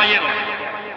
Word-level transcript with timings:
caballeros. 0.00 0.30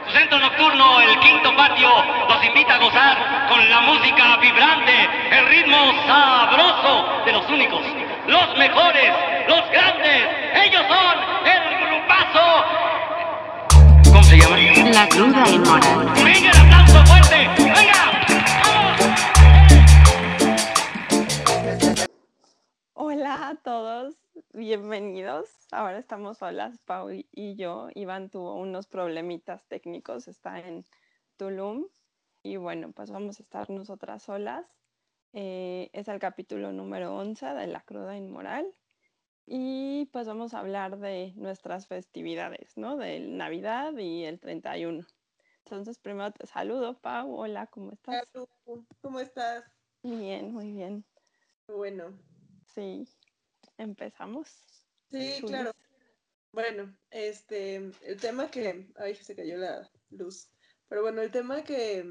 Su 0.05 0.11
centro 0.13 0.39
nocturno, 0.39 1.01
el 1.01 1.19
quinto 1.19 1.53
patio, 1.57 1.89
los 2.29 2.45
invita 2.45 2.75
a 2.75 2.77
gozar 2.77 3.47
con 3.49 3.69
la 3.69 3.81
música 3.81 4.37
vibrante, 4.37 5.09
el 5.31 5.45
ritmo 5.47 5.77
sabroso 6.07 7.23
de 7.25 7.33
los 7.33 7.49
únicos, 7.49 7.81
los 8.27 8.57
mejores, 8.57 9.13
los 9.47 9.69
grandes. 9.71 10.23
Ellos 10.55 10.83
son 10.87 11.17
el 11.45 11.61
grupazo. 11.85 12.65
¿Cómo 14.05 14.23
se 14.23 14.37
llama? 14.37 14.57
La 14.93 15.07
cruda 15.09 15.49
inmoral. 15.49 16.13
¡Venga 16.23 16.51
el 16.51 16.57
aplauso 16.57 17.05
fuerte! 17.05 17.49
¡Venga! 17.57 17.93
¡Vamos! 18.63 19.01
Hola 22.93 23.49
a 23.49 23.55
todos, 23.63 24.13
bienvenidos. 24.53 25.49
Ahora 25.71 25.97
estamos 25.97 26.37
solas, 26.37 26.77
Pau 26.85 27.09
y- 27.11 27.55
yo. 27.55 27.89
Iván 27.95 28.29
tuvo 28.29 28.55
unos 28.55 28.87
problemitas 28.87 29.65
técnicos, 29.67 30.27
está 30.27 30.59
en 30.59 30.85
Tulum. 31.37 31.87
Y 32.43 32.57
bueno, 32.57 32.91
pues 32.91 33.09
vamos 33.11 33.39
a 33.39 33.43
estar 33.43 33.69
nosotras 33.69 34.23
solas. 34.23 34.65
Eh, 35.33 35.89
es 35.93 36.07
el 36.07 36.19
capítulo 36.19 36.71
número 36.71 37.15
11 37.15 37.47
de 37.47 37.67
La 37.67 37.81
Cruda 37.81 38.15
Inmoral. 38.15 38.67
Y 39.45 40.05
pues 40.13 40.27
vamos 40.27 40.53
a 40.53 40.59
hablar 40.59 40.99
de 40.99 41.33
nuestras 41.35 41.87
festividades, 41.87 42.77
¿no? 42.77 42.95
De 42.95 43.19
Navidad 43.19 43.97
y 43.97 44.23
el 44.25 44.39
31. 44.39 45.05
Entonces, 45.65 45.97
primero 45.99 46.31
te 46.31 46.45
saludo, 46.47 46.99
Pau. 46.99 47.35
Hola, 47.35 47.67
¿cómo 47.67 47.91
estás? 47.91 48.23
¿Cómo 49.01 49.19
estás? 49.19 49.63
Bien, 50.03 50.53
muy 50.53 50.71
bien. 50.71 51.05
Bueno, 51.67 52.13
Sí, 52.73 53.07
empezamos. 53.77 54.49
sí, 55.11 55.37
Chulis. 55.39 55.51
claro. 55.51 55.71
Bueno, 56.53 56.95
este, 57.09 57.77
el 58.01 58.21
tema 58.21 58.51
que, 58.51 58.87
ay, 58.97 59.15
se 59.15 59.35
cayó 59.35 59.57
la 59.57 59.89
luz, 60.11 60.51
pero 60.87 61.01
bueno, 61.01 61.23
el 61.23 61.31
tema 61.31 61.63
que, 61.63 62.05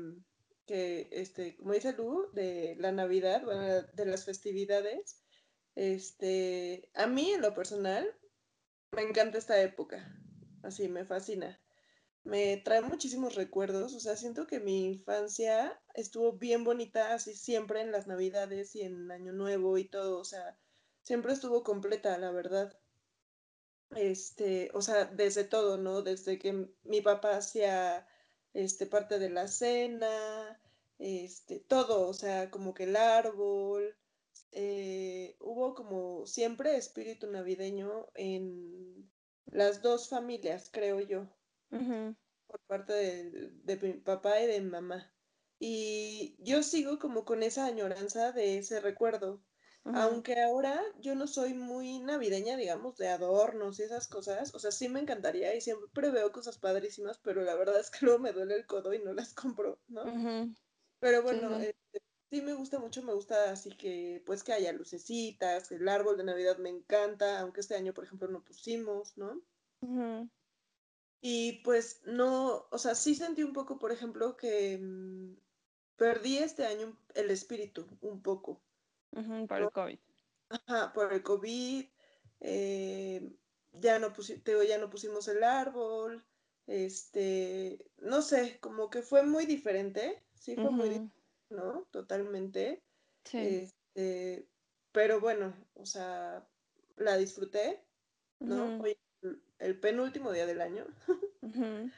que, 0.67 1.09
este, 1.13 1.57
como 1.57 1.73
dice 1.75 1.93
Lu, 1.93 2.29
de 2.33 2.75
la 2.81 2.91
Navidad, 2.91 3.45
bueno, 3.45 3.63
de 3.63 4.05
las 4.05 4.25
festividades, 4.25 5.23
este, 5.77 6.91
a 6.95 7.07
mí 7.07 7.31
en 7.31 7.41
lo 7.41 7.55
personal, 7.55 8.13
me 8.91 9.03
encanta 9.03 9.39
esta 9.39 9.63
época, 9.63 10.13
así, 10.65 10.89
me 10.89 11.05
fascina. 11.05 11.61
Me 12.25 12.57
trae 12.57 12.83
muchísimos 12.83 13.37
recuerdos, 13.37 13.95
o 13.95 14.01
sea, 14.01 14.17
siento 14.17 14.49
que 14.49 14.59
mi 14.59 14.87
infancia 14.87 15.81
estuvo 15.95 16.33
bien 16.33 16.65
bonita, 16.65 17.15
así 17.15 17.35
siempre 17.35 17.81
en 17.81 17.93
las 17.93 18.09
Navidades 18.09 18.75
y 18.75 18.83
en 18.83 19.11
Año 19.13 19.33
Nuevo 19.33 19.79
y 19.79 19.85
todo, 19.85 20.19
o 20.19 20.25
sea, 20.25 20.59
siempre 21.03 21.33
estuvo 21.33 21.63
completa, 21.63 22.17
la 22.19 22.31
verdad. 22.31 22.79
Este, 23.95 24.71
o 24.75 24.83
sea, 24.83 25.05
desde 25.05 25.45
todo, 25.45 25.77
¿no? 25.77 26.03
Desde 26.03 26.39
que 26.39 26.69
mi 26.85 27.01
papá 27.03 27.37
hacía, 27.37 28.07
este, 28.55 28.87
parte 28.87 29.19
de 29.19 29.31
la 29.31 29.49
cena, 29.49 30.61
este, 30.99 31.61
todo, 31.61 32.09
o 32.09 32.15
sea, 32.15 32.51
como 32.51 32.75
que 32.75 32.85
el 32.85 32.97
árbol, 32.97 33.97
eh, 34.53 35.37
hubo 35.41 35.75
como 35.75 36.27
siempre 36.27 36.77
espíritu 36.77 37.27
navideño 37.31 38.09
en 38.15 39.11
las 39.47 39.83
dos 39.83 40.09
familias, 40.09 40.71
creo 40.73 41.01
yo 41.01 41.29
por 42.53 42.61
parte 42.67 42.93
de, 42.93 43.51
de 43.65 43.77
mi 43.79 43.95
papá 43.95 44.41
y 44.41 44.47
de 44.47 44.61
mi 44.61 44.71
mamá. 44.71 45.13
Y 45.59 46.37
yo 46.39 46.63
sigo 46.63 46.99
como 46.99 47.25
con 47.25 47.43
esa 47.43 47.67
añoranza 47.67 48.33
de 48.33 48.59
ese 48.59 48.81
recuerdo, 48.81 49.43
Aunque 49.85 50.41
ahora 50.41 50.81
yo 51.01 51.15
no 51.15 51.27
soy 51.27 51.55
muy 51.55 51.99
navideña, 51.99 52.57
digamos, 52.57 52.97
de 52.97 53.09
adornos 53.09 53.79
y 53.79 53.83
esas 53.83 54.09
cosas, 54.09 54.55
o 54.55 54.59
sea, 54.59 54.71
sí 54.71 54.89
me 54.89 55.01
encantaría 55.01 55.55
y 55.55 55.61
siempre 55.61 56.11
veo 56.11 56.33
cosas 56.33 56.59
padrísimas, 56.59 57.19
pero 57.19 57.43
la 57.43 57.55
verdad 57.57 57.81
es 57.81 57.91
que 57.91 58.07
luego 58.07 58.21
me 58.21 58.33
duele 58.33 58.55
el 58.55 58.67
codo 58.67 58.95
y 58.95 59.01
no 59.03 59.13
las 59.13 59.35
compro, 59.57 59.81
¿no? 59.89 60.15
Pero 61.01 61.23
bueno, 61.23 61.59
sí. 61.59 61.67
este, 61.67 62.03
sí 62.31 62.43
me 62.43 62.55
gusta 62.55 62.79
mucho, 62.79 63.03
me 63.03 63.15
gusta 63.15 63.51
así 63.51 63.77
que, 63.77 64.23
pues 64.27 64.45
que 64.45 64.53
haya 64.53 64.73
lucecitas, 64.73 65.71
el 65.73 65.89
árbol 65.89 66.17
de 66.17 66.25
Navidad 66.25 66.59
me 66.59 66.71
encanta, 66.71 67.41
aunque 67.41 67.61
este 67.61 67.75
año, 67.77 67.95
por 67.95 68.05
ejemplo, 68.05 68.29
no 68.29 68.45
pusimos, 68.45 69.17
¿no? 69.19 69.43
Y 71.23 71.63
pues 71.63 72.03
no, 72.05 72.67
o 72.71 72.79
sea, 72.79 72.95
sí 72.95 73.15
sentí 73.15 73.43
un 73.43 73.53
poco, 73.53 73.79
por 73.79 73.93
ejemplo, 73.93 74.37
que 74.37 74.79
mm, 74.79 75.37
perdí 75.97 76.39
este 76.39 76.67
año 76.67 76.99
el 77.15 77.31
espíritu 77.31 77.87
un 78.01 78.23
poco, 78.23 78.61
Por 79.49 79.63
el. 79.63 79.71
COVID. 79.71 79.99
Ajá, 80.51 80.93
por 80.93 81.13
el 81.13 81.23
COVID, 81.23 81.87
eh, 82.41 83.37
ya 83.73 83.99
no 83.99 84.13
te 84.13 84.69
ya 84.69 84.79
no 84.79 84.91
pusimos 84.91 85.29
el 85.29 85.43
árbol, 85.45 86.27
este, 86.67 87.91
no 87.99 88.23
sé, 88.23 88.61
como 88.61 88.91
que 88.91 89.03
fue 89.03 89.25
muy 89.25 89.47
diferente, 89.47 90.27
sí 90.35 90.57
fue 90.59 90.71
muy 90.71 90.89
diferente, 90.91 91.13
¿no? 91.51 91.89
Totalmente, 91.93 92.85
Sí. 93.25 93.39
este, 93.39 94.51
pero 94.93 95.21
bueno, 95.21 95.55
o 95.75 95.87
sea, 95.87 96.49
la 96.97 97.17
disfruté, 97.19 97.87
¿no? 98.41 98.75
Hoy, 98.79 98.97
el 99.59 99.81
penúltimo 99.81 100.33
día 100.33 100.47
del 100.47 100.61
año. 100.63 100.87
Ujú. 101.43 101.93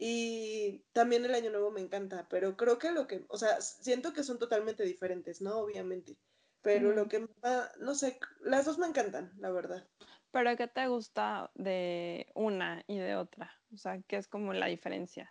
Y 0.00 0.84
también 0.92 1.24
el 1.24 1.34
año 1.34 1.50
nuevo 1.50 1.70
me 1.70 1.80
encanta, 1.80 2.28
pero 2.28 2.56
creo 2.56 2.78
que 2.78 2.92
lo 2.92 3.06
que, 3.06 3.24
o 3.28 3.38
sea, 3.38 3.60
siento 3.62 4.12
que 4.12 4.24
son 4.24 4.38
totalmente 4.38 4.84
diferentes, 4.84 5.40
¿no? 5.40 5.58
Obviamente. 5.58 6.18
Pero 6.66 6.92
lo 6.92 7.08
que, 7.08 7.20
ma- 7.42 7.70
no 7.80 7.94
sé, 7.94 8.18
las 8.40 8.64
dos 8.66 8.78
me 8.78 8.86
encantan, 8.86 9.32
la 9.38 9.50
verdad. 9.50 9.88
Pero 10.30 10.56
¿qué 10.56 10.68
te 10.68 10.86
gusta 10.88 11.50
de 11.54 12.26
una 12.34 12.84
y 12.86 12.98
de 12.98 13.16
otra? 13.16 13.52
O 13.72 13.76
sea, 13.76 14.00
¿qué 14.06 14.16
es 14.16 14.28
como 14.28 14.52
la 14.52 14.66
diferencia? 14.66 15.30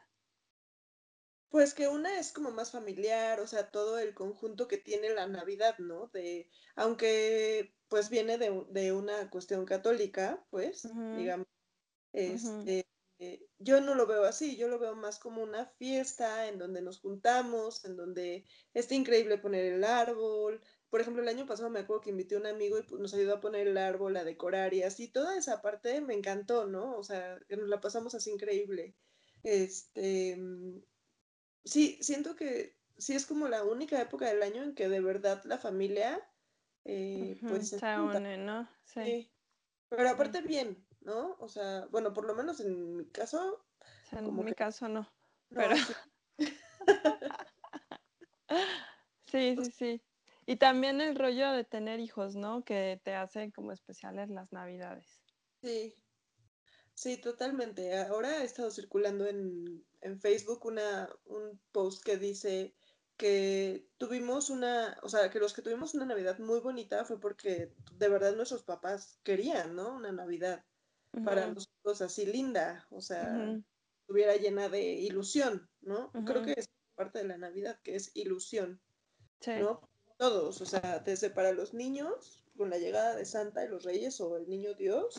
Pues 1.49 1.73
que 1.73 1.87
una 1.87 2.19
es 2.19 2.33
como 2.33 2.51
más 2.51 2.71
familiar, 2.71 3.39
o 3.39 3.47
sea, 3.47 3.71
todo 3.71 3.97
el 3.99 4.13
conjunto 4.13 4.67
que 4.67 4.77
tiene 4.77 5.09
la 5.13 5.27
Navidad, 5.27 5.77
¿no? 5.79 6.07
De, 6.07 6.49
aunque 6.75 7.75
pues 7.87 8.09
viene 8.09 8.37
de, 8.37 8.49
un- 8.51 8.73
de 8.73 8.91
una 8.93 9.29
cuestión 9.29 9.65
católica, 9.65 10.45
pues, 10.49 10.97
digamos, 11.11 11.47
este, 12.13 12.85
eh, 13.19 13.47
yo 13.59 13.81
no 13.81 13.95
lo 13.95 14.07
veo 14.07 14.25
así, 14.25 14.57
yo 14.57 14.67
lo 14.69 14.79
veo 14.79 14.95
más 14.95 15.19
como 15.19 15.43
una 15.43 15.67
fiesta 15.67 16.47
en 16.49 16.59
donde 16.59 16.81
nos 16.83 16.99
juntamos, 17.01 17.85
en 17.85 17.97
donde 17.97 18.45
está 18.73 18.95
increíble 18.95 19.37
poner 19.39 19.65
el 19.73 19.83
árbol. 19.85 20.61
Por 20.89 21.01
ejemplo, 21.01 21.21
el 21.21 21.29
año 21.29 21.45
pasado 21.45 21.69
me 21.69 21.79
acuerdo 21.79 22.01
que 22.01 22.09
invité 22.11 22.35
a 22.35 22.39
un 22.39 22.45
amigo 22.47 22.77
y 22.79 22.83
pues, 22.83 23.01
nos 23.01 23.13
ayudó 23.13 23.35
a 23.35 23.41
poner 23.41 23.67
el 23.67 23.77
árbol, 23.77 24.15
a 24.17 24.23
decorar 24.23 24.73
y 24.73 24.83
así, 24.83 25.07
toda 25.11 25.37
esa 25.37 25.61
parte 25.61 26.01
me 26.01 26.13
encantó, 26.13 26.65
¿no? 26.67 26.97
O 26.97 27.03
sea, 27.03 27.39
que 27.47 27.57
nos 27.57 27.67
la 27.69 27.81
pasamos 27.81 28.15
así 28.15 28.31
increíble. 28.31 28.95
Este, 29.43 30.37
mm, 30.37 30.83
sí, 31.65 31.97
siento 32.01 32.35
que 32.35 32.79
sí 32.97 33.15
es 33.15 33.25
como 33.25 33.47
la 33.47 33.63
única 33.63 34.01
época 34.01 34.27
del 34.27 34.43
año 34.43 34.63
en 34.63 34.75
que 34.75 34.89
de 34.89 35.01
verdad 35.01 35.43
la 35.45 35.57
familia, 35.59 36.21
eh, 36.85 37.37
pues 37.47 37.69
se 37.69 37.81
une, 37.99 38.37
¿no? 38.37 38.69
Sí. 38.85 39.01
Sí. 39.03 39.31
Pero 39.89 40.09
aparte 40.09 40.41
bien, 40.41 40.87
¿no? 41.01 41.35
O 41.39 41.47
sea, 41.47 41.87
bueno, 41.91 42.13
por 42.13 42.25
lo 42.25 42.35
menos 42.35 42.59
en 42.59 42.97
mi 42.97 43.09
caso, 43.11 43.65
O 44.03 44.05
sea, 44.05 44.19
en 44.19 44.25
como 44.25 44.43
mi 44.43 44.45
que 44.45 44.55
caso 44.55 44.87
no. 44.89 45.07
no, 45.49 45.61
Pero 45.61 45.75
sí, 45.77 45.93
sí, 49.25 49.55
sí, 49.57 49.71
sí. 49.71 50.01
Y 50.47 50.57
también 50.57 51.01
el 51.01 51.15
rollo 51.15 51.51
de 51.51 51.65
tener 51.65 51.99
hijos, 51.99 52.35
¿no? 52.35 52.63
Que 52.63 52.99
te 53.03 53.13
hace 53.13 53.51
como 53.51 53.71
especiales 53.71 54.29
las 54.29 54.51
navidades. 54.51 55.21
sí, 55.61 55.95
sí, 56.93 57.17
totalmente. 57.17 57.97
Ahora 57.97 58.41
he 58.41 58.45
estado 58.45 58.71
circulando 58.71 59.27
en, 59.27 59.85
en 60.01 60.19
Facebook 60.19 60.65
una, 60.65 61.09
un 61.25 61.61
post 61.71 62.03
que 62.03 62.17
dice 62.17 62.75
que 63.17 63.89
tuvimos 63.97 64.49
una, 64.49 64.97
o 65.03 65.09
sea, 65.09 65.29
que 65.31 65.39
los 65.39 65.53
que 65.53 65.61
tuvimos 65.61 65.95
una 65.95 66.05
Navidad 66.05 66.39
muy 66.39 66.59
bonita 66.61 67.05
fue 67.05 67.19
porque 67.19 67.75
de 67.91 68.09
verdad 68.09 68.35
nuestros 68.35 68.63
papás 68.63 69.19
querían, 69.23 69.75
¿no? 69.75 69.95
Una 69.95 70.11
Navidad 70.11 70.65
para 71.23 71.47
Ujú, 71.47 71.55
nosotros 71.55 72.01
así 72.01 72.25
linda, 72.27 72.87
o 72.91 73.01
sea, 73.01 73.21
ujú, 73.21 73.63
estuviera 74.01 74.35
llena 74.37 74.69
de 74.69 74.83
ilusión, 74.95 75.69
¿no? 75.81 76.17
Creo 76.25 76.41
que 76.43 76.53
es 76.57 76.67
parte 76.95 77.19
de 77.19 77.25
la 77.25 77.37
Navidad, 77.37 77.81
que 77.83 77.95
es 77.95 78.11
ilusión. 78.15 78.81
Sí. 79.39 79.51
¿no? 79.53 79.79
Todos, 80.17 80.61
o 80.61 80.65
sea, 80.65 80.99
desde 80.99 81.29
para 81.29 81.51
los 81.51 81.73
niños, 81.73 82.45
con 82.57 82.69
la 82.69 82.77
llegada 82.77 83.15
de 83.15 83.25
Santa 83.25 83.65
y 83.65 83.67
los 83.67 83.83
Reyes 83.83 84.19
o 84.21 84.37
el 84.37 84.47
Niño 84.47 84.73
Dios, 84.73 85.15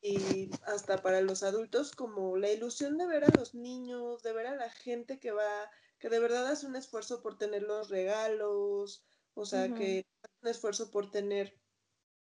y 0.00 0.50
hasta 0.62 1.02
para 1.02 1.20
los 1.20 1.42
adultos, 1.42 1.92
como 1.94 2.36
la 2.36 2.50
ilusión 2.50 2.98
de 2.98 3.06
ver 3.06 3.24
a 3.24 3.30
los 3.36 3.54
niños, 3.54 4.22
de 4.22 4.32
ver 4.32 4.46
a 4.46 4.56
la 4.56 4.70
gente 4.70 5.18
que 5.18 5.32
va, 5.32 5.70
que 5.98 6.08
de 6.08 6.20
verdad 6.20 6.46
hace 6.46 6.66
un 6.66 6.76
esfuerzo 6.76 7.22
por 7.22 7.38
tener 7.38 7.62
los 7.62 7.88
regalos, 7.88 9.04
o 9.34 9.44
sea, 9.44 9.74
que 9.74 10.06
hace 10.22 10.34
un 10.42 10.48
esfuerzo 10.48 10.90
por 10.90 11.10
tener 11.10 11.60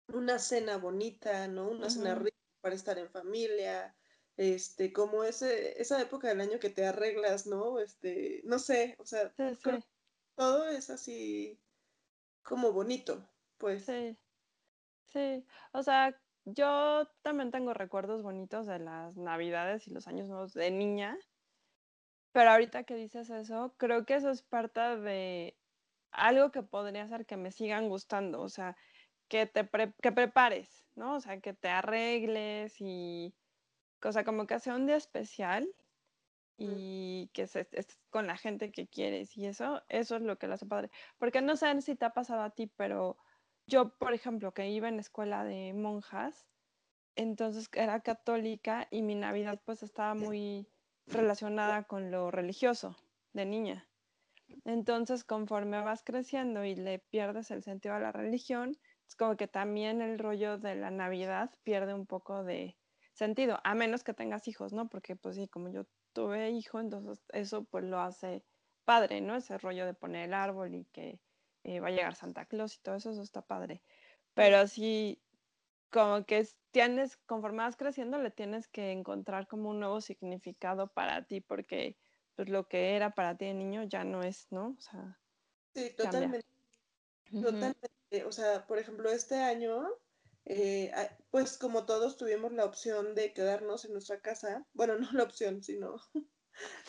una 0.09 0.39
cena 0.39 0.77
bonita, 0.79 1.49
¿no? 1.49 1.71
Una 1.71 1.91
cena 1.91 2.15
rica 2.15 2.37
para 2.61 2.75
estar 2.75 2.99
en 2.99 3.11
familia, 3.11 3.97
este, 4.37 4.93
como 4.93 5.25
ese, 5.25 5.81
esa 5.81 6.00
época 6.00 6.29
del 6.29 6.41
año 6.41 6.59
que 6.59 6.71
te 6.71 6.87
arreglas, 6.87 7.47
¿no? 7.47 7.79
Este, 7.81 8.43
no 8.45 8.59
sé, 8.59 8.97
o 8.99 9.07
sea, 9.07 9.35
Sí, 9.37 9.57
creo 9.62 9.81
sí, 9.81 9.85
todo 10.35 10.69
es 10.69 10.91
así 10.91 11.61
como 12.43 12.73
bonito, 12.73 13.29
pues. 13.59 13.85
sí, 13.85 14.17
sí. 15.07 15.45
O 15.73 15.83
sea, 15.83 16.19
yo 16.45 17.09
también 17.23 17.51
tengo 17.51 17.73
recuerdos 17.73 18.23
bonitos 18.23 18.67
de 18.67 18.79
las 18.79 19.17
navidades 19.17 19.87
y 19.87 19.91
los 19.91 20.07
años 20.07 20.29
nuevos 20.29 20.53
de 20.53 20.71
niña, 20.71 21.19
pero 22.33 22.51
ahorita 22.51 22.85
que 22.85 22.97
dices 22.97 23.31
eso, 23.31 23.75
creo 23.79 24.05
que 24.05 24.17
eso 24.17 24.31
es 24.31 24.43
parte 24.43 24.81
de 24.81 25.57
algo 26.11 26.51
que 26.51 26.63
podría 26.63 27.05
hacer 27.05 27.27
que 27.27 27.37
me 27.37 27.53
sigan 27.53 27.89
gustando, 27.89 28.43
o 28.43 28.49
sea, 28.49 28.77
que 29.29 29.47
te 29.47 29.69
que 30.03 30.13
prepares, 30.13 30.87
¿no? 30.95 31.15
O 31.15 31.21
sea, 31.21 31.41
que 31.41 31.55
te 31.55 31.69
arregles 31.69 32.77
y, 32.81 33.35
cosa 34.05 34.23
como 34.23 34.47
que 34.47 34.61
sea 34.61 34.75
un 34.75 34.87
día 34.87 34.97
especial 34.97 35.67
y 36.56 37.31
que 37.33 37.43
estés 37.43 37.99
con 38.11 38.27
la 38.27 38.37
gente 38.37 38.71
que 38.71 38.87
quieres 38.87 39.37
y 39.37 39.47
eso, 39.47 39.83
eso 39.89 40.17
es 40.17 40.23
lo 40.23 40.39
que 40.39 40.47
lo 40.47 40.55
hace 40.55 40.67
padre. 40.67 40.91
Porque 41.19 41.43
no 41.43 41.56
sé 41.56 41.81
si 41.83 41.97
te 41.97 42.05
ha 42.05 42.11
pasado 42.11 42.43
a 42.43 42.51
ti, 42.51 42.67
pero 42.67 43.17
yo, 43.67 43.97
por 43.97 44.15
ejemplo, 44.15 44.53
que 44.53 44.69
iba 44.71 44.89
en 44.89 44.99
escuela 44.99 45.45
de 45.45 45.73
monjas, 45.73 46.47
entonces 47.17 47.69
era 47.73 48.01
católica 48.01 48.89
y 48.91 49.03
mi 49.03 49.15
Navidad 49.15 49.61
pues 49.65 49.83
estaba 49.83 50.15
muy 50.15 50.69
relacionada 51.06 51.85
con 51.85 52.11
lo 52.11 52.31
religioso 52.31 52.97
de 53.33 53.47
niña. 53.47 53.89
Entonces, 54.65 55.25
conforme 55.25 55.81
vas 55.81 56.03
creciendo 56.05 56.65
y 56.65 56.75
le 56.75 56.99
pierdes 56.99 57.50
el 57.50 57.62
sentido 57.62 57.95
a 57.95 58.00
la 58.00 58.12
religión, 58.12 58.77
es 59.09 59.17
como 59.17 59.37
que 59.37 59.49
también 59.49 60.03
el 60.03 60.19
rollo 60.19 60.59
de 60.59 60.75
la 60.75 60.91
Navidad 60.91 61.50
pierde 61.62 61.95
un 61.95 62.07
poco 62.07 62.45
de 62.45 62.77
sentido, 63.12 63.61
a 63.65 63.75
menos 63.75 64.05
que 64.05 64.15
tengas 64.15 64.49
hijos, 64.49 64.73
¿no? 64.73 64.89
Porque 64.89 65.17
pues 65.17 65.37
sí, 65.37 65.49
como 65.49 65.69
yo 65.69 65.87
tuve 66.14 66.50
hijo, 66.50 66.81
entonces 66.81 67.22
eso 67.32 67.64
pues 67.64 67.84
lo 67.84 68.00
hace 68.00 68.44
padre, 68.84 69.20
¿no? 69.20 69.37
Ese 69.37 69.58
rollo 69.58 69.84
de 69.87 69.94
poner 69.94 70.28
el 70.28 70.34
árbol 70.34 70.75
y 70.75 70.87
que 70.87 71.20
eh, 71.64 71.81
va 71.81 71.88
a 71.88 71.90
llegar 71.90 72.14
Santa 72.14 72.46
Claus 72.46 72.76
y 72.76 72.81
todo 72.81 72.96
eso, 72.96 73.11
eso 73.11 73.22
está 73.22 73.43
padre. 73.43 73.82
Pero 74.34 74.66
sí, 74.66 75.22
como 75.90 76.25
que 76.25 76.46
tienes, 76.70 77.16
conforme 77.19 77.58
vas 77.58 77.76
creciendo, 77.76 78.19
le 78.19 78.31
tienes 78.31 78.69
que 78.69 78.93
encontrar 78.93 79.46
como 79.46 79.70
un 79.70 79.81
nuevo 79.81 80.00
significado 80.00 80.88
para 80.88 81.26
ti, 81.26 81.40
porque 81.40 81.99
pues 82.34 82.49
lo 82.49 82.66
que 82.69 82.96
era 82.96 83.11
para 83.11 83.37
ti 83.37 83.46
de 83.46 83.55
niño 83.55 83.84
ya 83.84 84.05
no 84.05 84.22
es, 84.22 84.46
¿no? 84.50 84.75
O 84.78 84.81
sea, 84.81 85.20
sí, 85.75 85.94
totalmente. 85.96 86.46
Totalmente. 87.31 87.90
O 88.26 88.32
sea, 88.32 88.66
por 88.66 88.78
ejemplo, 88.78 89.11
este 89.11 89.37
año 89.37 89.88
eh, 90.46 90.93
pues 91.31 91.56
como 91.56 91.87
todos 91.87 92.17
tuvimos 92.17 92.52
la 92.52 92.64
opción 92.64 93.14
de 93.14 93.32
quedarnos 93.32 93.85
en 93.85 93.93
nuestra 93.93 94.20
casa, 94.20 94.67
bueno, 94.73 94.99
no 95.12 95.12
la 95.12 95.25
opción, 95.25 95.62
sino, 95.62 95.96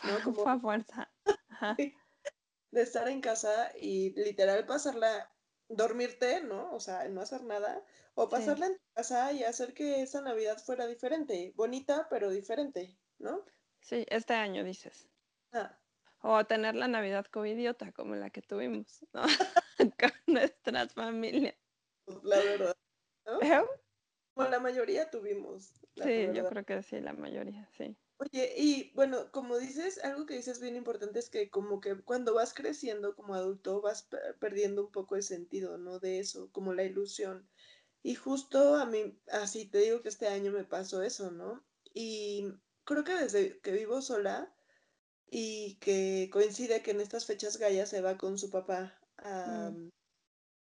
¿no? 0.04 0.24
Como 0.24 0.44
Fue 0.44 0.60
fuerza. 0.60 1.12
De 2.72 2.82
estar 2.82 3.08
en 3.08 3.22
casa 3.22 3.72
y 3.80 4.12
literal 4.22 4.66
pasarla, 4.66 5.32
dormirte, 5.70 6.42
¿no? 6.42 6.74
O 6.74 6.80
sea, 6.80 7.08
no 7.08 7.22
hacer 7.22 7.44
nada, 7.44 7.82
o 8.16 8.28
pasarla 8.28 8.68
en 8.68 8.78
casa 8.94 9.32
y 9.32 9.44
hacer 9.44 9.74
que 9.74 10.02
esa 10.02 10.22
Navidad 10.22 10.58
fuera 10.58 10.86
diferente, 10.86 11.54
bonita, 11.56 12.08
pero 12.10 12.30
diferente, 12.30 12.98
¿no? 13.18 13.46
Sí, 13.82 14.06
este 14.10 14.34
año 14.34 14.64
dices. 14.64 15.08
Ah. 15.54 15.80
O 16.22 16.44
tener 16.46 16.76
la 16.76 16.88
Navidad 16.88 17.26
covidiota 17.28 17.92
como 17.92 18.16
la 18.16 18.30
que 18.32 18.42
tuvimos, 18.42 19.06
¿no? 19.14 19.22
Con 20.00 20.12
nuestras 20.28 20.94
familias. 20.94 21.56
La 22.24 22.38
verdad. 22.38 22.76
¿No? 23.26 23.40
Como 24.34 24.50
la 24.50 24.60
mayoría 24.60 25.10
tuvimos. 25.10 25.72
Sí, 25.96 26.28
yo 26.34 26.46
creo 26.48 26.66
que 26.66 26.84
sí, 26.84 27.00
la 27.00 27.14
mayoría, 27.14 27.70
sí. 27.78 27.96
Oye, 28.18 28.54
y 28.58 28.92
bueno, 28.94 29.32
como 29.32 29.58
dices, 29.58 30.04
algo 30.04 30.26
que 30.26 30.36
dices 30.36 30.60
bien 30.60 30.76
importante 30.76 31.20
es 31.20 31.30
que 31.30 31.50
como 31.50 31.82
que 31.82 31.96
cuando 32.02 32.34
vas 32.34 32.54
creciendo 32.54 33.16
como 33.16 33.36
adulto 33.36 33.82
vas 33.82 34.08
perdiendo 34.40 34.86
un 34.86 34.92
poco 34.92 35.16
el 35.16 35.24
sentido, 35.24 35.78
¿no? 35.78 36.00
De 36.00 36.20
eso, 36.20 36.50
como 36.52 36.74
la 36.74 36.84
ilusión. 36.84 37.50
Y 38.04 38.16
justo 38.16 38.76
a 38.76 38.86
mí, 38.86 39.20
así 39.32 39.66
te 39.66 39.80
digo 39.80 40.02
que 40.02 40.10
este 40.10 40.28
año 40.28 40.52
me 40.52 40.64
pasó 40.64 41.02
eso, 41.02 41.32
¿no? 41.32 41.66
Y 41.94 42.54
creo 42.84 43.04
que 43.04 43.16
desde 43.16 43.60
que 43.62 43.72
vivo 43.72 44.02
sola 44.02 44.54
y 45.30 45.78
que 45.80 46.30
coincide 46.32 46.82
que 46.82 46.92
en 46.92 47.02
estas 47.02 47.26
fechas 47.26 47.58
Gaia 47.58 47.86
se 47.86 48.02
va 48.02 48.18
con 48.18 48.38
su 48.38 48.50
papá 48.50 48.98
a, 49.18 49.72
mm 49.72 49.90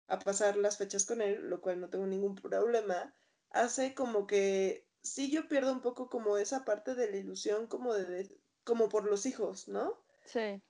a 0.07 0.19
pasar 0.19 0.57
las 0.57 0.77
fechas 0.77 1.05
con 1.05 1.21
él, 1.21 1.49
lo 1.49 1.61
cual 1.61 1.79
no 1.79 1.89
tengo 1.89 2.05
ningún 2.05 2.35
problema, 2.35 3.15
hace 3.49 3.93
como 3.93 4.27
que 4.27 4.87
sí 5.01 5.31
yo 5.31 5.47
pierdo 5.47 5.71
un 5.71 5.81
poco 5.81 6.09
como 6.09 6.37
esa 6.37 6.65
parte 6.65 6.95
de 6.95 7.09
la 7.09 7.17
ilusión 7.17 7.67
como 7.67 7.93
de, 7.93 8.29
como 8.63 8.89
por 8.89 9.05
los 9.05 9.25
hijos, 9.25 9.67
¿no? 9.67 10.03
Sí. 10.25 10.61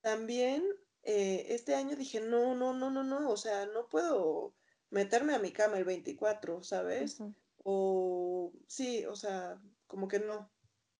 también 0.00 0.64
eh, 1.02 1.46
este 1.54 1.74
año 1.74 1.96
dije, 1.96 2.20
no, 2.20 2.54
no, 2.54 2.74
no, 2.74 2.90
no, 2.90 3.04
no, 3.04 3.30
o 3.30 3.36
sea, 3.36 3.66
no 3.66 3.88
puedo 3.88 4.54
meterme 4.90 5.34
a 5.34 5.38
mi 5.38 5.52
cama 5.52 5.78
el 5.78 5.84
24, 5.84 6.62
¿sabes? 6.62 7.20
O 7.62 8.52
sí, 8.66 9.04
o 9.06 9.14
sea, 9.14 9.60
como 9.86 10.08
que 10.08 10.18
no, 10.18 10.50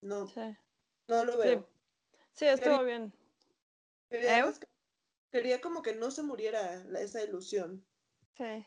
no, 0.00 0.32
no 1.08 1.24
lo 1.24 1.38
veo. 1.38 1.68
Sí, 2.32 2.46
estuvo 2.46 2.84
bien. 2.84 3.12
Quería 5.30 5.60
como 5.60 5.82
que 5.82 5.94
no 5.94 6.10
se 6.10 6.22
muriera 6.22 6.74
esa 6.98 7.22
ilusión. 7.22 7.84
Sí. 8.36 8.66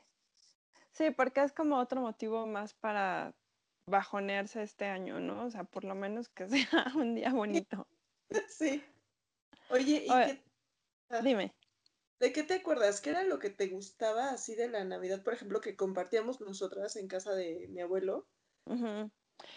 Sí, 0.92 1.12
porque 1.12 1.44
es 1.44 1.54
como 1.54 1.78
otro 1.80 2.02
motivo 2.02 2.46
más 2.46 2.74
para 2.74 3.34
bajonearse 3.88 4.62
este 4.62 4.86
año, 4.86 5.20
¿no? 5.20 5.46
O 5.46 5.50
sea, 5.50 5.64
por 5.64 5.84
lo 5.84 5.96
menos 5.96 6.30
que 6.30 6.48
sea 6.50 6.92
un 6.96 7.16
día 7.16 7.32
bonito. 7.32 7.88
Sí. 8.48 8.84
Oye, 9.72 10.04
¿y 10.06 10.08
qué? 10.08 10.44
Ah, 11.10 11.22
dime. 11.24 11.52
¿De 12.20 12.32
qué 12.32 12.44
te 12.44 12.54
acuerdas? 12.54 13.02
¿Qué 13.02 13.10
era 13.10 13.24
lo 13.24 13.40
que 13.40 13.50
te 13.50 13.68
gustaba 13.68 14.30
así 14.30 14.54
de 14.54 14.68
la 14.68 14.84
Navidad, 14.84 15.24
por 15.24 15.34
ejemplo, 15.34 15.62
que 15.62 15.76
compartíamos 15.76 16.40
nosotras 16.42 16.96
en 16.96 17.08
casa 17.08 17.34
de 17.34 17.68
mi 17.70 17.82
abuelo? 17.82 18.28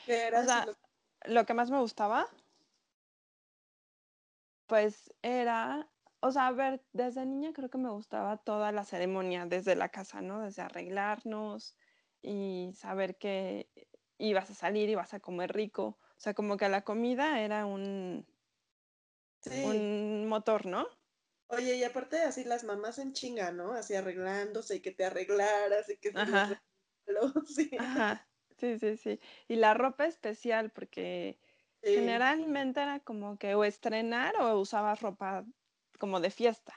¿Qué 0.06 0.22
era 0.22 0.40
o 0.40 0.44
sea, 0.44 0.66
lo 1.26 1.44
que 1.44 1.52
más 1.52 1.70
me 1.70 1.80
gustaba, 1.80 2.30
pues 4.66 5.12
era 5.20 5.91
o 6.22 6.30
sea, 6.32 6.48
a 6.48 6.52
ver, 6.52 6.86
desde 6.92 7.26
niña 7.26 7.52
creo 7.52 7.70
que 7.70 7.78
me 7.78 7.90
gustaba 7.90 8.38
toda 8.38 8.72
la 8.72 8.84
ceremonia, 8.84 9.46
desde 9.46 9.76
la 9.76 9.90
casa, 9.90 10.22
¿no? 10.22 10.40
Desde 10.42 10.62
arreglarnos 10.62 11.76
y 12.22 12.72
saber 12.74 13.18
que 13.18 13.70
ibas 14.18 14.50
a 14.50 14.54
salir, 14.54 14.88
y 14.88 14.92
ibas 14.92 15.14
a 15.14 15.20
comer 15.20 15.52
rico. 15.52 15.98
O 16.00 16.20
sea, 16.20 16.34
como 16.34 16.56
que 16.56 16.68
la 16.68 16.82
comida 16.84 17.40
era 17.40 17.66
un, 17.66 18.26
un 19.46 20.26
motor, 20.28 20.66
¿no? 20.66 20.86
Oye, 21.48 21.76
y 21.76 21.84
aparte 21.84 22.22
así 22.22 22.44
las 22.44 22.64
mamás 22.64 22.98
en 22.98 23.12
chinga, 23.12 23.52
¿no? 23.52 23.72
Así 23.72 23.94
arreglándose 23.94 24.76
y 24.76 24.80
que 24.80 24.92
te 24.92 25.04
arreglaras 25.04 25.88
y 25.90 25.98
que 25.98 26.10
Ajá. 26.14 26.62
sí. 27.46 27.70
Ajá. 27.76 28.28
Sí, 28.58 28.78
sí, 28.78 28.96
sí. 28.96 29.20
Y 29.48 29.56
la 29.56 29.74
ropa 29.74 30.06
especial, 30.06 30.70
porque 30.70 31.40
generalmente 31.82 32.80
era 32.80 33.00
como 33.00 33.38
que 33.38 33.54
o 33.54 33.64
estrenar 33.64 34.36
o 34.40 34.60
usabas 34.60 35.00
ropa 35.00 35.44
como 36.02 36.18
de 36.18 36.30
fiesta. 36.30 36.74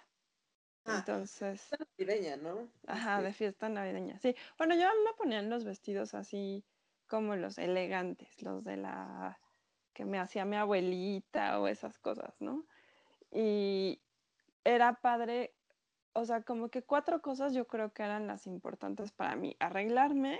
Ah, 0.86 0.98
Entonces. 1.00 1.68
Navideña, 1.98 2.38
¿no? 2.38 2.70
Ajá, 2.86 3.24
de 3.24 3.34
fiesta 3.34 3.70
navideña. 3.70 4.20
Sí. 4.20 4.36
Bueno, 4.60 4.76
yo 4.76 4.88
me 5.04 5.14
ponían 5.18 5.50
los 5.50 5.64
vestidos 5.64 6.14
así 6.14 6.64
como 7.08 7.36
los 7.36 7.58
elegantes, 7.58 8.44
los 8.44 8.64
de 8.64 8.78
la 8.78 9.40
que 9.94 10.06
me 10.06 10.20
hacía 10.20 10.46
mi 10.46 10.58
abuelita 10.58 11.60
o 11.60 11.68
esas 11.68 11.98
cosas, 11.98 12.40
¿no? 12.40 12.68
Y 13.32 14.00
era 14.64 15.02
padre, 15.02 15.56
o 16.14 16.24
sea, 16.24 16.44
como 16.44 16.70
que 16.70 16.84
cuatro 16.84 17.24
cosas 17.24 17.56
yo 17.56 17.66
creo 17.66 17.94
que 17.94 18.04
eran 18.04 18.28
las 18.28 18.46
importantes 18.46 19.12
para 19.12 19.36
mí. 19.36 19.58
Arreglarme, 19.60 20.40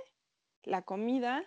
la 0.62 0.84
comida, 0.84 1.44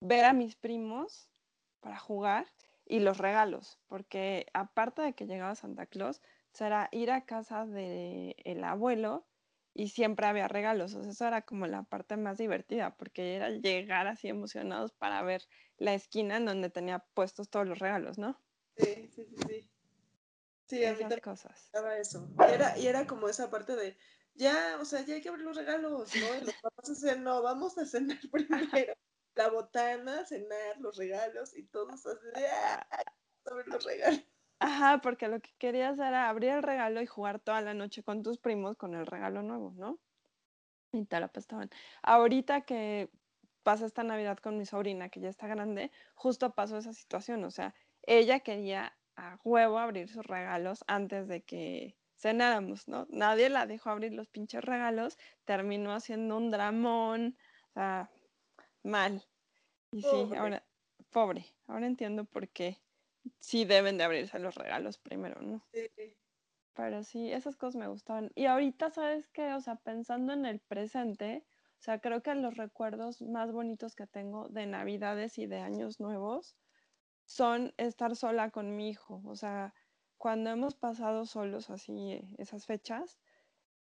ver 0.00 0.24
a 0.24 0.32
mis 0.32 0.56
primos 0.56 1.30
para 1.78 2.00
jugar 2.00 2.48
y 2.84 2.98
los 2.98 3.18
regalos, 3.18 3.78
porque 3.86 4.48
aparte 4.54 5.02
de 5.02 5.12
que 5.12 5.26
llegaba 5.26 5.54
Santa 5.54 5.86
Claus, 5.86 6.20
era 6.60 6.88
ir 6.92 7.10
a 7.10 7.24
casa 7.24 7.66
del 7.66 8.34
el 8.44 8.64
abuelo 8.64 9.26
y 9.74 9.90
siempre 9.90 10.26
había 10.26 10.48
regalos. 10.48 10.94
O 10.94 11.02
sea, 11.02 11.12
eso 11.12 11.26
era 11.26 11.42
como 11.42 11.66
la 11.66 11.84
parte 11.84 12.16
más 12.16 12.38
divertida, 12.38 12.96
porque 12.96 13.36
era 13.36 13.50
llegar 13.50 14.08
así 14.08 14.28
emocionados 14.28 14.92
para 14.92 15.22
ver 15.22 15.46
la 15.76 15.94
esquina 15.94 16.38
en 16.38 16.46
donde 16.46 16.70
tenía 16.70 16.98
puestos 17.14 17.48
todos 17.48 17.66
los 17.66 17.78
regalos, 17.78 18.18
¿no? 18.18 18.40
Sí, 18.76 19.08
sí, 19.14 19.24
sí, 19.24 19.36
sí. 19.48 19.70
Sí, 20.66 20.84
a 20.84 20.94
mí 20.94 21.20
cosas. 21.22 21.70
eso. 21.98 22.28
Y 22.38 22.52
era, 22.52 22.78
y 22.78 22.86
era 22.88 23.06
como 23.06 23.28
esa 23.28 23.50
parte 23.50 23.74
de, 23.74 23.96
ya, 24.34 24.78
o 24.80 24.84
sea, 24.84 25.00
ya 25.00 25.14
hay 25.14 25.22
que 25.22 25.28
abrir 25.30 25.44
los 25.44 25.56
regalos, 25.56 26.14
¿no? 26.16 26.36
Y 26.36 26.44
los 26.44 26.54
papás 26.62 26.88
decían, 26.88 27.22
no, 27.22 27.42
vamos 27.42 27.78
a 27.78 27.86
cenar 27.86 28.18
primero. 28.32 28.94
La 29.34 29.48
botana, 29.48 30.26
cenar, 30.26 30.78
los 30.80 30.96
regalos 30.96 31.56
y 31.56 31.62
todos 31.64 32.04
así 32.04 32.26
de, 32.34 32.46
ah, 32.48 32.86
abrir 33.46 33.68
los 33.68 33.84
regalos. 33.84 34.24
Ajá, 34.60 35.00
porque 35.00 35.28
lo 35.28 35.40
que 35.40 35.50
querías 35.58 35.98
era 35.98 36.28
abrir 36.28 36.50
el 36.50 36.62
regalo 36.62 37.00
y 37.00 37.06
jugar 37.06 37.38
toda 37.40 37.60
la 37.60 37.74
noche 37.74 38.02
con 38.02 38.22
tus 38.22 38.38
primos 38.38 38.76
con 38.76 38.94
el 38.94 39.06
regalo 39.06 39.42
nuevo, 39.42 39.72
¿no? 39.76 40.00
Y 40.92 41.04
te 41.06 41.20
la 41.20 41.28
pasaban. 41.28 41.70
Ahorita 42.02 42.62
que 42.62 43.10
pasa 43.62 43.86
esta 43.86 44.02
Navidad 44.02 44.38
con 44.38 44.58
mi 44.58 44.66
sobrina, 44.66 45.10
que 45.10 45.20
ya 45.20 45.28
está 45.28 45.46
grande, 45.46 45.92
justo 46.14 46.54
pasó 46.54 46.78
esa 46.78 46.92
situación. 46.92 47.44
O 47.44 47.50
sea, 47.50 47.74
ella 48.02 48.40
quería 48.40 48.96
a 49.16 49.38
huevo 49.44 49.78
abrir 49.78 50.08
sus 50.08 50.24
regalos 50.26 50.84
antes 50.86 51.28
de 51.28 51.42
que 51.44 51.96
cenáramos, 52.16 52.88
¿no? 52.88 53.06
Nadie 53.10 53.50
la 53.50 53.66
dejó 53.66 53.90
abrir 53.90 54.12
los 54.12 54.28
pinches 54.28 54.64
regalos, 54.64 55.18
terminó 55.44 55.92
haciendo 55.92 56.36
un 56.36 56.50
dramón, 56.50 57.36
o 57.70 57.72
sea, 57.74 58.10
mal. 58.82 59.24
Y 59.92 60.02
sí, 60.02 60.32
Pobre. 60.32 60.38
ahora, 60.38 60.64
pobre, 61.10 61.46
ahora 61.66 61.86
entiendo 61.86 62.24
por 62.24 62.48
qué 62.48 62.78
sí 63.40 63.64
deben 63.64 63.98
de 63.98 64.04
abrirse 64.04 64.38
los 64.38 64.54
regalos 64.54 64.98
primero, 64.98 65.40
¿no? 65.42 65.66
Sí. 65.72 65.90
Pero 66.74 67.02
sí, 67.02 67.32
esas 67.32 67.56
cosas 67.56 67.76
me 67.76 67.88
gustaban. 67.88 68.30
Y 68.34 68.46
ahorita, 68.46 68.90
¿sabes 68.90 69.28
qué? 69.28 69.52
O 69.54 69.60
sea, 69.60 69.76
pensando 69.76 70.32
en 70.32 70.46
el 70.46 70.60
presente, 70.60 71.44
o 71.80 71.82
sea, 71.82 72.00
creo 72.00 72.22
que 72.22 72.34
los 72.34 72.56
recuerdos 72.56 73.20
más 73.22 73.52
bonitos 73.52 73.94
que 73.96 74.06
tengo 74.06 74.48
de 74.48 74.66
Navidades 74.66 75.38
y 75.38 75.46
de 75.46 75.58
Años 75.58 76.00
Nuevos 76.00 76.56
son 77.24 77.74
estar 77.78 78.16
sola 78.16 78.50
con 78.50 78.76
mi 78.76 78.90
hijo. 78.90 79.22
O 79.26 79.36
sea, 79.36 79.74
cuando 80.18 80.50
hemos 80.50 80.74
pasado 80.76 81.26
solos 81.26 81.70
así 81.70 82.12
eh, 82.12 82.34
esas 82.38 82.66
fechas, 82.66 83.20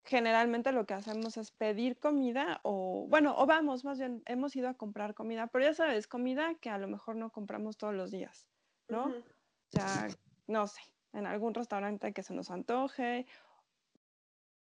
generalmente 0.05 0.73
lo 0.73 0.87
que 0.87 0.95
hacemos 0.95 1.37
es 1.37 1.53
pedir 1.53 1.99
comida 1.99 2.61
o, 2.65 3.07
bueno, 3.09 3.35
o 3.39 3.47
vamos, 3.47 3.85
más 3.85 3.99
bien, 3.99 4.23
hemos 4.27 4.57
ido 4.57 4.69
a 4.69 4.75
comprar 4.75 5.15
comida, 5.15 5.49
pero 5.49 5.65
ya 5.65 5.75
sabes, 5.75 6.07
comida 6.09 6.55
que 6.61 6.71
a 6.71 6.79
lo 6.79 6.89
mejor 6.89 7.17
no 7.17 7.31
compramos 7.31 7.77
todos 7.77 7.95
los 7.95 8.11
días, 8.11 8.49
¿no? 8.89 9.07
O 9.07 9.71
sea, 9.71 10.09
no 10.47 10.67
sé, 10.67 10.81
en 11.13 11.27
algún 11.27 11.55
restaurante 11.55 12.13
que 12.13 12.23
se 12.23 12.35
nos 12.35 12.51
antoje, 12.51 13.27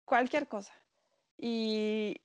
cualquier 0.05 0.47
cosa. 0.47 0.73
Y 1.37 2.21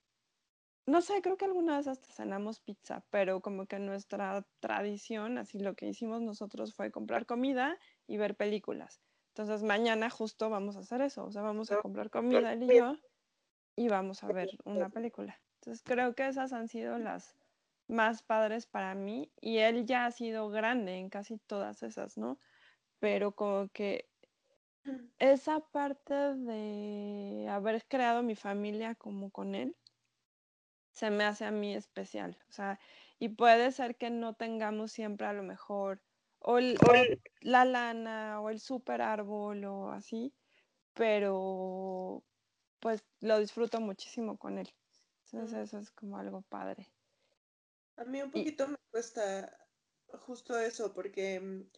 no 0.87 1.01
sé, 1.03 1.21
creo 1.23 1.37
que 1.37 1.45
alguna 1.45 1.77
vez 1.77 1.87
hasta 1.87 2.09
cenamos 2.09 2.61
pizza, 2.61 3.05
pero 3.11 3.41
como 3.41 3.67
que 3.67 3.79
nuestra 3.79 4.45
tradición, 4.61 5.39
así 5.39 5.59
lo 5.59 5.75
que 5.75 5.87
hicimos 5.87 6.23
nosotros 6.23 6.75
fue 6.75 6.91
comprar 6.91 7.27
comida 7.27 7.79
y 8.07 8.17
ver 8.17 8.37
películas. 8.37 9.01
Entonces 9.29 9.63
mañana 9.63 10.11
justo 10.11 10.51
vamos 10.51 10.77
a 10.77 10.81
hacer 10.81 11.01
eso, 11.01 11.25
o 11.25 11.33
sea, 11.33 11.43
vamos 11.43 11.71
a 11.71 11.81
comprar 11.81 12.11
comida 12.11 12.53
él 12.53 12.65
y 12.65 12.79
yo 12.79 12.97
y 13.77 13.89
vamos 13.89 14.23
a 14.25 14.29
ver 14.29 14.51
una 14.65 14.89
película. 14.95 15.41
Entonces 15.61 15.83
creo 15.85 16.15
que 16.15 16.27
esas 16.27 16.53
han 16.53 16.69
sido 16.69 16.99
las 16.99 17.37
más 17.93 18.23
padres 18.23 18.67
para 18.67 18.95
mí 18.95 19.33
y 19.41 19.59
él 19.59 19.87
ya 19.87 20.07
ha 20.07 20.11
sido 20.13 20.49
grande 20.51 20.97
en 20.97 21.11
casi 21.11 21.39
todas 21.39 21.83
esas, 21.83 22.19
¿no? 22.19 22.39
Pero 23.01 23.33
como 23.37 23.69
que 23.71 24.09
esa 25.19 25.61
parte 25.61 26.15
de 26.15 27.49
haber 27.49 27.85
creado 27.87 28.23
mi 28.23 28.35
familia 28.35 28.95
como 28.95 29.31
con 29.31 29.55
él 29.55 29.77
se 30.93 31.11
me 31.11 31.25
hace 31.25 31.45
a 31.45 31.51
mí 31.51 31.75
especial. 31.75 32.39
O 32.49 32.53
sea, 32.53 32.79
y 33.19 33.31
puede 33.31 33.73
ser 33.73 33.97
que 33.97 34.11
no 34.11 34.35
tengamos 34.35 34.93
siempre 34.93 35.27
a 35.27 35.33
lo 35.33 35.43
mejor 35.43 36.03
o, 36.41 36.59
el- 36.59 36.77
o 36.87 36.93
la 37.41 37.65
lana 37.65 38.41
o 38.41 38.51
el 38.51 38.61
super 38.61 39.01
árbol 39.03 39.65
o 39.65 39.91
así, 39.91 40.35
pero 40.95 42.25
pues 42.81 43.05
lo 43.21 43.39
disfruto 43.39 43.81
muchísimo 43.81 44.39
con 44.39 44.59
él. 44.59 44.71
Entonces 45.33 45.59
Mm. 45.59 45.63
eso 45.65 45.79
es 45.79 45.91
como 45.93 46.19
algo 46.19 46.43
padre. 46.43 46.93
A 48.03 48.05
mí 48.05 48.21
un 48.21 48.29
Y- 48.29 48.33
poquito 48.33 48.67
me 48.69 48.77
cuesta 48.91 49.57
justo 50.27 50.59
eso, 50.59 50.93
porque 50.93 51.41
mm, 51.41 51.71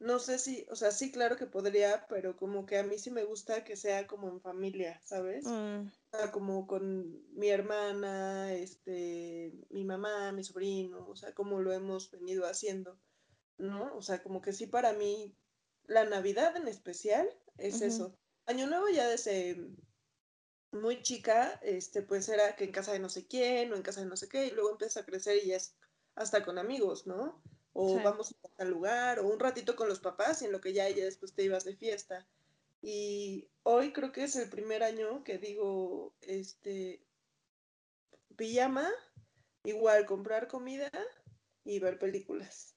no 0.00 0.18
sé 0.18 0.38
si, 0.38 0.66
o 0.70 0.76
sea, 0.76 0.90
sí, 0.90 1.10
claro 1.10 1.36
que 1.36 1.46
podría, 1.46 2.06
pero 2.08 2.36
como 2.36 2.66
que 2.66 2.78
a 2.78 2.82
mí 2.82 2.98
sí 2.98 3.10
me 3.10 3.24
gusta 3.24 3.64
que 3.64 3.76
sea 3.76 4.06
como 4.06 4.28
en 4.28 4.40
familia, 4.40 5.00
¿sabes? 5.04 5.44
Mm, 5.46 5.86
O 6.12 6.16
sea, 6.18 6.30
como 6.32 6.66
con 6.66 6.84
mi 7.34 7.48
hermana, 7.48 8.52
este, 8.54 9.52
mi 9.70 9.84
mamá, 9.84 10.32
mi 10.32 10.44
sobrino, 10.44 11.06
o 11.08 11.16
sea, 11.16 11.34
como 11.34 11.60
lo 11.60 11.72
hemos 11.72 12.10
venido 12.10 12.46
haciendo, 12.46 13.00
¿no? 13.58 13.94
O 13.96 14.02
sea, 14.02 14.22
como 14.22 14.40
que 14.42 14.52
sí 14.52 14.66
para 14.66 14.92
mí, 14.92 15.36
la 15.84 16.04
Navidad 16.04 16.56
en 16.56 16.68
especial 16.68 17.28
es 17.58 17.80
eso. 17.80 18.14
Año 18.46 18.66
Nuevo 18.66 18.88
ya 18.88 19.08
desde 19.08 19.56
muy 20.72 21.02
chica, 21.02 21.58
este, 21.62 22.02
pues 22.02 22.28
era 22.28 22.56
que 22.56 22.64
en 22.64 22.72
casa 22.72 22.92
de 22.92 22.98
no 22.98 23.08
sé 23.08 23.26
quién 23.26 23.72
o 23.72 23.76
en 23.76 23.82
casa 23.82 24.00
de 24.00 24.06
no 24.06 24.16
sé 24.16 24.28
qué, 24.28 24.46
y 24.46 24.50
luego 24.50 24.70
empieza 24.70 25.00
a 25.00 25.04
crecer 25.04 25.38
y 25.42 25.48
ya 25.48 25.56
es 25.56 25.74
hasta 26.14 26.44
con 26.44 26.58
amigos, 26.58 27.06
¿no? 27.06 27.42
O 27.72 27.96
Sí. 27.98 28.04
vamos 28.04 28.34
a 28.44 28.48
tal 28.56 28.70
lugar, 28.70 29.18
o 29.20 29.28
un 29.28 29.38
ratito 29.40 29.76
con 29.76 29.88
los 29.88 30.00
papás, 30.00 30.42
y 30.42 30.46
en 30.46 30.52
lo 30.52 30.60
que 30.60 30.72
ya, 30.72 30.88
ya 30.88 31.04
después 31.04 31.34
te 31.34 31.44
ibas 31.44 31.64
de 31.64 31.76
fiesta. 31.76 32.26
Y 32.82 33.48
hoy 33.62 33.92
creo 33.92 34.10
que 34.12 34.24
es 34.24 34.36
el 34.36 34.48
primer 34.48 34.82
año 34.82 35.22
que 35.24 35.38
digo, 35.38 36.14
este, 36.22 37.04
pijama, 38.36 38.88
igual 39.64 40.06
comprar 40.06 40.48
comida 40.48 40.90
y 41.64 41.78
ver 41.78 41.98
películas. 41.98 42.74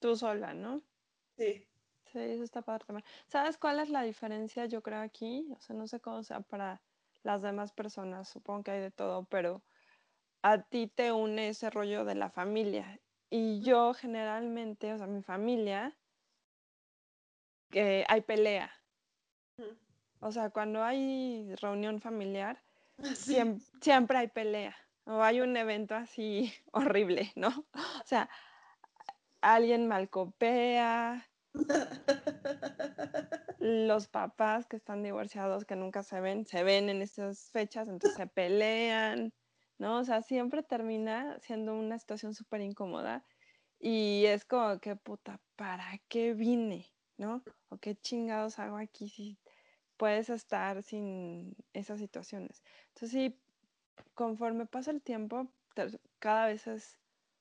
Tú 0.00 0.16
sola, 0.16 0.54
¿no? 0.54 0.82
Sí. 1.36 1.67
Sí, 2.26 2.32
eso 2.32 2.42
está 2.44 2.62
padre 2.62 2.84
también. 2.86 3.04
¿Sabes 3.26 3.56
cuál 3.58 3.80
es 3.80 3.90
la 3.90 4.02
diferencia, 4.02 4.66
yo 4.66 4.82
creo, 4.82 5.00
aquí? 5.00 5.48
O 5.56 5.60
sea, 5.60 5.76
no 5.76 5.86
sé 5.86 6.00
cómo 6.00 6.22
sea 6.22 6.40
para 6.40 6.80
las 7.22 7.42
demás 7.42 7.72
personas, 7.72 8.28
supongo 8.28 8.64
que 8.64 8.70
hay 8.72 8.80
de 8.80 8.90
todo, 8.90 9.24
pero 9.24 9.62
a 10.42 10.62
ti 10.62 10.86
te 10.86 11.12
une 11.12 11.48
ese 11.48 11.70
rollo 11.70 12.04
de 12.04 12.14
la 12.14 12.30
familia. 12.30 13.00
Y 13.30 13.60
yo 13.60 13.92
generalmente, 13.94 14.92
o 14.92 14.98
sea, 14.98 15.06
mi 15.06 15.22
familia, 15.22 15.96
que 17.70 18.04
hay 18.08 18.20
pelea. 18.22 18.72
O 20.20 20.32
sea, 20.32 20.50
cuando 20.50 20.82
hay 20.82 21.54
reunión 21.56 22.00
familiar, 22.00 22.58
Sí. 23.14 23.34
siem- 23.34 23.60
siempre 23.80 24.18
hay 24.18 24.28
pelea. 24.28 24.76
O 25.04 25.22
hay 25.22 25.40
un 25.40 25.56
evento 25.56 25.94
así 25.94 26.52
horrible, 26.72 27.32
¿no? 27.36 27.48
O 28.04 28.06
sea, 28.06 28.28
alguien 29.40 29.86
malcopea, 29.86 31.28
los 33.58 34.08
papás 34.08 34.66
que 34.66 34.76
están 34.76 35.02
divorciados, 35.02 35.64
que 35.64 35.76
nunca 35.76 36.02
se 36.02 36.20
ven, 36.20 36.46
se 36.46 36.62
ven 36.62 36.88
en 36.88 37.02
estas 37.02 37.50
fechas, 37.50 37.88
entonces 37.88 38.16
se 38.16 38.26
pelean, 38.26 39.32
¿no? 39.78 39.98
O 39.98 40.04
sea, 40.04 40.22
siempre 40.22 40.62
termina 40.62 41.38
siendo 41.40 41.74
una 41.74 41.98
situación 41.98 42.34
súper 42.34 42.60
incómoda 42.60 43.24
y 43.78 44.24
es 44.26 44.44
como 44.44 44.78
que, 44.80 44.96
puta, 44.96 45.40
¿para 45.56 45.98
qué 46.08 46.34
vine? 46.34 46.86
¿No? 47.16 47.42
¿O 47.68 47.78
qué 47.78 47.96
chingados 47.96 48.58
hago 48.58 48.76
aquí 48.76 49.08
si 49.08 49.38
puedes 49.96 50.30
estar 50.30 50.82
sin 50.82 51.56
esas 51.72 51.98
situaciones? 51.98 52.62
Entonces, 52.88 53.10
sí, 53.10 53.40
conforme 54.14 54.66
pasa 54.66 54.90
el 54.92 55.02
tiempo, 55.02 55.48
cada 56.18 56.46
vez 56.46 56.66
es 56.66 56.98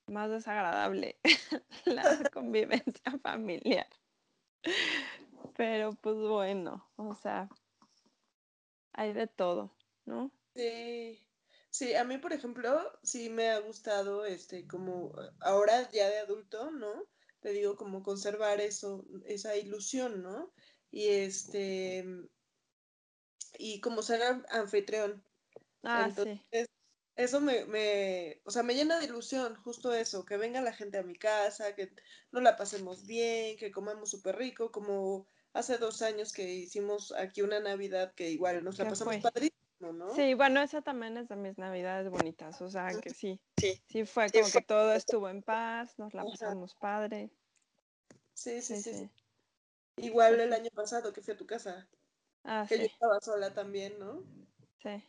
más 0.07 0.29
desagradable 0.29 1.19
la 1.85 2.29
convivencia 2.31 3.19
familiar. 3.21 3.87
Pero 5.55 5.93
pues 5.95 6.15
bueno, 6.17 6.91
o 6.95 7.13
sea, 7.15 7.49
hay 8.91 9.13
de 9.13 9.27
todo, 9.27 9.77
¿no? 10.05 10.33
Sí, 10.55 11.29
sí, 11.69 11.93
a 11.95 12.03
mí, 12.03 12.17
por 12.17 12.33
ejemplo, 12.33 12.99
sí 13.03 13.29
me 13.29 13.49
ha 13.49 13.59
gustado, 13.59 14.25
este, 14.25 14.65
como 14.67 15.11
eh, 15.21 15.29
ahora 15.41 15.89
ya 15.91 16.09
de 16.09 16.19
adulto, 16.19 16.71
¿no? 16.71 17.07
Te 17.39 17.51
digo, 17.51 17.75
como 17.75 18.01
conservar 18.03 18.59
eso, 18.61 19.05
esa 19.25 19.55
ilusión, 19.55 20.23
¿no? 20.23 20.53
Y 20.89 21.09
este, 21.09 22.03
y 23.57 23.81
como 23.81 24.01
ser 24.01 24.21
an- 24.23 24.45
anfitrión. 24.49 25.23
Ah, 25.83 26.09
sí, 26.11 26.41
Entonces, 26.51 26.67
eso 27.17 27.41
me, 27.41 27.65
me, 27.65 28.41
o 28.45 28.51
sea, 28.51 28.63
me 28.63 28.75
llena 28.75 28.99
de 28.99 29.05
ilusión, 29.05 29.55
justo 29.55 29.93
eso, 29.93 30.23
que 30.25 30.37
venga 30.37 30.61
la 30.61 30.73
gente 30.73 30.97
a 30.97 31.03
mi 31.03 31.15
casa, 31.15 31.75
que 31.75 31.91
nos 32.31 32.43
la 32.43 32.55
pasemos 32.55 33.05
bien, 33.05 33.57
que 33.57 33.71
comamos 33.71 34.11
súper 34.11 34.37
rico, 34.37 34.71
como 34.71 35.27
hace 35.53 35.77
dos 35.77 36.01
años 36.03 36.31
que 36.31 36.43
hicimos 36.53 37.11
aquí 37.13 37.41
una 37.41 37.59
Navidad 37.59 38.13
que 38.13 38.29
igual 38.29 38.63
nos 38.63 38.77
la 38.77 38.85
¿qué 38.85 38.89
pasamos 38.91 39.17
padrísimo, 39.17 39.93
¿no? 39.93 40.13
Sí, 40.13 40.33
bueno, 40.35 40.61
esa 40.61 40.81
también 40.81 41.17
es 41.17 41.27
de 41.27 41.35
mis 41.35 41.57
navidades 41.57 42.09
bonitas, 42.09 42.61
o 42.61 42.69
sea 42.69 42.93
que 43.01 43.09
sí, 43.09 43.39
Sí. 43.57 43.81
sí 43.89 44.05
fue 44.05 44.27
Sí, 44.27 44.39
como 44.39 44.49
fue. 44.51 44.61
que 44.61 44.67
todo 44.67 44.93
estuvo 44.93 45.27
en 45.29 45.41
paz, 45.41 45.97
nos 45.97 46.13
la 46.13 46.21
Ajá. 46.21 46.31
pasamos 46.31 46.75
padre, 46.75 47.31
Sí, 48.33 48.61
sí, 48.61 48.75
sí, 48.81 49.09
Igual 49.97 50.39
el 50.39 50.53
año 50.53 50.69
pasado 50.75 51.11
que 51.11 51.21
fui 51.21 51.33
a 51.33 51.37
tu 51.37 51.47
casa, 51.47 51.87
ah, 52.43 52.65
que 52.69 52.77
yo 52.77 52.85
estaba 52.85 53.19
sola 53.19 53.53
también, 53.53 53.97
¿no? 53.99 54.23
sí. 54.83 55.03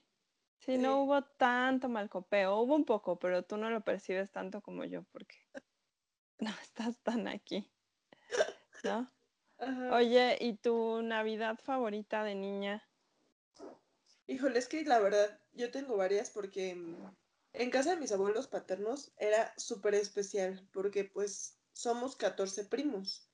Sí, 0.59 0.77
no 0.77 1.03
hubo 1.03 1.23
tanto 1.23 1.89
malcopeo, 1.89 2.57
hubo 2.61 2.75
un 2.75 2.85
poco, 2.85 3.19
pero 3.19 3.43
tú 3.43 3.57
no 3.57 3.71
lo 3.71 3.81
percibes 3.83 4.31
tanto 4.31 4.61
como 4.61 4.85
yo 4.85 5.05
porque 5.05 5.37
no 6.41 6.51
estás 6.63 6.99
tan 6.99 7.29
aquí, 7.29 7.71
¿no? 8.85 9.11
Ajá. 9.59 9.97
Oye, 9.97 10.37
¿y 10.41 10.55
tu 10.55 11.03
Navidad 11.03 11.59
favorita 11.63 12.23
de 12.25 12.35
niña? 12.35 12.89
Híjole, 14.27 14.59
es 14.59 14.69
que 14.69 14.85
la 14.85 15.01
verdad, 15.01 15.41
yo 15.53 15.71
tengo 15.71 15.97
varias 15.97 16.31
porque 16.31 16.75
mm, 16.75 17.17
en 17.55 17.71
casa 17.71 17.91
de 17.91 18.01
mis 18.01 18.13
abuelos 18.13 18.47
paternos 18.47 19.13
era 19.17 19.55
súper 19.57 19.95
especial, 19.95 20.69
porque 20.73 21.05
pues 21.05 21.59
somos 21.73 22.15
14 22.17 22.65
primos. 22.65 23.29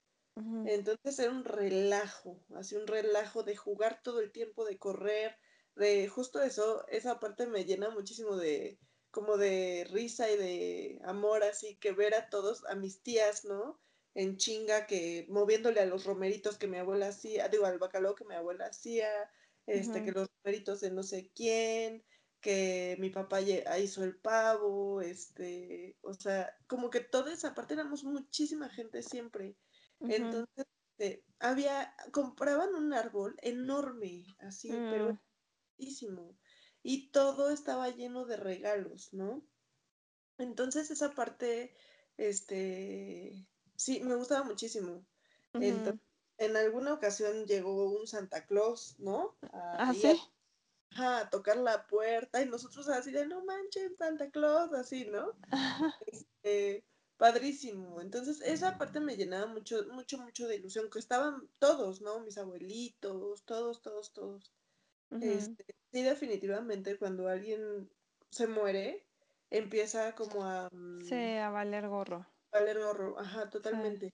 Entonces 0.66 1.19
era 1.21 1.31
un 1.31 1.45
relajo, 1.45 2.40
así 2.57 2.75
un 2.75 2.88
relajo 2.88 3.45
de 3.45 3.54
jugar 3.54 4.02
todo 4.02 4.21
el 4.21 4.33
tiempo, 4.33 4.64
de 4.64 4.78
correr, 4.78 5.38
de 5.76 6.09
justo 6.09 6.43
eso, 6.43 6.87
esa 6.88 7.19
parte 7.21 7.47
me 7.47 7.64
llena 7.64 7.90
muchísimo 7.90 8.37
de 8.37 8.78
como 9.11 9.37
de 9.37 9.87
risa 9.93 10.28
y 10.31 10.37
de 10.37 11.00
amor, 11.04 11.45
así 11.45 11.76
que 11.76 11.93
ver 11.93 12.14
a 12.14 12.28
todos, 12.28 12.64
a 12.66 12.75
mis 12.75 13.00
tías, 13.02 13.45
¿no? 13.45 13.81
En 14.14 14.37
chinga, 14.37 14.87
que 14.87 15.26
moviéndole 15.28 15.81
a 15.81 15.87
los 15.87 16.04
romeritos 16.04 16.59
que 16.59 16.66
mi 16.66 16.78
abuela 16.78 17.09
hacía, 17.09 17.49
digo, 17.49 17.64
al 17.64 17.78
bacalao 17.78 18.16
que 18.16 18.25
mi 18.25 18.35
abuela 18.35 18.66
hacía, 18.66 19.09
este, 19.66 20.02
que 20.02 20.11
los 20.12 20.28
romeritos 20.43 20.81
de 20.81 20.90
no 20.90 21.04
sé 21.04 21.31
quién, 21.33 22.04
que 22.40 22.97
mi 22.99 23.11
papá 23.11 23.40
hizo 23.40 24.04
el 24.04 24.16
pavo, 24.16 25.00
este, 25.00 25.97
o 26.02 26.12
sea, 26.12 26.52
como 26.66 26.90
que 26.90 27.00
toda 27.00 27.33
esa 27.33 27.54
parte 27.54 27.75
éramos 27.75 28.02
muchísima 28.04 28.69
gente 28.69 29.02
siempre. 29.02 29.57
Entonces, 30.00 30.66
este, 30.99 31.25
había, 31.38 31.95
compraban 32.12 32.75
un 32.75 32.93
árbol 32.93 33.37
enorme, 33.43 34.25
así, 34.40 34.71
pero 34.71 35.19
muchísimo. 35.78 36.37
Y 36.83 37.11
todo 37.11 37.50
estaba 37.50 37.88
lleno 37.90 38.26
de 38.26 38.37
regalos, 38.37 39.12
¿no? 39.12 39.43
Entonces, 40.38 40.90
esa 40.90 41.12
parte, 41.12 41.75
este, 42.16 43.47
sí, 43.76 44.00
me 44.00 44.16
gustaba 44.16 44.45
muchísimo. 44.45 45.07
Entonces, 45.54 46.00
en 46.38 46.57
alguna 46.57 46.93
ocasión 46.93 47.47
llegó 47.47 47.90
un 47.90 48.07
Santa 48.07 48.45
Claus, 48.45 48.97
¿no? 48.99 49.37
ah, 49.52 49.93
sí 49.95 50.21
a 50.97 51.28
tocar 51.31 51.57
la 51.57 51.87
puerta 51.87 52.43
y 52.43 52.47
nosotros 52.47 52.88
así 52.88 53.11
de 53.11 53.26
no 53.26 53.45
manches 53.45 53.97
Santa 53.99 54.31
Claus, 54.31 54.73
así, 54.73 55.07
¿no? 55.07 55.33
Este, 56.07 56.85
padrísimo. 57.16 58.00
Entonces, 58.00 58.40
esa 58.43 58.78
parte 58.78 59.00
me 59.00 59.16
llenaba 59.16 59.47
mucho, 59.47 59.85
mucho, 59.93 60.19
mucho 60.19 60.47
de 60.47 60.57
ilusión, 60.57 60.90
que 60.90 60.99
estaban 60.99 61.49
todos, 61.59 62.00
¿no? 62.00 62.21
Mis 62.21 62.38
abuelitos, 62.38 63.45
todos, 63.45 63.83
todos, 63.83 64.12
todos. 64.12 64.52
Este, 65.20 65.64
sí, 65.92 66.02
definitivamente, 66.02 66.99
cuando 66.99 67.28
alguien 67.28 67.90
se 68.30 68.46
muere, 68.46 69.06
empieza 69.50 70.14
como 70.14 70.44
a... 70.44 70.68
Sí, 71.04 71.14
mm, 71.14 71.38
a 71.40 71.50
valer 71.50 71.88
gorro. 71.88 72.26
Valer 72.52 72.78
gorro, 72.78 73.18
ajá, 73.18 73.49
totalmente. 73.50 74.12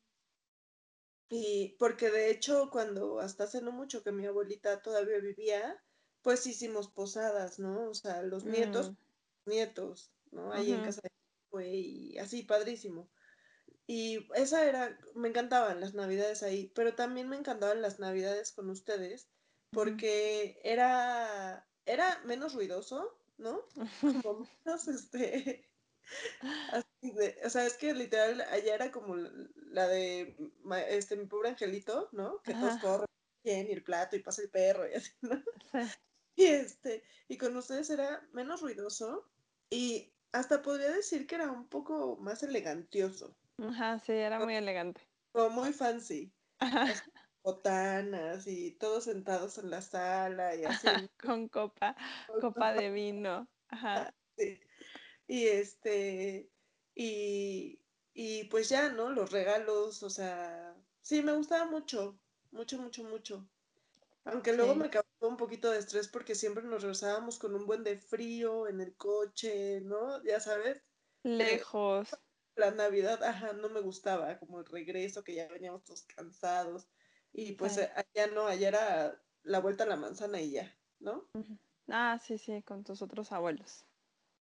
Y 1.28 1.76
porque 1.78 2.11
de 2.11 2.30
hecho, 2.30 2.70
cuando 2.70 3.20
hasta 3.20 3.44
hace 3.44 3.62
no 3.62 3.70
mucho 3.70 4.02
que 4.02 4.11
mi 4.11 4.26
abuelita 4.26 4.82
todavía 4.82 5.18
vivía, 5.18 5.80
pues 6.23 6.47
hicimos 6.47 6.88
posadas, 6.88 7.59
¿no? 7.59 7.90
O 7.90 7.94
sea, 7.94 8.23
los 8.23 8.44
nietos, 8.44 8.90
mm. 8.90 8.97
nietos, 9.47 10.12
¿no? 10.32 10.52
Ahí 10.52 10.73
en 10.73 10.82
casa 10.82 11.00
de 11.02 11.11
fue 11.50 11.68
y 11.68 12.18
así, 12.18 12.42
padrísimo. 12.42 13.09
Y 13.87 14.28
esa 14.35 14.64
era, 14.64 14.99
me 15.14 15.28
encantaban 15.28 15.80
las 15.80 15.94
navidades 15.94 16.42
ahí, 16.42 16.70
pero 16.75 16.94
también 16.94 17.28
me 17.28 17.37
encantaban 17.37 17.82
las 17.82 17.99
navidades 17.99 18.52
con 18.52 18.70
ustedes, 18.70 19.28
porque 19.70 20.60
era, 20.64 21.66
era 21.86 22.20
menos 22.24 22.54
ruidoso, 22.54 23.16
¿no? 23.38 23.62
Como 24.22 24.46
menos, 24.64 24.88
este, 24.88 25.68
así 26.72 27.10
de, 27.12 27.36
o 27.44 27.50
sea, 27.50 27.66
es 27.66 27.74
que 27.74 27.94
literal 27.94 28.40
allá 28.40 28.74
era 28.74 28.90
como 28.90 29.16
la 29.16 29.88
de, 29.88 30.36
este, 30.88 31.16
mi 31.16 31.26
pobre 31.26 31.50
angelito, 31.50 32.08
¿no? 32.12 32.42
Que 32.42 32.54
todos 32.54 32.80
corren 32.80 33.06
bien 33.44 33.68
y 33.68 33.72
el 33.72 33.82
plato 33.82 34.16
y 34.16 34.22
pasa 34.22 34.42
el 34.42 34.50
perro 34.50 34.88
y 34.88 34.94
así, 34.94 35.12
¿no? 35.22 35.42
Y 36.36 36.44
este, 36.44 37.02
y 37.28 37.36
con 37.36 37.54
ustedes 37.54 37.90
era 37.90 38.26
menos 38.32 38.62
ruidoso 38.62 39.28
y 39.68 40.10
hasta 40.32 40.62
podría 40.62 40.90
decir 40.90 41.26
que 41.26 41.34
era 41.34 41.50
un 41.50 41.68
poco 41.68 42.16
más 42.16 42.42
elegantioso. 42.42 43.36
Ajá, 43.58 43.98
sí, 43.98 44.12
era 44.12 44.38
muy 44.38 44.54
elegante. 44.54 45.02
Como 45.32 45.50
muy 45.50 45.72
fancy. 45.74 46.32
Ajá. 46.60 46.86
Botanas 47.42 48.47
y 48.47 48.73
todos 48.73 49.04
sentados 49.04 49.59
en 49.59 49.70
la 49.70 49.80
sala 49.82 50.54
y 50.56 50.64
así. 50.64 50.87
con 51.23 51.49
copa, 51.49 51.97
copa 52.40 52.73
de 52.75 52.90
vino. 52.90 53.49
Ajá. 53.68 54.14
Sí. 54.37 54.61
Y 55.26 55.47
este, 55.47 56.50
y, 56.94 57.80
y 58.12 58.44
pues 58.44 58.68
ya, 58.68 58.90
¿no? 58.90 59.11
Los 59.11 59.30
regalos, 59.30 60.02
o 60.02 60.11
sea, 60.11 60.76
sí, 61.02 61.23
me 61.23 61.32
gustaba 61.35 61.64
mucho, 61.70 62.18
mucho, 62.50 62.78
mucho, 62.78 63.04
mucho. 63.04 63.49
Aunque 64.25 64.52
luego 64.52 64.75
me 64.75 64.90
causó 64.90 65.28
un 65.28 65.37
poquito 65.37 65.70
de 65.70 65.78
estrés 65.78 66.09
porque 66.09 66.35
siempre 66.35 66.62
nos 66.64 66.82
regresábamos 66.82 67.38
con 67.38 67.54
un 67.54 67.66
buen 67.66 67.85
de 67.85 67.97
frío 67.99 68.68
en 68.68 68.80
el 68.80 68.94
coche, 68.97 69.80
¿no? 69.82 70.23
Ya 70.25 70.40
sabes. 70.40 70.82
Lejos. 71.23 72.09
la 72.56 72.70
Navidad, 72.70 73.23
ajá, 73.23 73.52
no 73.54 73.68
me 73.70 73.80
gustaba, 73.80 74.38
como 74.38 74.61
el 74.61 74.66
regreso, 74.66 75.25
que 75.25 75.35
ya 75.35 75.49
veníamos 75.49 75.85
todos 75.85 76.02
cansados. 76.02 76.88
Y 77.32 77.52
pues 77.52 77.78
eh, 77.78 77.90
allá 77.94 78.26
no, 78.33 78.46
allá 78.46 78.68
era 78.68 79.22
la 79.42 79.61
vuelta 79.61 79.85
a 79.85 79.87
la 79.87 79.96
manzana 79.96 80.40
y 80.40 80.52
ya, 80.52 80.74
¿no? 80.98 81.24
Ah, 81.88 82.18
sí, 82.20 82.38
sí, 82.38 82.62
con 82.62 82.85
tus 82.85 83.02
otros 83.02 83.33
abuelos. 83.33 83.85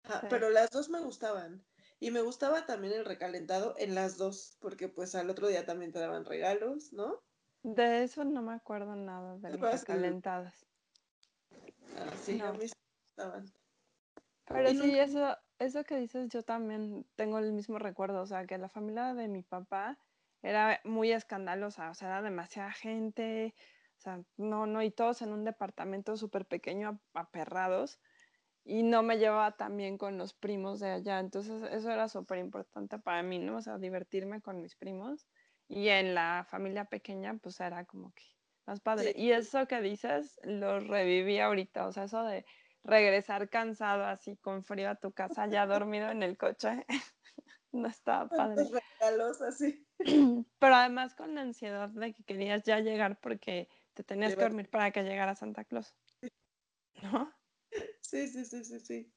Ajá, 0.04 0.26
Pero 0.28 0.50
las 0.50 0.70
dos 0.70 0.88
me 0.88 1.00
gustaban. 1.00 1.62
Y 2.00 2.10
me 2.10 2.20
gustaba 2.20 2.66
también 2.66 2.94
el 2.94 3.04
recalentado 3.04 3.74
en 3.78 3.94
las 3.94 4.18
dos, 4.18 4.56
porque 4.60 4.88
pues 4.88 5.14
al 5.14 5.30
otro 5.30 5.46
día 5.46 5.64
también 5.64 5.92
te 5.92 6.00
daban 6.00 6.24
regalos, 6.24 6.92
¿no? 6.92 7.20
De 7.62 8.02
eso 8.02 8.24
no 8.24 8.42
me 8.42 8.54
acuerdo 8.54 8.96
nada, 8.96 9.36
de 9.38 9.56
las 9.56 9.84
calentadas. 9.84 10.66
Ah, 11.96 12.10
sí, 12.24 12.40
a 12.40 12.52
mí 12.52 12.64
estaban. 12.64 13.46
Pero 14.46 14.70
sí, 14.74 14.98
eso, 14.98 15.36
eso 15.58 15.84
que 15.84 15.96
dices, 15.96 16.28
yo 16.28 16.42
también 16.42 17.06
tengo 17.16 17.38
el 17.38 17.52
mismo 17.52 17.78
recuerdo, 17.78 18.22
o 18.22 18.26
sea, 18.26 18.46
que 18.46 18.58
la 18.58 18.68
familia 18.68 19.14
de 19.14 19.28
mi 19.28 19.42
papá 19.42 19.98
era 20.42 20.80
muy 20.84 21.12
escandalosa, 21.12 21.90
o 21.90 21.94
sea, 21.94 22.08
era 22.08 22.22
demasiada 22.22 22.72
gente, 22.72 23.54
o 23.96 24.00
sea, 24.00 24.20
no, 24.36 24.66
no, 24.66 24.82
y 24.82 24.90
todos 24.90 25.22
en 25.22 25.32
un 25.32 25.44
departamento 25.44 26.16
súper 26.16 26.46
pequeño, 26.46 27.00
aperrados, 27.14 28.00
y 28.64 28.82
no 28.82 29.02
me 29.02 29.18
llevaba 29.18 29.56
tan 29.56 29.76
bien 29.76 29.98
con 29.98 30.18
los 30.18 30.34
primos 30.34 30.80
de 30.80 30.90
allá, 30.90 31.18
entonces 31.20 31.62
eso 31.70 31.90
era 31.90 32.08
súper 32.08 32.38
importante 32.38 32.98
para 32.98 33.22
mí, 33.22 33.38
¿no? 33.38 33.56
O 33.56 33.62
sea, 33.62 33.78
divertirme 33.78 34.40
con 34.40 34.60
mis 34.60 34.76
primos 34.76 35.26
y 35.68 35.88
en 35.88 36.14
la 36.14 36.46
familia 36.48 36.84
pequeña, 36.84 37.34
pues 37.42 37.58
era 37.60 37.84
como 37.84 38.12
que 38.12 38.24
más 38.66 38.80
padre. 38.80 39.14
Y 39.16 39.32
eso 39.32 39.66
que 39.66 39.80
dices, 39.80 40.38
lo 40.44 40.80
reviví 40.80 41.38
ahorita, 41.40 41.86
o 41.86 41.92
sea, 41.92 42.04
eso 42.04 42.22
de 42.24 42.44
regresar 42.84 43.48
cansado 43.48 44.04
así 44.04 44.36
con 44.36 44.64
frío 44.64 44.90
a 44.90 44.96
tu 44.96 45.12
casa, 45.12 45.46
ya 45.46 45.66
dormido 45.66 46.10
en 46.10 46.22
el 46.22 46.36
coche, 46.36 46.84
no 47.72 47.88
estaba 47.88 48.28
padre. 48.28 48.64
regalos 49.00 49.40
así. 49.42 49.86
Pero 50.58 50.74
además 50.74 51.14
con 51.14 51.34
la 51.34 51.42
ansiedad 51.42 51.88
de 51.88 52.12
que 52.12 52.24
querías 52.24 52.62
ya 52.64 52.80
llegar 52.80 53.20
porque 53.20 53.68
te 53.94 54.02
tenías 54.02 54.34
que 54.34 54.42
dormir 54.42 54.68
para 54.68 54.90
que 54.90 55.02
llegara 55.02 55.34
Santa 55.34 55.64
Claus. 55.64 55.94
¿No? 57.02 57.32
Sí, 58.02 58.28
sí, 58.28 58.44
sí, 58.44 58.62
sí, 58.62 58.80
sí. 58.80 59.12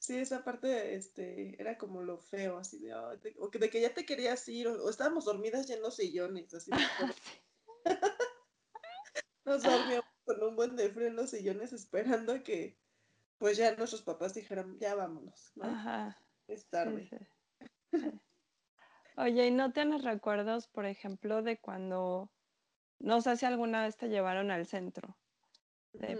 Sí, 0.00 0.18
esa 0.18 0.42
parte 0.42 0.96
este, 0.96 1.60
era 1.60 1.78
como 1.78 2.02
lo 2.02 2.18
feo, 2.18 2.58
así 2.58 2.80
de, 2.80 2.92
o 2.92 3.16
de 3.16 3.70
que 3.70 3.80
ya 3.80 3.94
te 3.94 4.04
querías 4.04 4.48
ir, 4.48 4.66
o, 4.66 4.90
estábamos 4.90 5.24
dormidas 5.24 5.68
ya 5.68 5.76
en 5.76 5.82
los 5.82 5.94
sillones, 5.94 6.52
así. 6.52 6.70
Nos 9.44 9.62
dormíamos 9.62 10.10
con 10.24 10.42
un 10.42 10.56
buen 10.56 10.74
de 10.74 10.90
frío 10.90 11.06
en 11.06 11.16
los 11.16 11.30
sillones 11.30 11.72
esperando 11.72 12.32
a 12.32 12.42
que 12.42 12.76
pues 13.38 13.56
ya 13.56 13.76
nuestros 13.76 14.02
papás 14.02 14.34
dijeran, 14.34 14.78
ya 14.78 14.94
vámonos, 14.94 15.52
¿no? 15.54 15.64
Ajá. 15.64 16.16
Es 16.48 16.68
tarde. 16.68 17.08
Oye, 19.16 19.46
¿y 19.46 19.50
no 19.50 19.72
tienes 19.72 20.04
recuerdos, 20.04 20.68
por 20.68 20.84
ejemplo, 20.86 21.42
de 21.42 21.58
cuando, 21.58 22.32
no 23.00 23.20
sé 23.22 23.36
si 23.36 23.46
alguna 23.46 23.82
vez 23.84 23.96
te 23.96 24.08
llevaron 24.08 24.50
al 24.50 24.66
centro? 24.66 25.18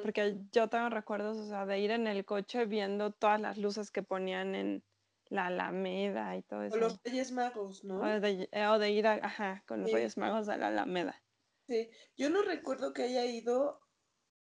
porque 0.02 0.38
yo 0.52 0.68
tengo 0.68 0.90
recuerdos, 0.90 1.38
o 1.38 1.48
sea, 1.48 1.66
de 1.66 1.80
ir 1.80 1.90
en 1.92 2.06
el 2.06 2.24
coche 2.24 2.66
viendo 2.66 3.12
todas 3.12 3.40
las 3.40 3.58
luces 3.58 3.90
que 3.90 4.02
ponían 4.02 4.54
en 4.54 4.84
la 5.28 5.46
Alameda 5.46 6.36
y 6.36 6.42
todo 6.42 6.62
eso. 6.62 6.76
O 6.76 6.78
los 6.82 6.96
Reyes 7.02 7.32
Magos, 7.32 7.82
¿no? 7.82 7.98
O 8.02 8.20
de, 8.20 8.48
eh, 8.52 8.90
ir 8.92 9.06
ajá, 9.06 9.64
con 9.66 9.80
los 9.82 9.90
Reyes 9.92 10.16
Magos 10.16 10.48
a 10.48 10.56
la 10.56 10.68
Alameda. 10.68 11.22
Sí, 11.68 11.90
yo 12.16 12.30
no 12.30 12.42
recuerdo 12.42 12.92
que 12.92 13.02
haya 13.04 13.24
ido 13.24 13.80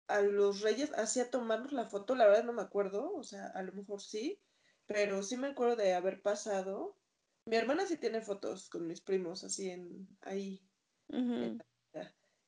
a 0.08 0.22
los 0.22 0.62
Reyes 0.62 0.92
así 0.94 1.20
a 1.20 1.30
tomarnos 1.30 1.72
la 1.72 1.86
foto, 1.88 2.14
la 2.16 2.26
verdad 2.26 2.44
no 2.44 2.52
me 2.54 2.62
acuerdo, 2.62 3.12
o 3.14 3.22
sea, 3.24 3.48
a 3.48 3.62
lo 3.62 3.72
mejor 3.72 4.02
sí, 4.02 4.40
pero 4.86 5.22
sí 5.22 5.36
me 5.36 5.48
acuerdo 5.48 5.76
de 5.76 5.94
haber 5.94 6.22
pasado. 6.22 6.98
Mi 7.44 7.56
hermana 7.56 7.86
sí 7.86 7.96
tiene 7.96 8.20
fotos 8.20 8.68
con 8.68 8.86
mis 8.86 9.00
primos 9.00 9.44
así 9.44 9.70
en 9.70 10.08
ahí. 10.22 10.64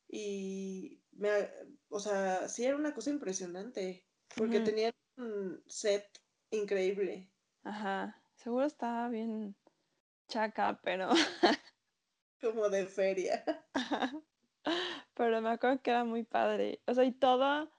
y 0.09 1.01
me, 1.13 1.31
o 1.89 1.99
sea, 1.99 2.49
sí 2.49 2.65
era 2.65 2.77
una 2.77 2.95
cosa 2.95 3.11
impresionante, 3.11 4.07
porque 4.37 4.61
tenía 4.61 4.95
un 5.17 5.63
set 5.67 6.07
increíble. 6.51 7.31
Ajá, 7.65 8.23
seguro 8.37 8.67
estaba 8.67 9.09
bien 9.09 9.57
chaca, 10.29 10.81
pero... 10.83 11.09
Como 12.41 12.69
de 12.69 12.87
feria. 12.87 13.45
Pero 15.15 15.41
me 15.41 15.51
acuerdo 15.51 15.81
que 15.81 15.91
era 15.91 16.05
muy 16.05 16.25
padre. 16.25 16.83
O 16.87 16.95
sea, 16.95 17.05
y 17.05 17.13
todo 17.13 17.71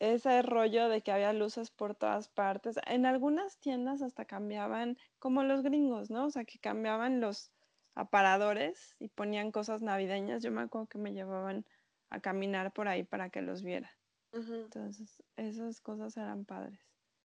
ese 0.00 0.42
rollo 0.42 0.88
de 0.88 1.02
que 1.02 1.12
había 1.12 1.32
luces 1.32 1.70
por 1.70 1.94
todas 1.94 2.28
partes. 2.28 2.76
En 2.86 3.06
algunas 3.06 3.58
tiendas 3.58 4.02
hasta 4.02 4.24
cambiaban, 4.24 4.98
como 5.18 5.44
los 5.44 5.62
gringos, 5.62 6.10
¿no? 6.10 6.26
O 6.26 6.30
sea, 6.30 6.44
que 6.44 6.58
cambiaban 6.58 7.20
los 7.20 7.52
aparadores 7.94 8.96
y 8.98 9.08
ponían 9.08 9.52
cosas 9.52 9.82
navideñas. 9.82 10.42
Yo 10.42 10.50
me 10.50 10.62
acuerdo 10.62 10.88
que 10.88 10.98
me 10.98 11.12
llevaban 11.12 11.66
a 12.08 12.20
caminar 12.20 12.72
por 12.72 12.88
ahí 12.88 13.04
para 13.04 13.28
que 13.30 13.42
los 13.42 13.62
viera. 13.62 13.90
Entonces, 14.32 15.22
esas 15.36 15.80
cosas 15.80 16.16
eran 16.16 16.44
padres. 16.46 16.80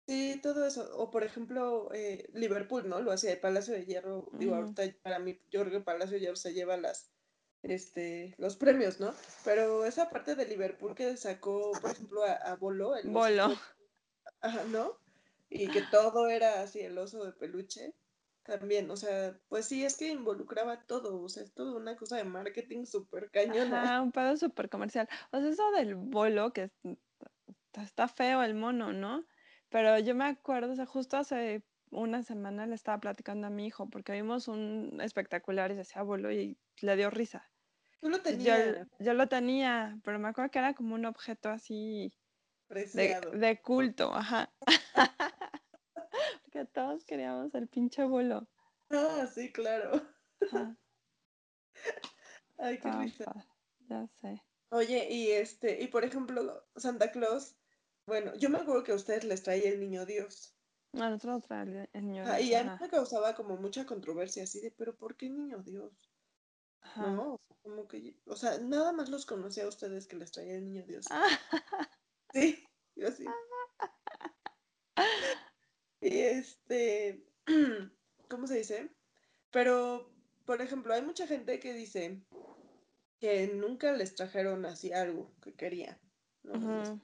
Sí, 0.07 0.39
todo 0.41 0.65
eso. 0.65 0.97
O 0.97 1.11
por 1.11 1.23
ejemplo, 1.23 1.93
eh, 1.93 2.27
Liverpool, 2.33 2.89
¿no? 2.89 3.01
Lo 3.01 3.11
hacía 3.11 3.33
el 3.33 3.39
Palacio 3.39 3.73
de 3.75 3.85
Hierro. 3.85 4.29
Digo, 4.33 4.55
ahorita 4.55 4.83
para 5.01 5.19
mí, 5.19 5.39
yo 5.51 5.61
creo 5.61 5.71
que 5.71 5.77
el 5.77 5.83
Palacio 5.83 6.15
de 6.15 6.21
Hierro 6.21 6.35
se 6.35 6.53
lleva 6.53 6.75
las, 6.75 7.12
este, 7.63 8.35
los 8.37 8.57
premios, 8.57 8.99
¿no? 8.99 9.13
Pero 9.43 9.85
esa 9.85 10.09
parte 10.09 10.35
de 10.35 10.45
Liverpool 10.45 10.93
que 10.93 11.17
sacó, 11.17 11.71
por 11.81 11.91
ejemplo, 11.91 12.23
a, 12.23 12.55
Bolo. 12.55 12.93
Bolo. 13.05 13.55
Ajá, 14.41 14.63
¿no? 14.65 14.99
Y 15.49 15.69
que 15.69 15.81
todo 15.81 16.27
era 16.27 16.61
así 16.61 16.81
el 16.81 16.97
oso 16.97 17.23
de 17.25 17.31
peluche. 17.31 17.93
También, 18.43 18.91
o 18.91 18.97
sea, 18.97 19.39
pues 19.47 19.65
sí, 19.65 19.85
es 19.85 19.95
que 19.95 20.09
involucraba 20.09 20.83
todo, 20.85 21.21
o 21.21 21.29
sea, 21.29 21.43
es 21.43 21.53
toda 21.53 21.77
una 21.77 21.95
cosa 21.95 22.17
de 22.17 22.25
marketing 22.25 22.83
súper 22.85 23.31
cañona. 23.31 23.83
Ajá, 23.83 24.01
un 24.01 24.11
pedo 24.11 24.35
súper 24.35 24.69
comercial. 24.69 25.07
O 25.31 25.39
sea, 25.39 25.47
eso 25.47 25.71
del 25.71 25.95
bolo, 25.95 26.51
que 26.51 26.63
es- 26.63 26.97
está, 27.81 28.09
feo 28.09 28.43
el 28.43 28.53
mono, 28.53 28.91
¿no? 28.91 29.25
Pero 29.69 29.97
yo 29.99 30.13
me 30.13 30.25
acuerdo, 30.25 30.73
o 30.73 30.75
sea, 30.75 30.85
justo 30.85 31.15
hace 31.15 31.63
una 31.89 32.23
semana 32.23 32.67
le 32.67 32.75
estaba 32.75 32.99
platicando 32.99 33.47
a 33.47 33.49
mi 33.49 33.65
hijo, 33.65 33.89
porque 33.89 34.11
vimos 34.11 34.49
un 34.49 34.99
espectacular 35.01 35.71
y 35.71 35.75
decía 35.75 36.01
bolo 36.01 36.29
y 36.31 36.57
le 36.81 36.95
dio 36.97 37.09
risa. 37.09 37.49
Tú 38.03 38.09
lo 38.09 38.17
Entonces, 38.17 38.43
yo, 38.43 38.53
tenías 38.53 38.87
yo 38.99 39.13
lo 39.13 39.29
tenía, 39.29 39.97
pero 40.03 40.19
me 40.19 40.27
acuerdo 40.27 40.51
que 40.51 40.59
era 40.59 40.73
como 40.73 40.93
un 40.93 41.05
objeto 41.05 41.47
así 41.47 42.13
de, 42.67 42.67
preciado. 42.67 43.31
de 43.31 43.61
culto, 43.61 44.13
ajá. 44.13 44.53
Porque 46.43 46.65
todos 46.65 47.05
queríamos 47.05 47.55
el 47.55 47.69
pinche 47.69 48.03
bolo. 48.03 48.45
Ah, 48.89 49.25
sí, 49.33 49.53
claro. 49.53 50.01
Ajá, 50.41 50.75
Ay, 52.57 52.77
qué 52.79 52.91
risa. 52.91 53.33
ya 53.87 54.05
sé. 54.19 54.43
Oye, 54.71 55.07
y 55.09 55.31
este, 55.31 55.81
y 55.81 55.87
por 55.87 56.03
ejemplo, 56.03 56.67
Santa 56.75 57.09
Claus, 57.09 57.55
bueno, 58.05 58.35
yo 58.35 58.49
me 58.49 58.57
acuerdo 58.57 58.83
que 58.83 58.91
a 58.91 58.95
ustedes 58.95 59.23
les 59.23 59.43
traía 59.43 59.69
el 59.69 59.79
niño 59.79 60.05
Dios. 60.05 60.53
A 60.91 61.09
nosotros 61.09 61.43
trae 61.43 61.63
el, 61.63 61.89
el 61.93 62.05
niño 62.05 62.23
Ajá, 62.23 62.35
Dios, 62.35 62.49
y 62.49 62.53
a 62.55 62.63
mí 62.65 62.71
me 62.81 62.89
causaba 62.89 63.33
como 63.33 63.55
mucha 63.55 63.85
controversia 63.85 64.43
así 64.43 64.59
de, 64.59 64.71
pero 64.71 64.93
¿por 64.93 65.15
qué 65.15 65.29
niño 65.29 65.63
Dios? 65.63 66.12
Ajá. 66.83 67.07
No, 67.11 67.39
como 67.63 67.87
que, 67.87 68.15
o 68.25 68.35
sea, 68.35 68.57
nada 68.59 68.91
más 68.91 69.09
los 69.09 69.25
conocía 69.25 69.65
a 69.65 69.69
ustedes 69.69 70.07
que 70.07 70.15
les 70.15 70.31
traía 70.31 70.55
el 70.55 70.65
niño 70.65 70.83
Dios. 70.85 71.05
Sí, 72.33 72.65
yo 72.95 73.11
sí. 73.11 73.25
Y 76.01 76.19
este, 76.19 77.23
¿cómo 78.29 78.47
se 78.47 78.57
dice? 78.57 78.89
Pero, 79.51 80.09
por 80.45 80.61
ejemplo, 80.61 80.93
hay 80.95 81.03
mucha 81.03 81.27
gente 81.27 81.59
que 81.59 81.73
dice 81.73 82.25
que 83.19 83.47
nunca 83.47 83.93
les 83.93 84.15
trajeron 84.15 84.65
así 84.65 84.91
algo 84.91 85.31
que 85.41 85.53
querían. 85.53 85.97
¿no? 86.43 86.99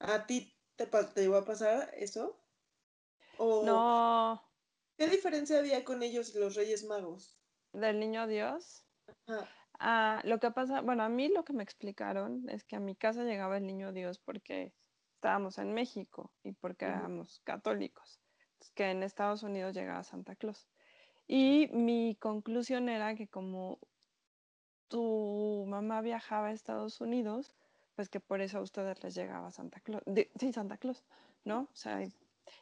¿A 0.00 0.26
ti 0.26 0.52
te, 0.76 0.86
te 0.86 1.24
iba 1.24 1.38
a 1.38 1.44
pasar 1.44 1.92
eso? 1.94 2.36
¿O 3.38 3.64
No, 3.64 4.42
qué 4.96 5.08
diferencia 5.08 5.58
había 5.58 5.84
con 5.84 6.02
ellos 6.02 6.34
y 6.34 6.38
los 6.38 6.56
Reyes 6.56 6.84
Magos? 6.84 7.41
Del 7.72 8.00
niño 8.00 8.26
Dios. 8.26 8.84
Ajá, 9.26 9.48
Ah, 9.84 10.22
lo 10.24 10.38
que 10.38 10.52
pasa, 10.52 10.80
bueno, 10.80 11.02
a 11.02 11.08
mí 11.08 11.26
lo 11.26 11.44
que 11.44 11.52
me 11.52 11.64
explicaron 11.64 12.48
es 12.48 12.62
que 12.62 12.76
a 12.76 12.80
mi 12.80 12.94
casa 12.94 13.24
llegaba 13.24 13.56
el 13.56 13.66
niño 13.66 13.92
Dios 13.92 14.20
porque 14.20 14.72
estábamos 15.16 15.58
en 15.58 15.74
México 15.74 16.32
y 16.44 16.52
porque 16.52 16.84
éramos 16.84 17.40
católicos. 17.40 18.20
Entonces, 18.52 18.70
que 18.76 18.90
en 18.92 19.02
Estados 19.02 19.42
Unidos 19.42 19.74
llegaba 19.74 20.04
Santa 20.04 20.36
Claus. 20.36 20.68
Y 21.26 21.68
mi 21.72 22.16
conclusión 22.20 22.88
era 22.88 23.16
que 23.16 23.26
como 23.26 23.80
tu 24.86 25.64
mamá 25.66 26.00
viajaba 26.00 26.48
a 26.48 26.52
Estados 26.52 27.00
Unidos, 27.00 27.56
pues 27.96 28.08
que 28.08 28.20
por 28.20 28.40
eso 28.40 28.58
a 28.58 28.62
ustedes 28.62 29.02
les 29.02 29.16
llegaba 29.16 29.50
Santa 29.50 29.80
Claus. 29.80 30.04
Sí, 30.38 30.52
Santa 30.52 30.76
Claus, 30.76 31.02
¿no? 31.44 31.62
O 31.62 31.74
sea, 31.76 32.04
y, 32.04 32.12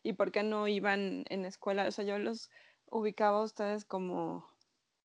y 0.03 0.14
por 0.14 0.33
qué 0.33 0.42
no 0.42 0.68
iban 0.68 1.25
en 1.29 1.44
escuela. 1.44 1.87
O 1.87 1.90
sea, 1.90 2.07
yo 2.07 2.18
los 2.18 2.51
ubicaba 2.87 3.40
a 3.40 3.44
ustedes 3.44 3.85
como 3.85 4.49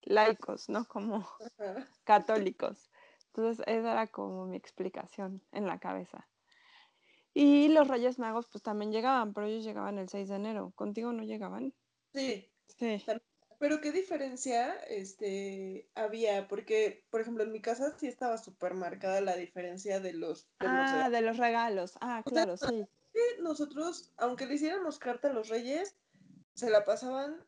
laicos, 0.05 0.69
¿no? 0.69 0.85
Como 0.87 1.27
católicos. 2.03 2.89
Entonces, 3.27 3.65
esa 3.67 3.91
era 3.91 4.07
como 4.07 4.45
mi 4.45 4.57
explicación 4.57 5.41
en 5.51 5.67
la 5.67 5.79
cabeza. 5.79 6.27
Y 7.33 7.67
los 7.67 7.87
Reyes 7.87 8.17
Magos, 8.17 8.47
pues 8.49 8.63
también 8.63 8.91
llegaban, 8.93 9.33
pero 9.33 9.47
ellos 9.47 9.65
llegaban 9.65 9.97
el 9.97 10.07
6 10.07 10.29
de 10.29 10.35
enero. 10.35 10.71
¿Contigo 10.75 11.11
no 11.11 11.23
llegaban? 11.23 11.73
Sí, 12.13 12.49
Sí. 12.67 13.03
Pero 13.57 13.79
¿qué 13.79 13.91
diferencia 13.91 14.73
este, 14.89 15.89
había? 15.95 16.47
Porque, 16.47 17.05
por 17.09 17.21
ejemplo, 17.21 17.43
en 17.43 17.51
mi 17.51 17.61
casa 17.61 17.97
sí 17.97 18.07
estaba 18.07 18.37
súper 18.37 18.73
marcada 18.73 19.21
la 19.21 19.35
diferencia 19.37 19.99
de 19.99 20.13
los, 20.13 20.47
de 20.59 20.67
los 20.67 20.91
Ah, 20.91 20.91
regalos. 20.91 21.11
de 21.11 21.21
los 21.21 21.37
regalos. 21.37 21.97
Ah, 22.01 22.23
claro, 22.25 22.57
sí. 22.57 22.85
nosotros, 23.39 24.11
aunque 24.17 24.45
le 24.45 24.55
hiciéramos 24.55 24.99
carta 24.99 25.29
a 25.29 25.33
los 25.33 25.47
reyes, 25.47 25.95
se 26.53 26.69
la 26.69 26.83
pasaban 26.83 27.45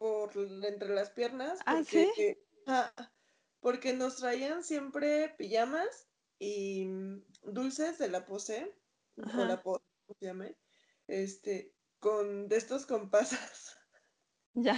por 0.00 0.32
entre 0.64 0.90
las 0.90 1.12
piernas 1.12 1.64
Ah, 1.66 1.82
sí. 1.84 2.06
porque, 2.08 2.48
ah, 2.66 2.94
porque 3.60 3.94
nos 3.94 4.18
traían 4.18 4.64
siempre 4.64 5.34
pijamas 5.38 6.10
y 6.40 6.86
mm, 6.86 7.26
dulces 7.44 7.98
de 7.98 8.10
la 8.10 8.26
pose, 8.26 8.80
o 9.34 9.44
la 9.44 9.62
pose, 9.62 9.84
¿cómo 10.06 10.16
se 10.20 10.26
llame? 10.26 10.58
Este, 11.08 11.76
con, 12.00 12.48
de 12.48 12.56
estos 12.58 12.86
con 12.86 13.10
pasas. 13.10 13.76
Ya, 14.54 14.76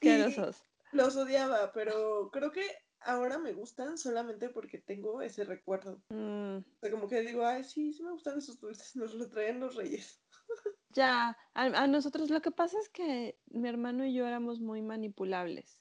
Y 0.00 0.46
asquerosos. 0.60 0.66
los 0.90 1.16
odiaba, 1.16 1.72
pero 1.72 2.30
creo 2.32 2.52
que 2.52 2.62
ahora 3.00 3.38
me 3.38 3.52
gustan 3.54 3.98
solamente 3.98 4.50
porque 4.50 4.78
tengo 4.80 5.22
ese 5.22 5.44
recuerdo. 5.44 6.04
Mm, 6.12 6.64
O 6.76 6.80
sea, 6.80 6.90
como 6.92 7.08
que 7.08 7.22
digo, 7.22 7.46
ay, 7.46 7.64
sí, 7.64 7.92
sí 7.94 8.02
me 8.04 8.12
gustan 8.12 8.38
esos 8.38 8.60
dulces, 8.60 8.96
nos 8.96 9.14
los 9.14 9.30
traían 9.30 9.60
los 9.60 9.76
reyes. 9.76 10.24
ya, 10.90 11.36
a, 11.54 11.62
a 11.64 11.86
nosotros 11.86 12.30
lo 12.30 12.40
que 12.40 12.50
pasa 12.50 12.78
es 12.78 12.88
que 12.88 13.38
mi 13.46 13.68
hermano 13.68 14.04
y 14.04 14.14
yo 14.14 14.26
éramos 14.26 14.60
muy 14.60 14.82
manipulables. 14.82 15.80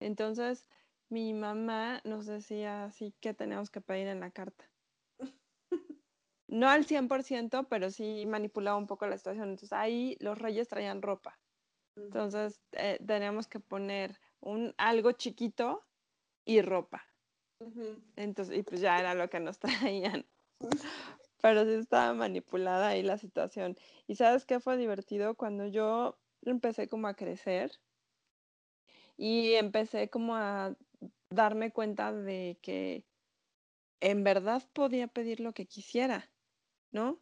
Entonces, 0.00 0.68
mi 1.08 1.34
mamá 1.34 2.00
nos 2.04 2.26
decía 2.26 2.84
así 2.84 3.14
que 3.20 3.34
teníamos 3.34 3.70
que 3.70 3.80
pedir 3.80 4.08
en 4.08 4.20
la 4.20 4.30
carta. 4.30 4.70
No 6.48 6.68
al 6.68 6.84
100%, 6.84 7.68
pero 7.70 7.90
sí 7.90 8.26
manipulaba 8.26 8.76
un 8.76 8.86
poco 8.86 9.06
la 9.06 9.16
situación. 9.16 9.48
Entonces, 9.48 9.72
ahí 9.72 10.18
los 10.20 10.36
reyes 10.36 10.68
traían 10.68 11.00
ropa. 11.00 11.40
Entonces, 11.96 12.60
eh, 12.72 12.98
teníamos 13.06 13.46
que 13.46 13.58
poner 13.58 14.20
un, 14.40 14.74
algo 14.76 15.12
chiquito 15.12 15.86
y 16.44 16.60
ropa. 16.60 17.06
Entonces, 18.16 18.58
y 18.58 18.62
pues 18.62 18.82
ya 18.82 18.98
era 18.98 19.14
lo 19.14 19.30
que 19.30 19.40
nos 19.40 19.58
traían. 19.60 20.26
Pero 21.42 21.64
sí 21.64 21.72
estaba 21.72 22.14
manipulada 22.14 22.88
ahí 22.88 23.02
la 23.02 23.18
situación. 23.18 23.76
¿Y 24.06 24.14
sabes 24.14 24.46
qué 24.46 24.60
fue 24.60 24.76
divertido? 24.78 25.34
Cuando 25.34 25.66
yo 25.66 26.18
empecé 26.42 26.88
como 26.88 27.08
a 27.08 27.14
crecer 27.14 27.72
y 29.16 29.54
empecé 29.54 30.08
como 30.08 30.36
a 30.36 30.76
darme 31.30 31.72
cuenta 31.72 32.12
de 32.12 32.58
que 32.62 33.04
en 34.00 34.24
verdad 34.24 34.62
podía 34.72 35.08
pedir 35.08 35.40
lo 35.40 35.52
que 35.52 35.66
quisiera, 35.66 36.30
¿no? 36.92 37.20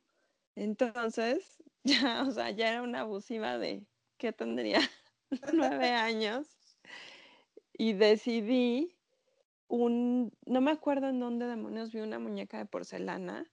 Entonces, 0.54 1.62
ya, 1.85 2.24
o 2.28 2.30
sea, 2.30 2.50
ya 2.50 2.70
era 2.70 2.83
una 2.83 3.00
abusiva 3.00 3.59
de 3.59 3.87
que 4.18 4.33
tendría 4.33 4.80
nueve 5.54 5.90
años 5.90 6.78
y 7.72 7.94
decidí 7.94 8.98
un, 9.68 10.37
no 10.46 10.61
me 10.61 10.72
acuerdo 10.72 11.09
en 11.09 11.20
dónde 11.20 11.46
demonios 11.46 11.92
vi 11.92 12.00
una 12.00 12.18
muñeca 12.18 12.59
de 12.59 12.66
porcelana 12.66 13.50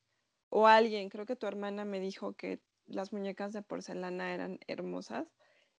o 0.49 0.67
alguien, 0.67 1.09
creo 1.09 1.25
que 1.25 1.35
tu 1.35 1.47
hermana 1.47 1.85
me 1.85 1.99
dijo 1.99 2.33
que 2.33 2.61
las 2.85 3.11
muñecas 3.11 3.53
de 3.53 3.61
porcelana 3.61 4.33
eran 4.33 4.59
hermosas 4.67 5.27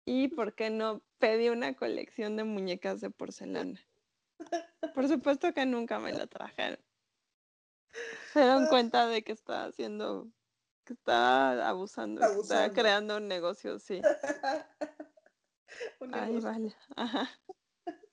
y 0.04 0.28
por 0.28 0.54
qué 0.54 0.70
no 0.70 1.02
pedí 1.18 1.48
una 1.48 1.74
colección 1.74 2.36
de 2.36 2.44
muñecas 2.44 3.00
de 3.00 3.10
porcelana. 3.10 3.80
Por 4.94 5.08
supuesto 5.08 5.52
que 5.52 5.66
nunca 5.66 5.98
me 5.98 6.12
la 6.12 6.26
trajeron. 6.26 6.78
Se 8.32 8.40
dieron 8.40 8.66
cuenta 8.66 9.06
de 9.08 9.22
que 9.22 9.32
estaba 9.32 9.64
haciendo, 9.64 10.28
que 10.84 10.92
estaba 10.92 11.68
abusando, 11.68 12.20
que 12.20 12.40
estaba 12.40 12.70
creando 12.70 13.16
un 13.16 13.28
negocio, 13.28 13.78
sí. 13.78 14.00
Un 16.00 16.14
Ay, 16.14 16.26
negocio. 16.28 16.50
vale. 16.50 16.74
Ajá. 16.96 17.28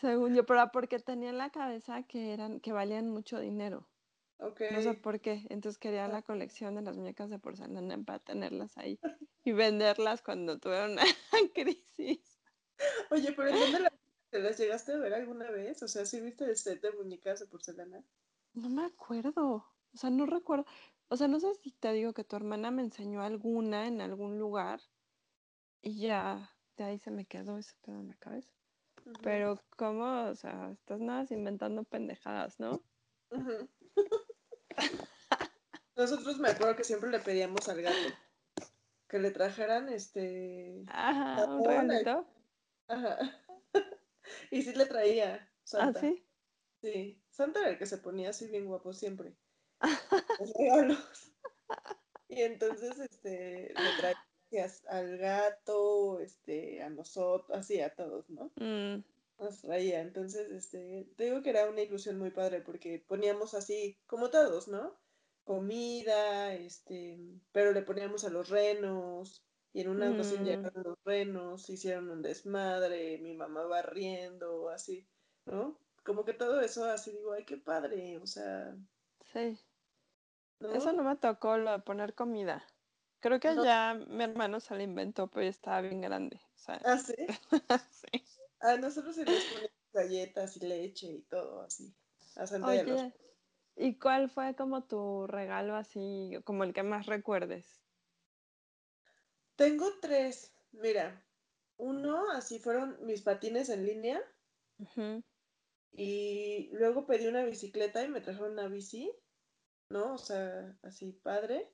Según 0.00 0.34
yo, 0.34 0.44
pero 0.46 0.70
porque 0.72 0.98
tenía 0.98 1.30
en 1.30 1.38
la 1.38 1.50
cabeza 1.50 2.02
que 2.02 2.32
eran, 2.32 2.60
que 2.60 2.72
valían 2.72 3.08
mucho 3.08 3.38
dinero. 3.38 3.88
No 4.70 4.82
sé 4.82 4.94
por 4.94 5.20
qué. 5.20 5.46
Entonces 5.50 5.78
quería 5.78 6.08
la 6.08 6.22
colección 6.22 6.74
de 6.74 6.82
las 6.82 6.96
muñecas 6.96 7.30
de 7.30 7.38
porcelana 7.38 7.98
para 8.04 8.18
tenerlas 8.18 8.76
ahí 8.78 8.98
y 9.44 9.52
venderlas 9.52 10.22
cuando 10.22 10.58
tuviera 10.58 10.86
una 10.86 11.02
crisis. 11.54 12.40
Oye, 13.10 13.32
pero 13.32 13.48
¿en 13.48 13.60
dónde 13.60 13.80
la- 13.80 13.92
te 14.30 14.38
las 14.38 14.58
llegaste 14.58 14.92
a 14.92 14.96
ver 14.98 15.14
alguna 15.14 15.50
vez? 15.50 15.82
O 15.82 15.88
sea, 15.88 16.06
¿sí 16.06 16.20
viste 16.20 16.44
el 16.44 16.56
set 16.56 16.80
de 16.80 16.92
muñecas 16.92 17.40
de 17.40 17.46
porcelana? 17.46 18.04
No 18.54 18.68
me 18.68 18.84
acuerdo. 18.84 19.66
O 19.92 19.96
sea, 19.96 20.10
no 20.10 20.26
recuerdo. 20.26 20.66
O 21.08 21.16
sea, 21.16 21.26
no 21.26 21.40
sé 21.40 21.54
si 21.56 21.72
te 21.72 21.92
digo 21.92 22.12
que 22.12 22.24
tu 22.24 22.36
hermana 22.36 22.70
me 22.70 22.82
enseñó 22.82 23.22
alguna 23.22 23.88
en 23.88 24.00
algún 24.00 24.38
lugar 24.38 24.80
y 25.82 25.98
ya 26.00 26.56
de 26.76 26.84
ahí 26.84 26.98
se 26.98 27.10
me 27.10 27.26
quedó 27.26 27.58
ese 27.58 27.74
pedo 27.82 27.98
en 28.00 28.08
la 28.08 28.14
cabeza. 28.16 28.52
Pero 29.22 29.58
¿cómo? 29.76 30.28
O 30.28 30.34
sea, 30.34 30.70
estás 30.70 31.00
nada 31.00 31.26
inventando 31.30 31.82
pendejadas, 31.84 32.60
¿no? 32.60 32.80
Nosotros 36.00 36.38
me 36.38 36.48
acuerdo 36.48 36.76
que 36.76 36.84
siempre 36.84 37.10
le 37.10 37.18
pedíamos 37.18 37.68
al 37.68 37.82
gato 37.82 38.14
que 39.06 39.18
le 39.18 39.30
trajeran 39.32 39.90
este 39.90 40.82
Ajá, 40.86 41.44
un 41.44 41.64
regalito. 41.64 42.26
Ajá. 42.88 43.18
Y 44.50 44.62
sí 44.62 44.72
le 44.74 44.86
traía 44.86 45.34
¿Ah, 45.36 45.48
Santa. 45.64 46.00
sí? 46.00 46.24
Sí, 46.80 47.20
Santa 47.28 47.60
era 47.60 47.70
el 47.70 47.78
que 47.78 47.86
se 47.86 47.98
ponía 47.98 48.30
así 48.30 48.46
bien 48.46 48.64
guapo 48.66 48.92
siempre. 48.94 49.34
Los 50.40 50.52
regalos. 50.54 51.32
Y 52.28 52.42
entonces, 52.42 52.98
este, 52.98 53.74
le 53.74 54.16
traías 54.50 54.86
al 54.86 55.18
gato, 55.18 56.20
este, 56.20 56.82
a 56.82 56.88
nosotros, 56.90 57.50
así 57.58 57.80
a 57.80 57.94
todos, 57.94 58.30
¿no? 58.30 58.52
Mm, 58.56 59.02
Nos 59.38 59.60
traía. 59.60 60.00
Entonces, 60.00 60.48
este, 60.50 61.12
te 61.16 61.24
digo 61.24 61.42
que 61.42 61.50
era 61.50 61.68
una 61.68 61.82
ilusión 61.82 62.18
muy 62.18 62.30
padre 62.30 62.60
porque 62.60 63.04
poníamos 63.06 63.54
así, 63.54 63.98
como 64.06 64.30
todos, 64.30 64.68
¿no? 64.68 64.96
Comida, 65.50 66.54
este, 66.54 67.18
pero 67.50 67.72
le 67.72 67.82
poníamos 67.82 68.24
a 68.24 68.30
los 68.30 68.50
renos. 68.50 69.42
Y 69.72 69.80
en 69.80 69.88
una 69.88 70.08
ocasión 70.12 70.42
mm, 70.42 70.46
llegaron 70.46 70.82
los 70.84 70.98
renos, 71.04 71.68
hicieron 71.68 72.08
un 72.08 72.22
desmadre, 72.22 73.18
mi 73.18 73.34
mamá 73.34 73.64
barriendo, 73.64 74.68
así, 74.68 75.08
¿no? 75.46 75.76
Como 76.04 76.24
que 76.24 76.34
todo 76.34 76.60
eso, 76.60 76.84
así 76.84 77.10
digo, 77.10 77.32
ay, 77.32 77.44
qué 77.44 77.56
padre, 77.56 78.18
o 78.18 78.26
sea, 78.28 78.76
sí. 79.32 79.58
¿no? 80.60 80.72
Eso 80.72 80.92
no 80.92 81.02
me 81.02 81.16
tocó 81.16 81.56
lo 81.56 81.72
de 81.72 81.80
poner 81.80 82.14
comida. 82.14 82.64
Creo 83.18 83.40
que 83.40 83.52
No. 83.52 83.64
ya 83.64 83.94
mi 83.94 84.22
hermano 84.22 84.60
se 84.60 84.76
lo 84.76 84.82
inventó, 84.82 85.26
pero 85.26 85.42
ya 85.42 85.50
estaba 85.50 85.80
bien 85.80 86.00
grande. 86.00 86.36
O 86.54 86.58
sea, 86.58 86.80
Ah, 86.84 86.96
sí. 86.96 87.14
sí. 87.90 88.24
A 88.60 88.76
nosotros 88.76 89.16
se 89.16 89.24
les 89.24 89.44
ponen 89.46 89.70
galletas 89.92 90.56
y 90.58 90.60
leche 90.66 91.06
y 91.08 91.22
todo 91.22 91.62
así. 91.62 91.92
A 92.36 92.46
Santa 92.46 92.76
y 92.76 92.78
a 92.78 92.82
los- 92.84 93.00
Oye, 93.00 93.14
¿y 93.76 93.98
cuál 93.98 94.30
fue 94.30 94.54
como 94.54 94.84
tu 94.84 95.26
regalo 95.26 95.74
así, 95.76 96.32
como 96.44 96.64
el 96.64 96.72
que 96.72 96.82
más 96.82 97.06
recuerdes? 97.06 97.82
Tengo 99.54 100.00
tres, 100.00 100.52
mira. 100.72 101.24
Uno, 101.76 102.30
así 102.32 102.58
fueron 102.58 102.98
mis 103.06 103.22
patines 103.22 103.68
en 103.68 103.86
línea. 103.86 104.20
Y 105.92 106.70
luego 106.72 107.06
pedí 107.06 107.28
una 107.28 107.44
bicicleta 107.44 108.02
y 108.02 108.08
me 108.08 108.20
trajeron 108.20 108.52
una 108.54 108.66
bici, 108.66 109.12
¿no? 109.90 110.14
O 110.14 110.18
sea, 110.18 110.76
así 110.82 111.12
padre. 111.12 111.72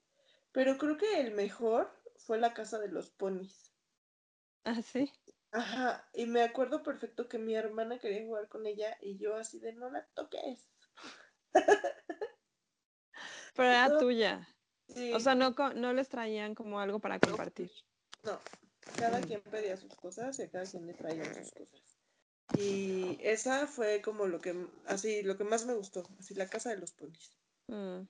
Pero 0.53 0.79
creo 0.79 0.99
que 0.99 1.21
el 1.21 1.33
mejor 1.33 1.91
fue 2.17 2.39
la 2.39 2.55
casa 2.55 2.79
de 2.79 2.89
los 2.89 3.11
ponis. 3.11 3.73
Ah, 4.65 4.83
sí. 4.83 5.11
Ajá, 5.51 6.09
y 6.15 6.27
me 6.27 6.43
acuerdo 6.43 6.85
perfecto 6.85 7.29
que 7.29 7.39
mi 7.39 7.57
hermana 7.57 7.99
quería 7.99 8.25
jugar 8.25 8.49
con 8.49 8.65
ella 8.65 8.97
y 9.01 9.19
yo 9.19 9.35
así 9.35 9.59
de 9.59 9.73
no 9.73 9.91
la 9.91 10.07
toques. 10.15 10.69
Pero 13.55 13.69
era 13.69 13.99
tuya. 13.99 14.49
sí, 14.89 15.13
O 15.15 15.21
sea, 15.21 15.35
no, 15.35 15.55
no 15.75 15.93
les 15.93 16.09
traían 16.09 16.55
como 16.55 16.81
algo 16.81 17.01
para 17.01 17.19
compartir. 17.21 17.71
no, 18.23 18.41
cada 18.97 19.21
quien 19.23 19.43
pedía 19.43 19.77
sus 19.77 19.95
cosas 19.97 20.39
y 20.39 20.43
a 20.43 20.51
cada 20.51 20.67
quien 20.67 20.87
le 20.87 20.95
traían 20.95 21.35
sus 21.35 21.53
cosas. 21.53 21.99
Y 22.53 23.19
esa 23.23 23.67
fue 23.67 24.03
como 24.03 24.27
lo 24.27 24.41
que, 24.41 24.55
así, 24.87 25.23
lo 25.23 25.37
que 25.37 25.45
más 25.45 25.67
me 25.67 25.75
gustó, 25.75 26.05
así 26.19 26.35
la 26.35 26.49
casa 26.49 26.71
de 26.71 26.79
los 26.79 26.93
ponis. 26.93 27.37
Mm, 27.69 28.07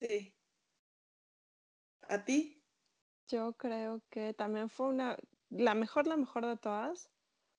Sí. 0.00 0.36
¿A 2.08 2.24
ti? 2.24 2.64
Yo 3.28 3.54
creo 3.54 4.02
que 4.10 4.34
también 4.34 4.68
fue 4.70 4.88
una, 4.88 5.18
la 5.50 5.74
mejor, 5.74 6.06
la 6.06 6.16
mejor 6.16 6.46
de 6.46 6.56
todas, 6.56 7.10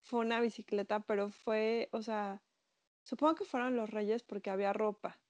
fue 0.02 0.20
una 0.22 0.42
bicicleta, 0.42 1.02
pero 1.02 1.30
fue, 1.32 1.90
o 1.92 2.02
sea, 2.02 2.45
supongo 3.06 3.36
que 3.36 3.46
fueron 3.46 3.78
los 3.78 3.92
Reyes 3.92 4.24
porque 4.24 4.52
había 4.52 4.74
ropa, 4.74 5.22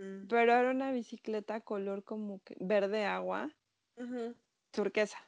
Mm, 0.00 0.28
pero 0.28 0.52
era 0.54 0.70
una 0.70 0.92
bicicleta 0.92 1.62
color 1.62 2.04
como 2.04 2.42
que 2.44 2.56
verde 2.60 3.06
agua, 3.06 3.50
turquesa. 4.70 5.18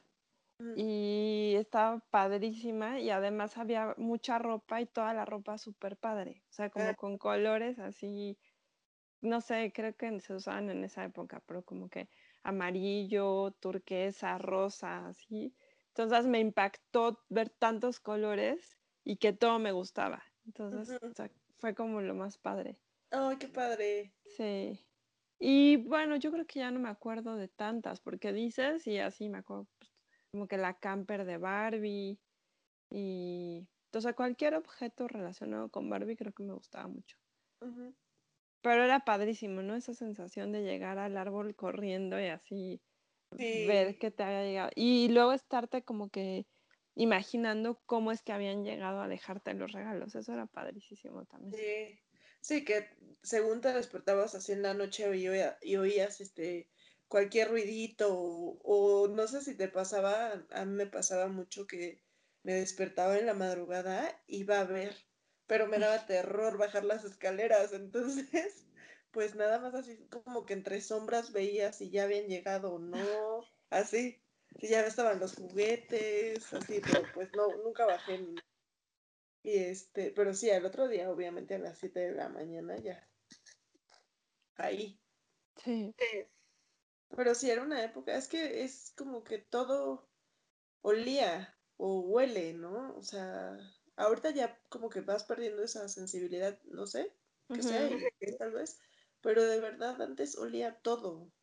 Y 0.73 1.55
estaba 1.57 1.99
padrísima 2.11 2.99
y 3.01 3.09
además 3.11 3.57
había 3.57 3.95
mucha 3.97 4.39
ropa 4.39 4.81
y 4.81 4.87
toda 4.87 5.13
la 5.13 5.25
ropa 5.25 5.57
súper 5.57 5.97
padre. 5.97 6.43
O 6.49 6.53
sea, 6.53 6.69
como 6.71 6.93
Ah, 6.93 6.95
con 6.95 7.17
colores 7.17 7.79
así, 7.79 8.39
no 9.21 9.41
sé, 9.41 9.71
creo 9.73 9.95
que 9.97 10.19
se 10.21 10.35
usaban 10.35 10.69
en 10.71 10.83
esa 10.85 11.05
época, 11.05 11.43
pero 11.47 11.63
como 11.65 11.89
que 11.89 12.09
amarillo, 12.43 13.51
turquesa, 13.61 14.37
rosa, 14.39 15.07
así. 15.09 15.55
Entonces 15.89 16.27
me 16.27 16.39
impactó 16.39 17.25
ver 17.29 17.49
tantos 17.51 17.99
colores 18.01 18.77
y 19.03 19.17
que 19.17 19.33
todo 19.33 19.59
me 19.59 19.71
gustaba. 19.73 20.23
Entonces, 20.45 20.99
o 21.11 21.15
sea, 21.15 21.31
fue 21.57 21.75
como 21.75 22.01
lo 22.01 22.15
más 22.15 22.37
padre. 22.37 22.79
Ay, 23.11 23.37
qué 23.37 23.47
padre. 23.47 24.13
Sí. 24.25 24.79
Y 25.39 25.77
bueno, 25.77 26.15
yo 26.15 26.31
creo 26.31 26.45
que 26.45 26.59
ya 26.59 26.71
no 26.71 26.79
me 26.79 26.89
acuerdo 26.89 27.35
de 27.35 27.47
tantas, 27.47 27.99
porque 27.99 28.33
dices, 28.33 28.87
y 28.87 28.97
así 28.99 29.29
me 29.29 29.39
acuerdo, 29.39 29.67
pues, 29.77 29.91
como 30.31 30.47
que 30.47 30.57
la 30.57 30.79
camper 30.79 31.25
de 31.25 31.37
Barbie 31.37 32.19
y, 32.91 33.67
o 33.93 34.01
sea, 34.01 34.13
cualquier 34.13 34.55
objeto 34.55 35.07
relacionado 35.07 35.69
con 35.69 35.89
Barbie 35.89 36.15
creo 36.15 36.33
que 36.33 36.43
me 36.43 36.53
gustaba 36.53 36.87
mucho. 36.87 37.17
Pero 38.61 38.83
era 38.83 39.01
padrísimo, 39.01 39.61
¿no? 39.61 39.75
Esa 39.75 39.93
sensación 39.93 40.51
de 40.51 40.63
llegar 40.63 40.97
al 40.97 41.17
árbol 41.17 41.55
corriendo 41.55 42.19
y 42.19 42.25
así 42.27 42.81
ver 43.31 43.97
que 43.99 44.11
te 44.11 44.23
había 44.23 44.43
llegado. 44.43 44.71
Y 44.75 45.09
luego 45.09 45.33
estarte 45.33 45.83
como 45.83 46.09
que 46.09 46.47
imaginando 46.97 47.81
cómo 47.85 48.11
es 48.11 48.21
que 48.23 48.33
habían 48.33 48.63
llegado 48.65 49.01
a 49.01 49.07
dejarte 49.07 49.53
los 49.53 49.71
regalos. 49.73 50.15
Eso 50.15 50.33
era 50.33 50.47
padrísimo 50.47 51.25
también. 51.25 51.57
sí. 51.57 51.99
Sí, 52.41 52.63
que 52.65 52.89
según 53.23 53.61
te 53.61 53.73
despertabas 53.73 54.35
así 54.35 54.51
en 54.53 54.61
la 54.61 54.73
noche 54.73 55.03
y, 55.17 55.27
oía- 55.27 55.57
y 55.61 55.75
oías 55.77 56.21
este 56.21 56.71
cualquier 57.07 57.49
ruidito 57.49 58.15
o, 58.17 58.59
o 58.63 59.07
no 59.09 59.27
sé 59.27 59.41
si 59.41 59.57
te 59.57 59.67
pasaba, 59.69 60.45
a 60.51 60.65
mí 60.65 60.71
me 60.73 60.87
pasaba 60.87 61.27
mucho 61.27 61.67
que 61.67 62.05
me 62.43 62.53
despertaba 62.53 63.17
en 63.17 63.25
la 63.25 63.33
madrugada, 63.33 64.23
iba 64.27 64.59
a 64.61 64.65
ver, 64.65 64.95
pero 65.47 65.67
me 65.67 65.79
daba 65.79 66.05
terror 66.05 66.57
bajar 66.57 66.85
las 66.85 67.03
escaleras, 67.05 67.73
entonces 67.73 68.67
pues 69.11 69.35
nada 69.35 69.59
más 69.59 69.73
así 69.75 70.07
como 70.09 70.45
que 70.45 70.53
entre 70.53 70.81
sombras 70.81 71.33
veía 71.33 71.73
si 71.73 71.89
ya 71.91 72.03
habían 72.03 72.27
llegado 72.27 72.73
o 72.75 72.79
no, 72.79 73.49
así, 73.69 74.26
si 74.59 74.67
ya 74.69 74.85
estaban 74.85 75.19
los 75.19 75.35
juguetes, 75.35 76.53
así, 76.53 76.81
pero 76.85 77.11
pues 77.11 77.33
no, 77.33 77.57
nunca 77.57 77.85
bajé 77.85 78.19
ni 78.19 78.43
Y 79.41 79.57
este, 79.57 80.11
pero 80.11 80.31
sí, 80.35 80.51
al 80.51 80.63
otro 80.67 80.87
día, 80.87 81.09
obviamente 81.09 81.55
a 81.55 81.57
las 81.57 81.79
7 81.79 82.01
de 82.01 82.11
la 82.11 82.29
mañana 82.29 82.77
ya, 82.77 83.09
ahí. 84.57 84.99
Sí. 85.55 85.95
Pero 87.09 87.35
sí, 87.35 87.49
era 87.49 87.63
una 87.63 87.83
época, 87.83 88.15
es 88.17 88.27
que 88.27 88.63
es 88.63 88.93
como 88.95 89.23
que 89.23 89.39
todo 89.39 90.11
olía 90.81 91.59
o 91.77 92.01
huele, 92.01 92.53
¿no? 92.53 92.95
O 92.97 93.03
sea, 93.03 93.57
ahorita 93.97 94.31
ya 94.31 94.61
como 94.69 94.89
que 94.89 95.01
vas 95.01 95.25
perdiendo 95.25 95.63
esa 95.63 95.89
sensibilidad, 95.89 96.61
no 96.65 96.87
sé, 96.87 97.19
que 97.51 97.63
sea, 97.63 97.89
que 98.19 98.33
tal 98.39 98.53
vez, 98.53 98.79
pero 99.21 99.43
de 99.43 99.59
verdad 99.61 100.01
antes 100.01 100.37
olía 100.37 100.81
todo 100.81 101.33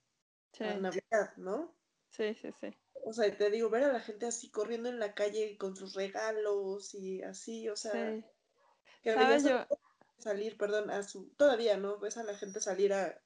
a 0.60 0.76
Sí, 0.80 0.80
Navidad, 0.80 1.36
¿no? 1.38 1.78
sí, 2.08 2.34
sí, 2.34 2.52
sí. 2.52 2.70
O 3.04 3.12
sea, 3.12 3.36
te 3.36 3.50
digo, 3.50 3.70
ver 3.70 3.84
a 3.84 3.92
la 3.92 4.00
gente 4.00 4.26
así 4.26 4.50
corriendo 4.50 4.88
en 4.88 4.98
la 4.98 5.14
calle 5.14 5.56
con 5.58 5.76
sus 5.76 5.94
regalos 5.94 6.94
y 6.94 7.22
así, 7.22 7.68
o 7.68 7.76
sea, 7.76 7.92
Sí. 7.92 8.24
que 9.02 9.12
¿Sabes 9.12 9.44
veías 9.44 9.46
a 9.46 9.68
salir, 10.18 10.56
perdón, 10.56 10.90
a 10.90 11.02
su, 11.02 11.28
todavía, 11.36 11.76
¿no? 11.76 11.98
Ves 11.98 12.16
a 12.16 12.24
la 12.24 12.34
gente 12.36 12.60
salir 12.60 12.92
a, 12.94 13.20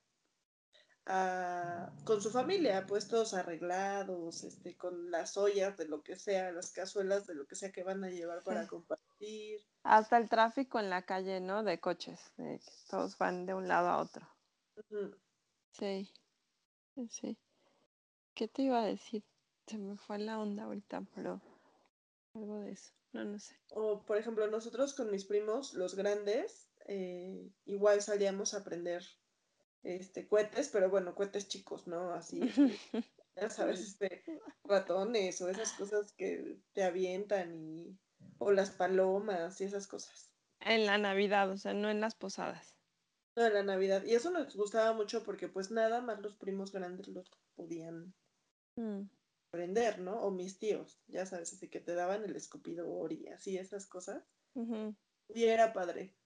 a- 1.06 1.92
con 2.04 2.20
su 2.20 2.30
familia, 2.30 2.86
pues 2.86 3.08
todos 3.08 3.34
arreglados, 3.34 4.44
este, 4.44 4.76
con 4.76 5.10
las 5.10 5.36
ollas 5.36 5.76
de 5.76 5.86
lo 5.88 6.02
que 6.02 6.16
sea, 6.16 6.52
las 6.52 6.70
cazuelas 6.72 7.26
de 7.26 7.34
lo 7.34 7.46
que 7.46 7.56
sea 7.56 7.72
que 7.72 7.82
van 7.82 8.04
a 8.04 8.10
llevar 8.10 8.42
para 8.44 8.62
Sí. 8.62 8.68
compartir. 8.70 9.60
Hasta 9.84 10.18
el 10.18 10.28
tráfico 10.28 10.78
en 10.78 10.90
la 10.90 11.02
calle, 11.02 11.40
¿no? 11.40 11.62
De 11.64 11.80
coches, 11.80 12.20
de 12.36 12.58
que 12.58 12.72
todos 12.90 13.16
van 13.18 13.46
de 13.46 13.54
un 13.54 13.68
lado 13.68 13.88
a 13.88 13.98
otro. 13.98 14.28
Ujú. 14.76 15.18
Sí, 15.72 16.12
sí. 17.10 17.38
¿Qué 18.34 18.48
te 18.48 18.62
iba 18.62 18.80
a 18.80 18.86
decir? 18.86 19.24
Se 19.68 19.78
me 19.78 19.96
fue 19.96 20.18
la 20.18 20.38
onda 20.38 20.64
ahorita, 20.64 21.04
pero 21.14 21.40
algo 22.34 22.60
de 22.60 22.72
eso. 22.72 22.92
No, 23.12 23.24
no 23.24 23.38
sé. 23.38 23.54
O, 23.70 24.02
por 24.04 24.16
ejemplo, 24.16 24.46
nosotros 24.48 24.94
con 24.94 25.10
mis 25.10 25.24
primos, 25.24 25.74
los 25.74 25.94
grandes, 25.94 26.70
eh, 26.86 27.50
igual 27.66 28.02
salíamos 28.02 28.54
a 28.54 28.58
aprender 28.58 29.04
este, 29.82 30.26
cohetes, 30.26 30.70
pero 30.70 30.90
bueno, 30.90 31.14
cohetes 31.14 31.48
chicos, 31.48 31.86
¿no? 31.86 32.12
Así, 32.12 32.40
este, 32.92 33.04
ya 33.36 33.50
sabes, 33.50 33.80
este, 33.80 34.24
ratones 34.64 35.40
o 35.42 35.48
esas 35.48 35.72
cosas 35.72 36.12
que 36.12 36.58
te 36.72 36.82
avientan 36.82 37.54
y, 37.54 37.98
o 38.38 38.52
las 38.52 38.70
palomas 38.70 39.60
y 39.60 39.64
esas 39.64 39.86
cosas. 39.86 40.30
En 40.60 40.86
la 40.86 40.98
Navidad, 40.98 41.50
o 41.50 41.56
sea, 41.56 41.74
no 41.74 41.90
en 41.90 42.00
las 42.00 42.14
posadas. 42.14 42.74
No, 43.36 43.44
de 43.44 43.50
la 43.50 43.62
Navidad. 43.62 44.02
Y 44.04 44.14
eso 44.14 44.30
nos 44.30 44.56
gustaba 44.56 44.92
mucho 44.92 45.22
porque 45.22 45.48
pues 45.48 45.70
nada 45.70 46.00
más 46.00 46.20
los 46.20 46.36
primos 46.36 46.72
grandes 46.72 47.08
los 47.08 47.30
podían 47.54 48.14
Mm, 48.78 49.10
aprender, 49.48 49.98
¿no? 49.98 50.20
O 50.22 50.30
mis 50.30 50.58
tíos, 50.58 51.02
ya 51.06 51.26
sabes, 51.26 51.52
así 51.52 51.68
que 51.70 51.80
te 51.80 51.94
daban 51.94 52.24
el 52.24 52.36
escupidor 52.36 53.12
y 53.12 53.28
así 53.28 53.56
esas 53.56 53.86
cosas. 53.86 54.24
Y 55.28 55.44
era 55.44 55.72
padre. 55.72 56.18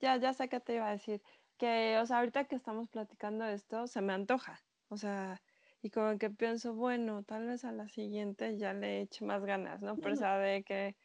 Ya, 0.00 0.16
ya 0.16 0.32
sé 0.34 0.48
qué 0.48 0.60
te 0.60 0.74
iba 0.74 0.88
a 0.88 0.92
decir. 0.92 1.22
Que, 1.56 1.98
o 1.98 2.06
sea, 2.06 2.18
ahorita 2.18 2.46
que 2.46 2.56
estamos 2.56 2.88
platicando 2.88 3.44
esto, 3.46 3.86
se 3.86 4.00
me 4.02 4.12
antoja. 4.12 4.60
O 4.88 4.96
sea, 4.96 5.42
y 5.80 5.90
como 5.90 6.18
que 6.18 6.30
pienso, 6.30 6.74
bueno, 6.74 7.24
tal 7.24 7.46
vez 7.46 7.64
a 7.64 7.72
la 7.72 7.88
siguiente 7.88 8.58
ya 8.58 8.74
le 8.74 9.00
eche 9.02 9.24
más 9.24 9.44
ganas, 9.44 9.80
¿no? 9.82 9.98
Pero, 10.00 10.14
o 10.14 10.16
sea, 10.16 10.38
de 10.38 10.64
que, 10.64 10.96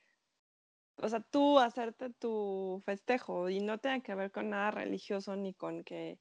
o 0.98 1.08
sea, 1.10 1.22
tú 1.22 1.60
hacerte 1.60 2.12
tu 2.14 2.82
festejo 2.86 3.50
y 3.50 3.60
no 3.62 3.80
tenga 3.80 4.02
que 4.02 4.16
ver 4.16 4.32
con 4.32 4.50
nada 4.50 4.72
religioso 4.72 5.36
ni 5.36 5.54
con 5.54 5.84
que, 5.84 6.20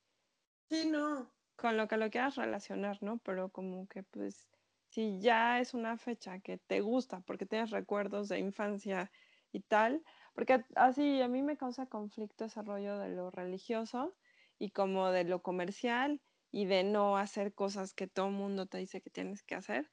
Sí, 0.70 0.88
no. 0.88 1.34
con 1.56 1.76
lo 1.76 1.88
que 1.88 1.96
lo 1.96 2.10
quieras 2.10 2.36
relacionar, 2.36 3.02
¿no? 3.02 3.18
Pero 3.18 3.50
como 3.50 3.86
que 3.88 4.02
pues 4.02 4.55
si 4.88 5.20
ya 5.20 5.60
es 5.60 5.74
una 5.74 5.98
fecha 5.98 6.40
que 6.40 6.58
te 6.58 6.80
gusta 6.80 7.20
porque 7.20 7.46
tienes 7.46 7.70
recuerdos 7.70 8.28
de 8.28 8.38
infancia 8.38 9.10
y 9.52 9.60
tal, 9.60 10.02
porque 10.34 10.64
así 10.76 11.20
a 11.22 11.28
mí 11.28 11.42
me 11.42 11.56
causa 11.56 11.86
conflicto 11.86 12.44
ese 12.46 12.62
rollo 12.62 12.98
de 12.98 13.10
lo 13.10 13.30
religioso 13.30 14.16
y 14.58 14.70
como 14.70 15.10
de 15.10 15.24
lo 15.24 15.42
comercial 15.42 16.22
y 16.50 16.66
de 16.66 16.84
no 16.84 17.16
hacer 17.18 17.54
cosas 17.54 17.94
que 17.94 18.06
todo 18.08 18.28
el 18.28 18.34
mundo 18.34 18.66
te 18.66 18.78
dice 18.78 19.00
que 19.02 19.10
tienes 19.10 19.42
que 19.42 19.54
hacer. 19.54 19.90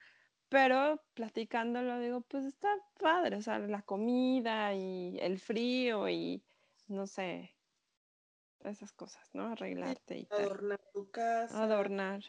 Pero 0.49 1.01
platicándolo 1.15 1.99
digo, 1.99 2.21
pues 2.21 2.45
está 2.45 2.69
padre, 2.99 3.37
o 3.37 3.41
sea, 3.41 3.59
la 3.59 3.81
comida 3.81 4.73
y 4.75 5.17
el 5.19 5.39
frío 5.39 6.07
y 6.09 6.45
no 6.87 7.07
sé, 7.07 7.57
esas 8.63 8.93
cosas, 8.93 9.29
¿no? 9.33 9.47
Arreglarte 9.47 10.17
y 10.17 10.25
tal. 10.25 10.45
Adornar 10.45 10.81
tu 10.93 11.09
casa. 11.11 11.63
Adornar. 11.63 12.23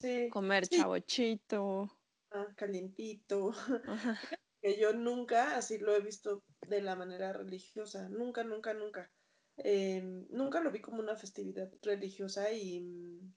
Sí. 0.00 0.28
Comer 0.30 0.66
sí. 0.66 0.76
chavochito. 0.76 1.90
Ah, 2.30 2.46
calientito. 2.56 3.50
Ajá. 3.88 4.18
que 4.62 4.78
yo 4.78 4.92
nunca 4.92 5.56
así 5.56 5.78
lo 5.78 5.94
he 5.94 6.00
visto 6.00 6.42
de 6.68 6.82
la 6.82 6.94
manera 6.94 7.32
religiosa, 7.32 8.08
nunca, 8.08 8.44
nunca, 8.44 8.74
nunca. 8.74 9.10
Eh, 9.56 10.02
nunca 10.30 10.60
lo 10.60 10.70
vi 10.70 10.80
como 10.80 11.00
una 11.00 11.16
festividad 11.16 11.70
religiosa 11.82 12.50
y 12.52 12.80
mm, 12.80 13.34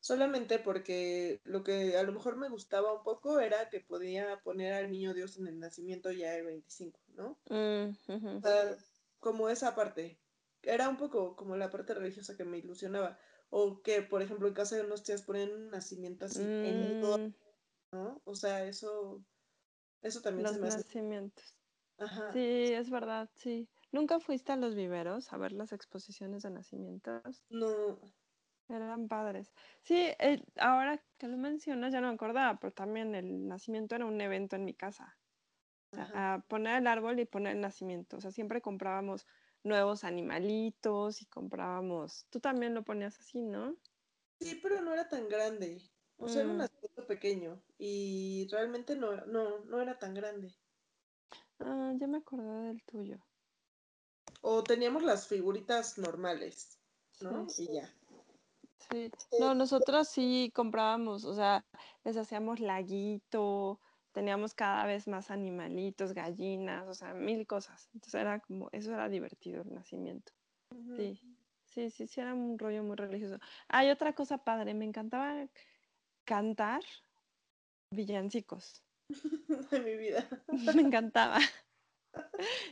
solamente 0.00 0.58
porque 0.58 1.40
lo 1.44 1.64
que 1.64 1.96
a 1.96 2.02
lo 2.02 2.12
mejor 2.12 2.36
me 2.36 2.48
gustaba 2.48 2.92
un 2.92 3.02
poco 3.02 3.40
era 3.40 3.68
que 3.68 3.80
podía 3.80 4.40
poner 4.42 4.74
al 4.74 4.90
niño 4.90 5.14
Dios 5.14 5.38
en 5.38 5.48
el 5.48 5.58
nacimiento 5.58 6.12
ya 6.12 6.34
el 6.36 6.46
25, 6.46 7.00
¿no? 7.14 7.38
Mm, 7.48 7.96
ujú. 8.08 8.36
O 8.36 8.40
sea, 8.40 8.76
como 9.18 9.48
esa 9.48 9.74
parte. 9.74 10.20
Era 10.62 10.88
un 10.88 10.96
poco 10.96 11.36
como 11.36 11.56
la 11.56 11.70
parte 11.70 11.94
religiosa 11.94 12.36
que 12.36 12.44
me 12.44 12.58
ilusionaba. 12.58 13.18
O 13.50 13.82
que, 13.82 14.02
por 14.02 14.22
ejemplo, 14.22 14.48
en 14.48 14.54
casa 14.54 14.76
de 14.76 14.82
unos 14.86 15.02
tías 15.04 15.22
ponen 15.22 15.52
un 15.52 15.70
nacimiento 15.70 16.26
así 16.26 16.56
enorme, 16.60 17.00
Mm, 17.00 17.34
¿no? 17.92 18.22
O 18.26 18.34
sea, 18.34 18.66
eso, 18.66 19.26
eso 20.02 20.22
también 20.22 20.48
se 20.48 20.58
me 20.58 20.68
hace. 20.68 20.82
nacimientos. 20.88 21.58
Ajá. 21.98 22.32
Sí, 22.32 22.40
es 22.40 22.90
verdad, 22.90 23.30
sí. 23.34 23.70
¿Nunca 23.92 24.20
fuiste 24.20 24.52
a 24.52 24.56
los 24.56 24.74
viveros 24.76 25.32
a 25.32 25.38
ver 25.38 25.52
las 25.52 25.72
exposiciones 25.72 26.42
de 26.44 26.50
nacimientos? 26.50 27.46
No, 27.50 27.98
Eran 28.68 29.06
padres. 29.08 29.52
Sí, 29.82 29.94
eh, 30.18 30.42
ahora 30.56 31.04
que 31.18 31.28
lo 31.28 31.36
mencionas 31.36 31.92
ya 31.92 32.00
no 32.00 32.08
me 32.08 32.14
acordaba, 32.14 32.58
pero 32.58 32.72
también 32.72 33.14
el 33.14 33.46
nacimiento 33.46 33.94
era 33.94 34.06
un 34.06 34.20
evento 34.20 34.56
en 34.56 34.64
mi 34.64 34.74
casa. 34.74 35.20
O 35.92 35.96
sea, 35.96 36.34
a 36.36 36.40
poner 36.48 36.78
el 36.80 36.86
árbol 36.88 37.20
y 37.20 37.26
poner 37.26 37.54
el 37.56 37.62
nacimiento. 37.62 38.18
O 38.18 38.20
sea, 38.20 38.30
siempre 38.32 38.62
comprábamos 38.62 39.26
nuevos 39.66 40.04
animalitos 40.04 41.22
y 41.22 41.26
comprábamos. 41.26 42.26
Tú 42.30 42.40
también 42.40 42.74
lo 42.74 42.84
ponías 42.84 43.18
así, 43.20 43.42
¿no? 43.42 43.76
Sí, 44.40 44.60
pero 44.62 44.80
no 44.80 44.92
era 44.94 45.08
tan 45.08 45.28
grande. 45.28 45.82
O 46.18 46.28
sea, 46.28 46.42
era 46.42 46.50
un 46.50 46.56
Mm, 46.56 46.58
nacimiento 46.58 47.06
pequeño 47.06 47.62
y 47.78 48.48
realmente 48.50 48.96
no, 48.96 49.14
no, 49.26 49.64
no 49.64 49.80
era 49.82 49.98
tan 49.98 50.14
grande. 50.14 50.54
Ah, 51.58 51.92
ya 52.00 52.06
me 52.06 52.18
acordé 52.18 52.68
del 52.68 52.82
tuyo. 52.84 53.18
O 54.40 54.62
teníamos 54.64 55.02
las 55.02 55.28
figuritas 55.28 55.98
normales, 55.98 56.80
¿no? 57.20 57.52
Sí, 57.54 57.68
Y 57.68 57.70
ya. 57.74 57.94
sí. 58.78 59.12
No, 59.36 59.54
nosotros 59.54 60.08
sí 60.08 60.52
comprábamos, 60.54 61.24
o 61.24 61.34
sea, 61.34 61.66
les 62.04 62.16
hacíamos 62.16 62.60
laguito, 62.60 63.80
teníamos 64.16 64.54
cada 64.54 64.86
vez 64.86 65.06
más 65.08 65.30
animalitos, 65.30 66.14
gallinas, 66.14 66.88
o 66.88 66.94
sea, 66.94 67.12
mil 67.12 67.46
cosas. 67.46 67.90
Entonces 67.92 68.18
era 68.18 68.40
como, 68.40 68.70
eso 68.72 68.94
era 68.94 69.10
divertido 69.10 69.60
el 69.60 69.74
nacimiento. 69.74 70.32
Sí, 70.96 71.20
sí, 71.66 71.90
sí, 71.90 72.06
sí, 72.06 72.20
era 72.22 72.32
un 72.32 72.58
rollo 72.58 72.82
muy 72.82 72.96
religioso. 72.96 73.38
Hay 73.68 73.90
otra 73.90 74.14
cosa 74.14 74.38
padre, 74.38 74.72
me 74.72 74.86
encantaba 74.86 75.46
cantar 76.24 76.80
villancicos. 77.90 78.82
De 79.70 79.80
mi 79.80 79.96
vida. 79.98 80.26
Me 80.50 80.80
encantaba. 80.80 81.38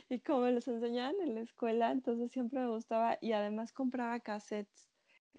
Y 0.09 0.21
como 0.21 0.47
los 0.47 0.67
enseñaban 0.67 1.15
en 1.21 1.35
la 1.35 1.41
escuela, 1.41 1.91
entonces 1.91 2.31
siempre 2.31 2.59
me 2.59 2.69
gustaba 2.69 3.19
y 3.21 3.33
además 3.33 3.71
compraba 3.71 4.19
cassettes. 4.19 4.89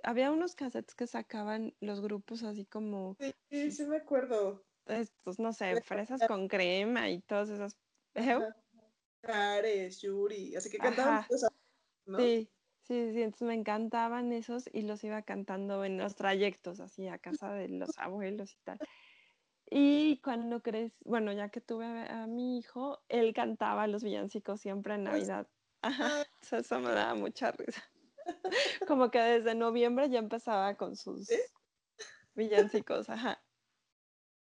Había 0.04 0.30
unos 0.30 0.54
cassettes 0.54 0.94
que 0.94 1.08
sacaban 1.08 1.74
los 1.80 2.00
grupos 2.00 2.44
así 2.44 2.64
como 2.64 3.16
Sí, 3.18 3.34
sí, 3.50 3.70
sí 3.72 3.84
me 3.86 3.96
acuerdo. 3.96 4.62
Estos, 4.86 5.38
no 5.38 5.52
sé, 5.52 5.80
fresas 5.82 6.24
con 6.24 6.48
crema 6.48 7.10
y 7.10 7.20
todas 7.22 7.50
esas. 7.50 7.76
Cares, 9.22 10.00
Yuri. 10.02 10.54
Así 10.56 10.70
que 10.70 10.78
cantaban 10.78 11.22
cosas, 11.24 11.50
¿no? 12.06 12.18
sí, 12.18 12.50
sí, 12.82 13.12
sí, 13.12 13.22
entonces 13.22 13.48
me 13.48 13.54
encantaban 13.54 14.32
esos 14.32 14.68
y 14.72 14.82
los 14.82 15.02
iba 15.04 15.22
cantando 15.22 15.84
en 15.84 15.98
los 15.98 16.14
trayectos, 16.14 16.80
así 16.80 17.08
a 17.08 17.18
casa 17.18 17.52
de 17.52 17.68
los 17.68 17.98
abuelos 17.98 18.52
y 18.54 18.58
tal. 18.64 18.78
Y 19.68 20.20
cuando 20.22 20.62
crees, 20.62 20.92
bueno, 21.04 21.32
ya 21.32 21.48
que 21.48 21.60
tuve 21.60 21.86
a, 21.86 22.22
a 22.22 22.26
mi 22.26 22.58
hijo, 22.58 23.02
él 23.08 23.34
cantaba 23.34 23.86
los 23.88 24.04
villancicos 24.04 24.60
siempre 24.60 24.94
en 24.94 25.04
Pues, 25.04 25.28
Navidad. 25.28 25.48
Ajá, 25.82 26.22
entonces 26.22 26.66
eso 26.66 26.80
me 26.80 26.90
daba 26.90 27.14
mucha 27.14 27.50
risa. 27.52 27.82
Como 28.88 29.10
que 29.10 29.18
desde 29.18 29.54
noviembre 29.54 30.08
ya 30.08 30.18
empezaba 30.20 30.76
con 30.76 30.96
sus 30.96 31.28
villancicos, 32.34 33.08
ajá. 33.10 33.42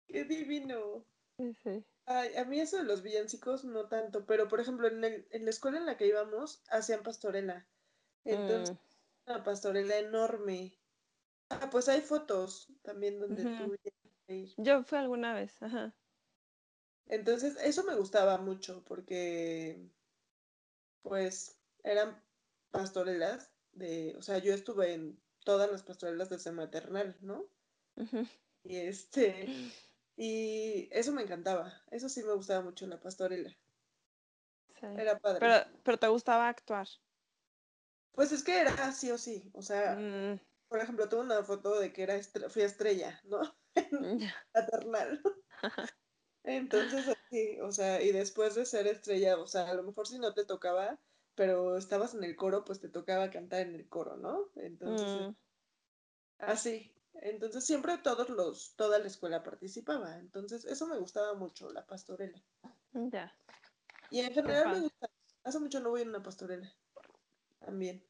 Qué 0.06 0.24
divino. 0.24 1.06
Sí, 1.38 1.52
sí. 1.54 1.84
Ay, 2.06 2.34
a 2.36 2.44
mí 2.46 2.60
eso 2.60 2.78
de 2.78 2.84
los 2.84 3.02
villancicos 3.02 3.64
no 3.64 3.88
tanto, 3.88 4.26
pero 4.26 4.48
por 4.48 4.60
ejemplo, 4.60 4.88
en, 4.88 5.04
el- 5.04 5.28
en 5.30 5.44
la 5.44 5.50
escuela 5.50 5.78
en 5.78 5.86
la 5.86 5.96
que 5.98 6.06
íbamos 6.06 6.62
hacían 6.70 7.02
pastorela. 7.02 7.68
Entonces, 8.24 8.72
Mm, 8.72 8.78
una 9.26 9.44
pastorela 9.44 9.98
enorme. 9.98 10.80
Ah, 11.50 11.70
pues 11.70 11.88
hay 11.88 12.02
fotos 12.02 12.68
también 12.82 13.20
donde 13.20 13.46
tú 13.46 13.76
llegas 13.82 14.12
a 14.28 14.32
ir. 14.34 14.56
Yo 14.56 14.82
fui 14.82 14.98
alguna 14.98 15.32
vez, 15.32 15.62
ajá. 15.62 15.94
Entonces, 17.06 17.56
eso 17.62 17.82
me 17.84 17.94
gustaba 17.96 18.36
mucho 18.38 18.84
porque, 18.84 19.90
pues, 21.02 21.60
eran 21.84 22.24
pastorelas 22.72 23.52
de, 23.72 24.16
o 24.18 24.22
sea, 24.22 24.38
yo 24.38 24.52
estuve 24.54 24.92
en 24.94 25.22
todas 25.44 25.70
las 25.70 25.82
pastorelas 25.82 26.30
desde 26.30 26.50
maternal, 26.52 27.16
¿no? 27.20 27.48
Y 28.64 28.76
este, 28.78 29.46
y 30.16 30.88
eso 30.92 31.12
me 31.12 31.22
encantaba. 31.22 31.84
Eso 31.90 32.08
sí 32.08 32.22
me 32.24 32.34
gustaba 32.34 32.62
mucho, 32.64 32.86
la 32.86 33.00
pastorela. 33.00 33.56
Sí. 34.80 34.86
Era 34.96 35.18
Pero, 35.38 35.54
padre. 35.58 35.64
pero 35.84 35.98
te 35.98 36.08
gustaba 36.08 36.48
actuar. 36.48 36.88
Pues 38.12 38.32
es 38.32 38.44
que 38.44 38.60
era 38.60 38.92
sí 38.92 39.10
o 39.10 39.18
sí. 39.18 39.50
O 39.54 39.62
sea, 39.62 39.96
Mm, 39.96 40.40
por 40.68 40.80
ejemplo, 40.80 41.08
tengo 41.08 41.22
una 41.22 41.44
foto 41.44 41.78
de 41.80 41.92
que 41.92 42.02
era 42.04 42.16
estre- 42.16 42.50
fui 42.50 42.62
estrella, 42.62 43.20
¿no? 43.24 43.40
En 43.74 44.18
ya. 44.20 44.34
maternal. 44.54 45.22
Entonces, 46.44 47.06
sí, 47.30 47.58
o 47.60 47.72
sea, 47.72 48.02
y 48.02 48.12
después 48.12 48.54
de 48.54 48.66
ser 48.66 48.86
estrella, 48.86 49.38
o 49.38 49.46
sea, 49.46 49.68
a 49.70 49.74
lo 49.74 49.82
mejor 49.82 50.06
si 50.06 50.18
no 50.18 50.34
te 50.34 50.44
tocaba, 50.44 51.00
pero 51.34 51.76
estabas 51.76 52.14
en 52.14 52.22
el 52.24 52.36
coro, 52.36 52.64
pues 52.64 52.80
te 52.80 52.88
tocaba 52.90 53.30
cantar 53.30 53.62
en 53.62 53.74
el 53.74 53.88
coro, 53.88 54.16
¿no? 54.16 54.50
Entonces, 54.56 55.14
es- 55.14 55.28
Mm, 55.28 55.34
así. 56.38 56.93
Entonces, 57.22 57.64
siempre 57.64 57.98
todos 57.98 58.28
los, 58.28 58.74
toda 58.76 58.98
la 58.98 59.06
escuela 59.06 59.42
participaba. 59.42 60.18
Entonces, 60.18 60.64
eso 60.64 60.86
me 60.86 60.98
gustaba 60.98 61.34
mucho, 61.34 61.70
la 61.72 61.86
pastorela. 61.86 62.38
ya, 63.12 63.32
Y 64.10 64.20
en 64.20 64.32
general 64.32 64.70
me 64.70 64.80
gusta. 64.80 65.08
Hace 65.44 65.58
mucho 65.60 65.80
no 65.80 65.90
voy 65.90 66.02
a 66.02 66.04
una 66.04 66.22
pastorela. 66.22 66.72
También, 67.60 68.02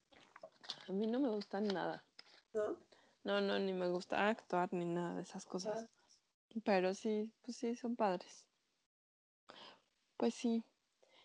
A 0.88 0.92
mí 0.92 1.06
no 1.06 1.20
me 1.20 1.28
gustan 1.30 1.66
nada. 1.68 2.04
¿no? 2.54 2.76
No, 3.24 3.40
no, 3.40 3.58
ni 3.58 3.72
me 3.72 3.88
gusta 3.88 4.28
actuar 4.28 4.72
ni 4.72 4.84
nada 4.84 5.16
de 5.16 5.22
esas 5.22 5.46
cosas. 5.46 5.84
Ah, 5.84 5.88
Pero 6.64 6.94
sí, 6.94 7.32
pues 7.42 7.56
sí, 7.56 7.74
son 7.76 7.96
padres. 7.96 8.46
Pues 10.16 10.34
sí. 10.34 10.64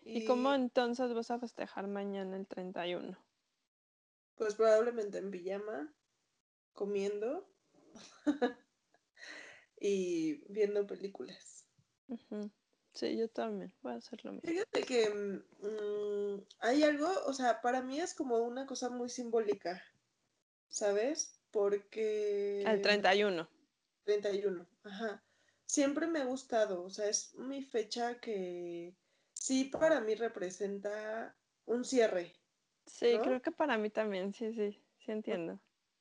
¿Y 0.02 0.24
cómo 0.24 0.52
Y 0.52 0.54
entonces 0.54 1.12
vas 1.14 1.30
a 1.30 1.38
festejar 1.38 1.86
mañana 1.88 2.36
el 2.36 2.46
31? 2.46 3.16
pues 4.36 4.54
probablemente 4.54 5.18
en 5.18 5.30
pijama, 5.30 5.94
comiendo 6.72 7.46
y 9.80 10.42
viendo 10.52 10.86
películas. 10.86 11.64
Sí, 12.94 13.16
yo 13.16 13.28
también 13.28 13.72
voy 13.82 13.92
a 13.92 13.96
hacer 13.96 14.24
lo 14.24 14.32
mismo. 14.32 14.48
Fíjate 14.48 14.82
que 14.82 15.08
mm, 15.10 16.44
hay 16.60 16.82
algo, 16.82 17.08
o 17.26 17.32
sea, 17.32 17.60
para 17.60 17.82
mí 17.82 18.00
es 18.00 18.14
como 18.14 18.38
una 18.38 18.66
cosa 18.66 18.90
muy 18.90 19.08
simbólica, 19.08 19.82
¿sabes? 20.68 21.40
El 21.42 21.50
Porque 21.52 22.80
31. 22.82 23.48
31, 24.04 24.66
ajá. 24.84 25.22
Siempre 25.66 26.06
me 26.08 26.20
ha 26.20 26.24
gustado, 26.24 26.82
o 26.82 26.90
sea, 26.90 27.08
es 27.08 27.34
mi 27.36 27.62
fecha 27.62 28.18
que 28.20 28.94
sí 29.34 29.64
para 29.66 30.00
mí 30.00 30.14
representa 30.16 31.36
un 31.66 31.84
cierre, 31.84 32.32
Sí, 32.86 33.16
¿no? 33.16 33.22
creo 33.22 33.40
que 33.40 33.52
para 33.52 33.78
mí 33.78 33.88
también, 33.90 34.34
sí, 34.34 34.52
sí, 34.52 34.82
sí 34.98 35.12
entiendo. 35.12 35.60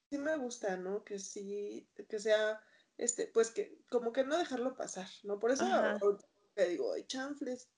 Sí 0.10 0.18
me 0.18 0.36
gusta, 0.38 0.78
¿no? 0.78 1.04
Que 1.04 1.20
sí, 1.20 1.88
que 2.08 2.20
sea, 2.20 2.62
este, 2.98 3.28
pues 3.28 3.52
que 3.52 3.78
como 3.90 4.12
que 4.12 4.24
no 4.24 4.38
dejarlo 4.38 4.76
pasar, 4.76 5.08
¿no? 5.24 5.40
Por 5.40 5.52
eso 5.52 5.66
te 6.54 6.70
digo, 6.70 6.94
ay, 6.94 7.06
chanfles, 7.06 7.70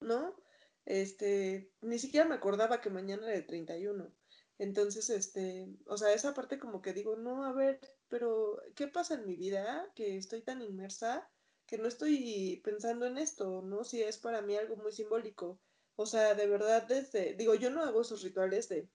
¿no? 0.00 0.36
Este, 0.84 1.72
ni 1.80 1.98
siquiera 1.98 2.26
me 2.26 2.34
acordaba 2.34 2.80
que 2.80 2.90
mañana 2.90 3.26
era 3.26 3.36
el 3.36 3.46
31. 3.46 4.12
Entonces, 4.58 5.10
este, 5.10 5.68
o 5.86 5.96
sea, 5.96 6.12
esa 6.12 6.34
parte 6.34 6.58
como 6.58 6.82
que 6.82 6.92
digo, 6.92 7.16
no, 7.16 7.44
a 7.44 7.52
ver, 7.52 7.80
pero 8.08 8.60
¿qué 8.74 8.88
pasa 8.88 9.14
en 9.14 9.26
mi 9.26 9.36
vida 9.36 9.90
que 9.94 10.16
estoy 10.16 10.42
tan 10.42 10.62
inmersa 10.62 11.30
que 11.66 11.78
no 11.78 11.86
estoy 11.86 12.60
pensando 12.64 13.06
en 13.06 13.18
esto, 13.18 13.62
¿no? 13.62 13.84
Si 13.84 14.02
es 14.02 14.18
para 14.18 14.40
mí 14.40 14.56
algo 14.56 14.76
muy 14.76 14.90
simbólico. 14.90 15.60
O 15.96 16.06
sea, 16.06 16.34
de 16.34 16.46
verdad, 16.46 16.86
desde, 16.86 17.34
digo, 17.34 17.54
yo 17.54 17.70
no 17.70 17.82
hago 17.82 18.00
esos 18.00 18.22
rituales 18.22 18.68
de... 18.68 18.88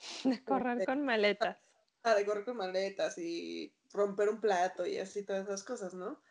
De 0.24 0.44
correr 0.44 0.84
con 0.84 1.04
maletas. 1.04 1.67
Ah, 2.08 2.14
de 2.14 2.24
correr 2.24 2.44
con 2.44 2.56
maletas 2.56 3.18
y 3.18 3.74
romper 3.92 4.30
un 4.30 4.40
plato 4.40 4.86
y 4.86 4.96
así 4.98 5.24
todas 5.24 5.46
esas 5.46 5.62
cosas, 5.62 5.92
¿no? 5.92 6.22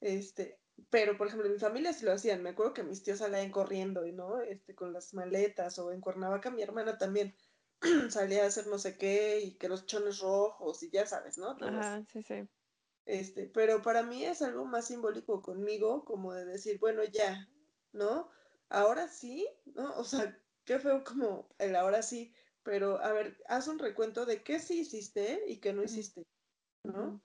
Este, 0.00 0.58
pero 0.88 1.18
por 1.18 1.26
ejemplo, 1.26 1.46
en 1.46 1.52
mi 1.54 1.58
familia 1.58 1.92
sí 1.92 2.06
lo 2.06 2.12
hacían. 2.12 2.42
Me 2.42 2.50
acuerdo 2.50 2.72
que 2.72 2.82
mis 2.82 3.02
tíos 3.02 3.18
salían 3.18 3.50
corriendo, 3.50 4.00
¿no? 4.12 4.40
Este, 4.40 4.74
con 4.74 4.94
las 4.94 5.12
maletas, 5.12 5.78
o 5.78 5.92
en 5.92 6.00
Cuernavaca 6.00 6.50
mi 6.50 6.62
hermana 6.62 6.96
también 6.96 7.34
salía 8.08 8.44
a 8.44 8.46
hacer 8.46 8.66
no 8.66 8.78
sé 8.78 8.96
qué, 8.96 9.40
y 9.40 9.58
que 9.58 9.68
los 9.68 9.84
chones 9.84 10.20
rojos, 10.20 10.82
y 10.82 10.90
ya 10.90 11.04
sabes, 11.06 11.36
¿no? 11.36 11.50
Ajá, 11.60 12.02
sí, 12.10 12.22
sí. 12.22 12.48
Este, 13.04 13.46
pero 13.46 13.82
para 13.82 14.02
mí 14.02 14.24
es 14.24 14.40
algo 14.40 14.64
más 14.64 14.86
simbólico 14.86 15.42
conmigo, 15.42 16.04
como 16.04 16.32
de 16.32 16.46
decir, 16.46 16.78
bueno, 16.80 17.04
ya, 17.04 17.46
¿no? 17.92 18.30
Ahora 18.68 19.08
sí, 19.08 19.46
¿no? 19.66 19.96
O 19.98 20.04
sea, 20.04 20.36
qué 20.64 20.78
feo 20.78 21.04
como 21.04 21.48
el 21.58 21.76
ahora 21.76 22.02
sí, 22.02 22.34
pero 22.66 23.00
a 23.00 23.12
ver, 23.12 23.40
haz 23.46 23.68
un 23.68 23.78
recuento 23.78 24.26
de 24.26 24.42
qué 24.42 24.58
sí 24.58 24.80
hiciste 24.80 25.44
y 25.46 25.58
qué 25.58 25.72
no 25.72 25.84
hiciste, 25.84 26.26
¿no? 26.82 27.22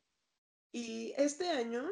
Y 0.72 1.14
este 1.18 1.50
año 1.50 1.84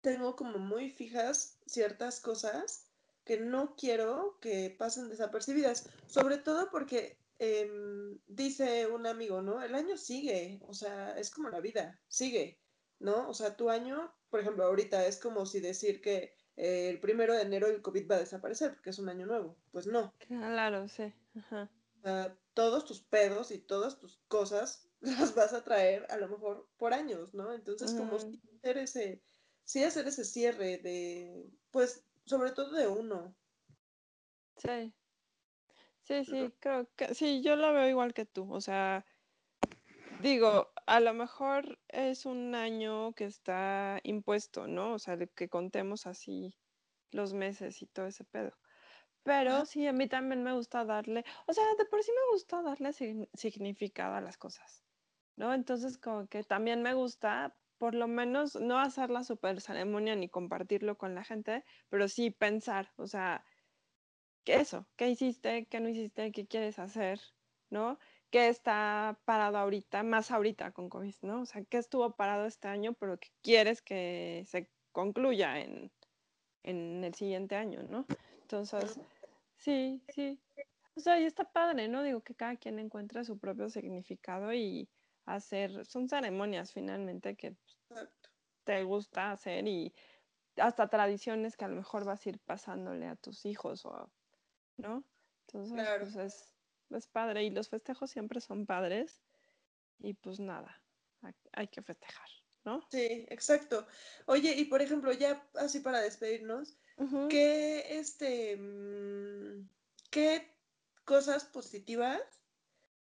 tengo 0.00 0.34
como 0.34 0.58
muy 0.58 0.88
fijas 0.88 1.58
ciertas 1.66 2.20
cosas 2.20 2.88
que 3.22 3.38
no 3.38 3.76
quiero 3.76 4.38
que 4.40 4.74
pasen 4.78 5.10
desapercibidas, 5.10 5.90
sobre 6.06 6.38
todo 6.38 6.70
porque 6.70 7.18
em, 7.38 8.18
dice 8.26 8.86
un 8.86 9.06
amigo, 9.06 9.42
¿no? 9.42 9.62
El 9.62 9.74
año 9.74 9.98
sigue, 9.98 10.60
o 10.66 10.72
sea, 10.72 11.18
es 11.18 11.30
como 11.30 11.50
la 11.50 11.60
vida, 11.60 12.00
sigue, 12.08 12.58
¿no? 12.98 13.28
O 13.28 13.34
sea, 13.34 13.58
tu 13.58 13.68
año, 13.68 14.10
por 14.30 14.40
ejemplo, 14.40 14.64
ahorita 14.64 15.06
es 15.06 15.18
como 15.18 15.44
si 15.44 15.60
decir 15.60 16.00
que 16.00 16.34
eh, 16.56 16.88
el 16.88 16.98
primero 16.98 17.34
de 17.34 17.42
enero 17.42 17.68
el 17.68 17.82
COVID 17.82 18.10
va 18.10 18.16
a 18.16 18.20
desaparecer 18.20 18.72
porque 18.74 18.90
es 18.90 18.98
un 18.98 19.10
año 19.10 19.26
nuevo, 19.26 19.56
pues 19.70 19.86
no. 19.86 20.14
Claro, 20.26 20.88
sí. 20.88 21.12
Ajá. 21.38 21.70
Todos 22.54 22.84
tus 22.84 23.00
pedos 23.02 23.50
y 23.50 23.58
todas 23.58 23.98
tus 23.98 24.18
cosas 24.28 24.88
las 25.00 25.34
vas 25.34 25.52
a 25.52 25.62
traer 25.62 26.06
a 26.10 26.16
lo 26.16 26.28
mejor 26.28 26.68
por 26.76 26.92
años, 26.92 27.34
¿no? 27.34 27.52
Entonces, 27.52 27.94
como 27.94 28.18
si 28.18 28.40
hacer 28.58 28.78
ese 28.78 29.22
sí 29.68 29.84
hacer 29.84 30.08
ese 30.08 30.24
cierre 30.24 30.78
de, 30.78 31.46
pues, 31.70 32.02
sobre 32.24 32.52
todo 32.52 32.72
de 32.72 32.88
uno. 32.88 33.36
Sí. 34.56 34.94
Sí, 36.00 36.24
sí, 36.24 36.54
creo 36.58 36.88
que 36.96 37.14
sí, 37.14 37.42
yo 37.42 37.54
lo 37.54 37.74
veo 37.74 37.86
igual 37.86 38.14
que 38.14 38.24
tú. 38.24 38.50
O 38.50 38.62
sea, 38.62 39.04
digo, 40.22 40.72
a 40.86 41.00
lo 41.00 41.12
mejor 41.12 41.78
es 41.88 42.24
un 42.24 42.54
año 42.54 43.12
que 43.12 43.26
está 43.26 44.00
impuesto, 44.04 44.66
¿no? 44.66 44.94
O 44.94 44.98
sea, 44.98 45.18
que 45.18 45.50
contemos 45.50 46.06
así 46.06 46.56
los 47.10 47.34
meses 47.34 47.82
y 47.82 47.86
todo 47.86 48.06
ese 48.06 48.24
pedo. 48.24 48.56
Pero 49.28 49.66
sí, 49.66 49.86
a 49.86 49.92
mí 49.92 50.08
también 50.08 50.42
me 50.42 50.54
gusta 50.54 50.86
darle, 50.86 51.22
o 51.46 51.52
sea, 51.52 51.62
de 51.76 51.84
por 51.84 52.02
sí 52.02 52.10
me 52.12 52.32
gusta 52.32 52.62
darle 52.62 52.94
significado 53.34 54.14
a 54.14 54.22
las 54.22 54.38
cosas, 54.38 54.82
¿no? 55.36 55.52
Entonces, 55.52 55.98
como 55.98 56.26
que 56.28 56.42
también 56.44 56.80
me 56.80 56.94
gusta 56.94 57.54
por 57.76 57.94
lo 57.94 58.08
menos 58.08 58.54
no 58.56 58.78
hacer 58.78 59.10
la 59.10 59.24
super 59.24 59.60
ceremonia 59.60 60.16
ni 60.16 60.30
compartirlo 60.30 60.96
con 60.96 61.14
la 61.14 61.24
gente, 61.24 61.62
pero 61.90 62.08
sí 62.08 62.30
pensar, 62.30 62.90
o 62.96 63.06
sea, 63.06 63.44
¿qué 64.44 64.54
eso? 64.54 64.86
¿Qué 64.96 65.10
hiciste? 65.10 65.66
¿Qué 65.66 65.78
no 65.80 65.90
hiciste? 65.90 66.32
¿Qué 66.32 66.46
quieres 66.46 66.78
hacer? 66.78 67.20
¿No? 67.68 67.98
¿Qué 68.30 68.48
está 68.48 69.20
parado 69.26 69.58
ahorita? 69.58 70.04
Más 70.04 70.30
ahorita 70.30 70.72
con 70.72 70.88
COVID, 70.88 71.16
¿no? 71.20 71.42
O 71.42 71.44
sea, 71.44 71.62
¿qué 71.64 71.76
estuvo 71.76 72.16
parado 72.16 72.46
este 72.46 72.68
año, 72.68 72.94
pero 72.94 73.18
que 73.18 73.28
quieres 73.42 73.82
que 73.82 74.44
se 74.46 74.70
concluya 74.90 75.60
en, 75.60 75.92
en 76.62 77.04
el 77.04 77.12
siguiente 77.12 77.56
año, 77.56 77.82
¿no? 77.82 78.06
Entonces, 78.40 78.98
sí, 79.58 80.02
sí. 80.08 80.40
O 80.96 81.00
sea, 81.00 81.20
y 81.20 81.24
está 81.24 81.44
padre, 81.44 81.86
¿no? 81.88 82.02
Digo 82.02 82.22
que 82.22 82.34
cada 82.34 82.56
quien 82.56 82.78
encuentra 82.78 83.24
su 83.24 83.38
propio 83.38 83.70
significado 83.70 84.52
y 84.52 84.88
hacer, 85.26 85.84
son 85.86 86.08
ceremonias 86.08 86.72
finalmente 86.72 87.36
que 87.36 87.56
te 88.64 88.82
gusta 88.82 89.30
hacer 89.30 89.66
y 89.68 89.94
hasta 90.56 90.88
tradiciones 90.88 91.56
que 91.56 91.64
a 91.64 91.68
lo 91.68 91.76
mejor 91.76 92.04
vas 92.04 92.24
a 92.24 92.28
ir 92.30 92.40
pasándole 92.40 93.06
a 93.06 93.16
tus 93.16 93.46
hijos 93.46 93.84
o, 93.86 94.10
¿no? 94.76 95.04
Entonces, 95.46 95.88
pues 96.00 96.16
es, 96.16 96.54
es 96.90 97.06
padre 97.06 97.44
y 97.44 97.50
los 97.50 97.68
festejos 97.68 98.10
siempre 98.10 98.40
son 98.40 98.66
padres 98.66 99.22
y 99.98 100.14
pues 100.14 100.40
nada, 100.40 100.82
hay 101.52 101.68
que 101.68 101.82
festejar, 101.82 102.28
¿no? 102.64 102.86
Sí, 102.90 103.26
exacto. 103.28 103.86
Oye, 104.26 104.54
y 104.56 104.64
por 104.64 104.82
ejemplo, 104.82 105.12
ya 105.12 105.48
así 105.54 105.80
para 105.80 106.00
despedirnos, 106.00 106.76
¿qué, 107.28 107.98
este, 107.98 108.56
mm, 108.56 109.68
qué 110.10 110.54
cosas 111.04 111.44
positivas 111.44 112.20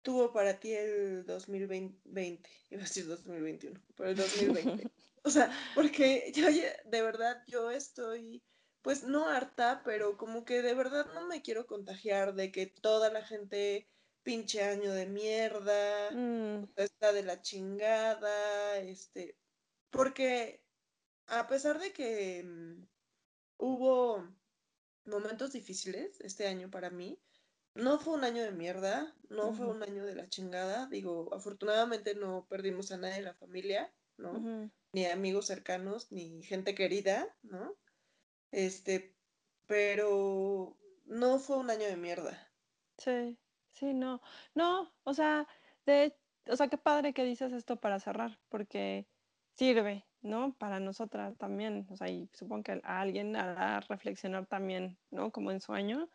tuvo 0.01 0.31
para 0.33 0.59
ti 0.59 0.73
el 0.73 1.25
2020? 1.25 2.49
Iba 2.71 2.81
a 2.81 2.83
decir 2.83 3.07
2021, 3.07 3.79
pero 3.95 4.09
el 4.09 4.15
2020. 4.15 4.91
O 5.25 5.29
sea, 5.29 5.49
porque 5.73 6.33
yo 6.35 6.47
de 6.47 7.01
verdad 7.01 7.41
yo 7.47 7.71
estoy, 7.71 8.43
pues 8.81 9.05
no 9.05 9.29
harta, 9.29 9.81
pero 9.85 10.17
como 10.17 10.43
que 10.43 10.61
de 10.61 10.73
verdad 10.73 11.07
no 11.13 11.25
me 11.27 11.41
quiero 11.41 11.65
contagiar 11.65 12.35
de 12.35 12.51
que 12.51 12.65
toda 12.67 13.09
la 13.09 13.23
gente 13.23 13.87
pinche 14.23 14.63
año 14.63 14.91
de 14.91 15.05
mierda, 15.05 16.11
mm. 16.11 16.73
está 16.75 17.13
de 17.13 17.23
la 17.23 17.41
chingada, 17.41 18.77
este, 18.79 19.37
porque 19.91 20.61
a 21.27 21.47
pesar 21.47 21.79
de 21.79 21.93
que 21.93 22.43
mm, 22.43 22.85
hubo 23.57 24.27
momentos 25.05 25.51
difíciles 25.51 26.19
este 26.21 26.47
año 26.47 26.69
para 26.69 26.89
mí, 26.89 27.19
no 27.75 27.99
fue 27.99 28.13
un 28.13 28.23
año 28.23 28.43
de 28.43 28.51
mierda, 28.51 29.15
no 29.29 29.53
fue 29.53 29.67
un 29.67 29.81
año 29.81 30.05
de 30.05 30.15
la 30.15 30.29
chingada, 30.29 30.87
digo, 30.87 31.33
afortunadamente 31.33 32.13
no 32.13 32.45
perdimos 32.47 32.91
a 32.91 32.97
nadie 32.97 33.15
de 33.15 33.21
la 33.23 33.33
familia, 33.33 33.91
¿no? 34.17 34.69
Ni 34.91 35.05
amigos 35.05 35.47
cercanos, 35.47 36.11
ni 36.11 36.43
gente 36.43 36.75
querida, 36.75 37.35
¿no? 37.41 37.75
Este, 38.51 39.15
pero 39.65 40.77
no 41.05 41.39
fue 41.39 41.57
un 41.57 41.71
año 41.71 41.87
de 41.87 41.97
mierda. 41.97 42.51
Sí, 42.99 43.39
sí, 43.71 43.93
no. 43.95 44.21
No, 44.53 44.93
o 45.03 45.13
sea, 45.15 45.47
de, 45.87 46.15
o 46.47 46.55
sea, 46.55 46.67
qué 46.67 46.77
padre 46.77 47.13
que 47.13 47.23
dices 47.23 47.53
esto 47.53 47.77
para 47.77 47.99
cerrar, 47.99 48.39
porque 48.49 49.07
sirve, 49.55 50.05
¿no? 50.21 50.53
Para 50.53 50.79
nosotras 50.79 51.37
también, 51.37 51.87
o 51.89 51.97
sea, 51.97 52.09
y 52.09 52.29
supongo 52.33 52.63
que 52.63 52.81
a 52.83 53.01
alguien 53.01 53.35
hará 53.35 53.79
reflexionar 53.81 54.45
también, 54.45 54.97
¿no? 55.11 55.31
Como 55.31 55.51
en 55.51 55.61
sueño. 55.61 56.09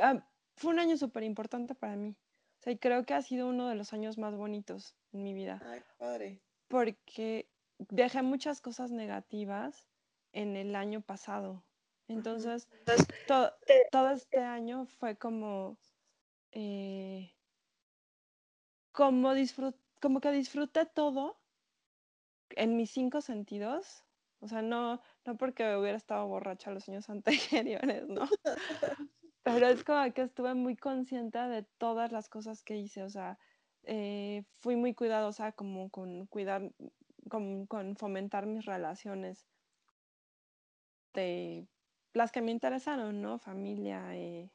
Ah, 0.00 0.24
fue 0.56 0.72
un 0.72 0.78
año 0.78 0.96
súper 0.96 1.22
importante 1.22 1.74
para 1.74 1.96
mí. 1.96 2.16
O 2.58 2.62
sea, 2.62 2.72
y 2.72 2.78
creo 2.78 3.04
que 3.04 3.14
ha 3.14 3.22
sido 3.22 3.48
uno 3.48 3.68
de 3.68 3.74
los 3.74 3.92
años 3.92 4.18
más 4.18 4.34
bonitos 4.34 4.96
en 5.12 5.22
mi 5.22 5.32
vida. 5.32 5.60
Ay, 5.64 5.80
padre. 5.96 6.40
Porque 6.68 7.48
dejé 7.78 8.22
muchas 8.22 8.60
cosas 8.60 8.90
negativas 8.90 9.88
en 10.32 10.56
el 10.56 10.74
año 10.74 11.00
pasado. 11.00 11.64
Entonces, 12.08 12.68
todo 13.92 14.10
este 14.10 14.40
año 14.40 14.86
fue 14.86 15.16
como, 15.16 15.76
eh, 16.52 17.32
como, 18.92 19.32
como 20.00 20.20
que 20.20 20.32
disfruté 20.32 20.86
todo 20.86 21.38
en 22.56 22.76
mis 22.76 22.90
cinco 22.90 23.20
sentidos. 23.20 24.04
O 24.40 24.48
sea, 24.48 24.62
no, 24.62 25.00
no 25.24 25.36
porque 25.36 25.76
hubiera 25.76 25.96
estado 25.96 26.26
borracha 26.26 26.70
los 26.70 26.88
años 26.88 27.08
anteriores, 27.10 28.08
¿no? 28.08 28.28
Pero 29.42 29.66
es 29.68 29.82
como 29.84 30.12
que 30.12 30.22
estuve 30.22 30.54
muy 30.54 30.76
consciente 30.76 31.38
de 31.38 31.62
todas 31.78 32.12
las 32.12 32.28
cosas 32.28 32.62
que 32.62 32.76
hice. 32.76 33.02
O 33.02 33.10
sea, 33.10 33.38
eh, 33.84 34.44
fui 34.58 34.76
muy 34.76 34.94
cuidadosa 34.94 35.52
como 35.52 35.90
con 35.90 36.26
cuidar, 36.26 36.72
con, 37.28 37.66
con 37.66 37.96
fomentar 37.96 38.46
mis 38.46 38.64
relaciones 38.64 39.46
de 41.14 41.66
las 42.12 42.32
que 42.32 42.42
me 42.42 42.52
interesaron, 42.52 43.22
¿no? 43.22 43.38
Familia, 43.38 44.14
eh, 44.16 44.50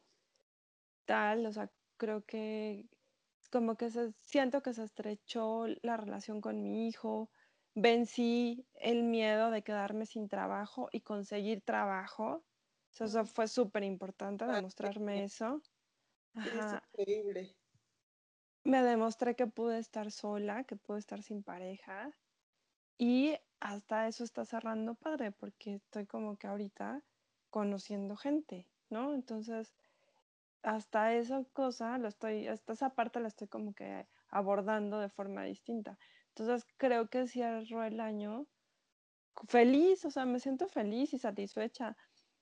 tal, 1.06 1.46
o 1.46 1.52
sea, 1.52 1.72
creo 1.98 2.26
que 2.26 2.88
como 3.52 3.76
que 3.76 3.89
se, 3.91 4.12
siento 4.14 4.64
que 4.64 4.74
se 4.74 4.84
estrechó 4.84 5.68
la 5.84 5.98
relación 5.98 6.41
con 6.41 6.64
mi 6.64 6.88
hijo, 6.88 7.30
vencí 7.76 8.67
el 8.76 9.03
miedo 9.03 9.51
de 9.51 9.63
quedarme 9.63 10.05
sin 10.05 10.28
trabajo 10.28 10.89
y 10.91 11.01
conseguir 11.01 11.61
trabajo. 11.61 12.43
eso 12.99 13.26
fue 13.26 13.47
súper 13.47 13.84
importante 13.84 14.45
demostrarme 14.45 15.24
eso. 15.24 15.61
Es 16.36 16.74
increíble. 16.93 17.55
Me 18.63 18.82
demostré 18.82 19.36
que 19.36 19.47
pude 19.47 19.78
estar 19.78 20.09
sola, 20.11 20.63
que 20.63 20.76
pude 20.76 20.99
estar 20.99 21.21
sin 21.21 21.43
pareja. 21.43 22.15
Y 22.97 23.36
hasta 23.59 24.07
eso 24.07 24.24
está 24.24 24.45
cerrando 24.45 24.95
padre, 24.95 25.32
porque 25.32 25.76
estoy 25.76 26.05
como 26.05 26.38
que 26.38 26.47
ahorita 26.47 27.03
conociendo 27.49 28.15
gente, 28.15 28.67
¿no? 28.89 29.13
Entonces, 29.13 29.76
hasta 30.61 31.13
esa 31.13 31.43
cosa, 31.53 31.97
lo 31.97 32.07
estoy, 32.07 32.47
hasta 32.47 32.74
esa 32.74 32.91
parte 32.91 33.19
la 33.19 33.28
estoy 33.28 33.47
como 33.47 33.74
que 33.74 34.07
abordando 34.30 34.99
de 34.99 35.09
forma 35.09 35.43
distinta. 35.43 35.99
Entonces 36.36 36.67
creo 36.77 37.09
que 37.09 37.27
cierro 37.27 37.84
el 37.84 37.99
año 37.99 38.47
feliz, 39.47 40.05
o 40.05 40.11
sea, 40.11 40.25
me 40.25 40.39
siento 40.39 40.67
feliz 40.67 41.13
y 41.13 41.19
satisfecha. 41.19 41.95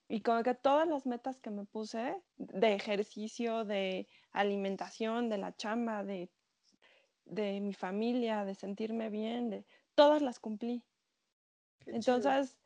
Y 0.07 0.21
como 0.21 0.43
que 0.43 0.55
todas 0.55 0.87
las 0.87 1.05
metas 1.05 1.39
que 1.39 1.51
me 1.51 1.65
puse 1.65 2.21
de 2.37 2.73
ejercicio, 2.73 3.63
de 3.65 4.07
alimentación, 4.31 5.29
de 5.29 5.37
la 5.37 5.55
chamba, 5.55 6.03
de, 6.03 6.29
de 7.25 7.61
mi 7.61 7.73
familia, 7.73 8.45
de 8.45 8.55
sentirme 8.55 9.09
bien, 9.09 9.49
de 9.49 9.65
todas 9.95 10.21
las 10.21 10.39
cumplí. 10.39 10.83
Entonces, 11.85 12.57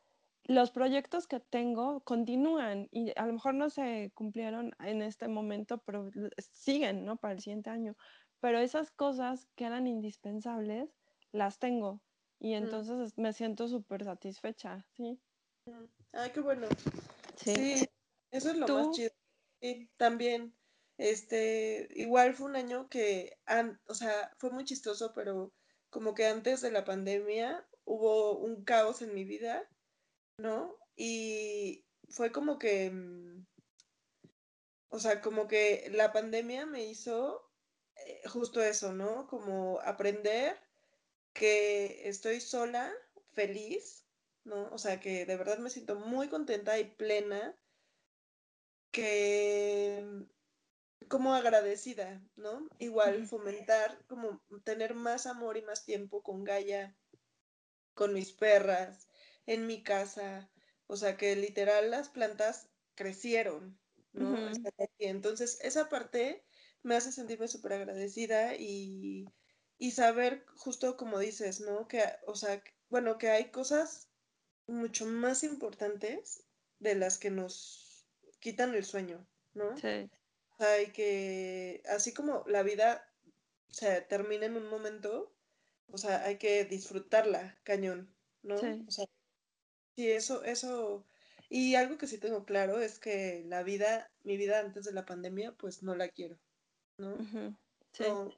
los 0.44 0.70
proyectos 0.70 1.26
que 1.26 1.40
tengo 1.40 2.00
continúan 2.00 2.88
y 2.92 3.12
a 3.16 3.26
lo 3.26 3.32
mejor 3.32 3.54
no 3.54 3.70
se 3.70 4.12
cumplieron 4.14 4.72
en 4.78 5.02
este 5.02 5.28
momento, 5.28 5.78
pero 5.78 6.08
siguen, 6.38 7.04
¿no? 7.04 7.16
Para 7.16 7.34
el 7.34 7.40
siguiente 7.40 7.70
año. 7.70 7.96
Pero 8.40 8.58
esas 8.58 8.90
cosas 8.90 9.48
que 9.56 9.64
eran 9.64 9.86
indispensables, 9.86 10.96
las 11.32 11.58
tengo 11.58 12.00
y 12.38 12.54
entonces 12.54 13.16
me 13.16 13.32
siento 13.32 13.68
súper 13.68 14.04
satisfecha, 14.04 14.86
¿sí? 14.96 15.20
Ay, 16.12 16.30
qué 16.30 16.40
bueno. 16.40 16.68
Sí, 17.36 17.88
eso 18.30 18.50
es 18.50 18.56
lo 18.56 18.68
más 18.68 18.90
chido. 18.92 19.10
Sí, 19.60 19.90
también, 19.96 20.54
este, 20.98 21.88
igual 21.92 22.34
fue 22.34 22.46
un 22.46 22.56
año 22.56 22.88
que, 22.88 23.38
o 23.86 23.94
sea, 23.94 24.30
fue 24.38 24.50
muy 24.50 24.64
chistoso, 24.64 25.12
pero 25.14 25.52
como 25.90 26.14
que 26.14 26.26
antes 26.26 26.60
de 26.60 26.70
la 26.70 26.84
pandemia 26.84 27.66
hubo 27.84 28.38
un 28.38 28.64
caos 28.64 29.02
en 29.02 29.14
mi 29.14 29.24
vida, 29.24 29.68
¿no? 30.38 30.76
Y 30.94 31.86
fue 32.10 32.32
como 32.32 32.58
que, 32.58 32.90
mm, 32.90 33.46
o 34.90 34.98
sea, 34.98 35.20
como 35.20 35.48
que 35.48 35.88
la 35.92 36.12
pandemia 36.12 36.66
me 36.66 36.84
hizo 36.84 37.50
eh, 38.06 38.28
justo 38.28 38.62
eso, 38.62 38.92
¿no? 38.92 39.26
Como 39.26 39.80
aprender 39.80 40.65
que 41.36 42.08
estoy 42.08 42.40
sola, 42.40 42.92
feliz, 43.34 44.06
¿no? 44.44 44.70
O 44.72 44.78
sea, 44.78 45.00
que 45.00 45.26
de 45.26 45.36
verdad 45.36 45.58
me 45.58 45.70
siento 45.70 45.96
muy 45.96 46.28
contenta 46.28 46.78
y 46.78 46.84
plena, 46.84 47.54
que 48.90 50.26
como 51.08 51.34
agradecida, 51.34 52.26
¿no? 52.36 52.66
Igual 52.78 53.26
fomentar, 53.26 54.04
como 54.06 54.42
tener 54.64 54.94
más 54.94 55.26
amor 55.26 55.58
y 55.58 55.62
más 55.62 55.84
tiempo 55.84 56.22
con 56.22 56.42
Gaia, 56.42 56.96
con 57.94 58.14
mis 58.14 58.32
perras, 58.32 59.08
en 59.44 59.66
mi 59.66 59.82
casa, 59.82 60.50
o 60.86 60.96
sea, 60.96 61.16
que 61.16 61.36
literal 61.36 61.90
las 61.90 62.08
plantas 62.08 62.70
crecieron, 62.94 63.78
¿no? 64.12 64.36
Entonces, 64.98 65.58
esa 65.60 65.88
parte 65.90 66.46
me 66.82 66.96
hace 66.96 67.12
sentirme 67.12 67.46
súper 67.46 67.74
agradecida 67.74 68.56
y, 68.56 69.26
y 69.78 69.90
saber 69.90 70.44
justo 70.56 70.96
como 70.96 71.18
dices, 71.18 71.60
¿no? 71.60 71.86
Que, 71.88 72.02
o 72.26 72.34
sea, 72.34 72.62
bueno, 72.88 73.18
que 73.18 73.30
hay 73.30 73.50
cosas 73.50 74.08
mucho 74.66 75.06
más 75.06 75.44
importantes 75.44 76.44
de 76.78 76.94
las 76.94 77.18
que 77.18 77.30
nos 77.30 78.06
quitan 78.40 78.74
el 78.74 78.84
sueño, 78.84 79.26
¿no? 79.54 79.76
Sí. 79.76 80.10
O 80.52 80.56
sea, 80.58 80.82
y 80.82 80.92
que 80.92 81.82
así 81.88 82.14
como 82.14 82.44
la 82.46 82.62
vida 82.62 83.12
se 83.68 84.00
termina 84.02 84.46
en 84.46 84.56
un 84.56 84.68
momento, 84.68 85.34
o 85.88 85.98
sea, 85.98 86.24
hay 86.24 86.38
que 86.38 86.64
disfrutarla, 86.64 87.58
cañón, 87.62 88.14
¿no? 88.42 88.56
Sí. 88.58 88.84
O 88.86 88.90
sea, 88.90 89.06
sí, 89.96 90.10
eso, 90.10 90.42
eso, 90.44 91.06
y 91.50 91.74
algo 91.74 91.98
que 91.98 92.06
sí 92.06 92.18
tengo 92.18 92.44
claro 92.44 92.80
es 92.80 92.98
que 92.98 93.44
la 93.46 93.62
vida, 93.62 94.10
mi 94.24 94.36
vida 94.36 94.60
antes 94.60 94.84
de 94.84 94.92
la 94.92 95.04
pandemia, 95.04 95.52
pues 95.52 95.82
no 95.82 95.94
la 95.94 96.08
quiero, 96.08 96.38
¿no? 96.96 97.16
Sí. 97.92 98.04
o 98.04 98.32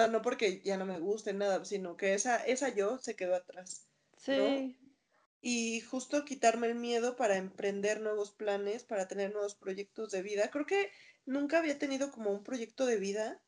sea, 0.00 0.08
no 0.08 0.22
porque 0.22 0.60
ya 0.62 0.76
no 0.76 0.86
me 0.86 0.98
guste 0.98 1.32
nada, 1.32 1.64
sino 1.64 1.96
que 1.96 2.14
esa, 2.14 2.44
esa 2.44 2.74
yo 2.74 2.98
se 2.98 3.16
quedó 3.16 3.34
atrás. 3.34 3.86
Sí 4.16 4.76
y 5.40 5.80
justo 5.80 6.24
quitarme 6.24 6.66
el 6.68 6.74
miedo 6.74 7.16
para 7.16 7.36
emprender 7.36 8.00
nuevos 8.00 8.32
planes, 8.32 8.84
para 8.84 9.08
tener 9.08 9.32
nuevos 9.32 9.54
proyectos 9.54 10.10
de 10.10 10.22
vida. 10.22 10.50
Creo 10.50 10.66
que 10.66 10.90
nunca 11.24 11.58
había 11.58 11.78
tenido 11.78 12.10
como 12.10 12.30
un 12.30 12.44
proyecto 12.44 12.86
de 12.86 12.98
vida 12.98 13.40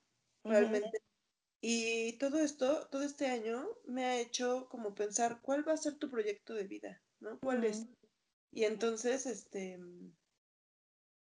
realmente. 0.42 1.02
Y 1.60 2.14
todo 2.18 2.38
esto, 2.38 2.88
todo 2.88 3.02
este 3.02 3.26
año 3.26 3.68
me 3.84 4.04
ha 4.06 4.18
hecho 4.18 4.68
como 4.70 4.94
pensar 4.94 5.40
cuál 5.42 5.66
va 5.68 5.74
a 5.74 5.76
ser 5.76 5.96
tu 5.96 6.10
proyecto 6.10 6.54
de 6.54 6.64
vida, 6.64 7.00
¿no? 7.20 7.38
¿Cuál 7.40 7.64
es? 7.64 7.86
Y 8.50 8.64
entonces, 8.64 9.26
este, 9.26 9.78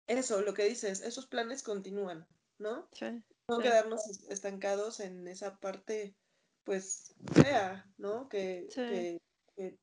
eso, 0.07 0.41
lo 0.41 0.55
que 0.55 0.64
dices, 0.64 1.03
esos 1.03 1.27
planes 1.27 1.62
continúan, 1.62 2.27
¿no? 2.59 2.89
Sí. 2.93 3.22
No 3.49 3.59
quedarnos 3.61 4.01
estancados 4.30 5.01
en 5.01 5.28
esa 5.28 5.57
parte, 5.57 6.16
pues, 6.64 7.14
fea, 7.32 7.84
¿no? 7.99 8.28
Que, 8.28 8.68
que 8.86 9.18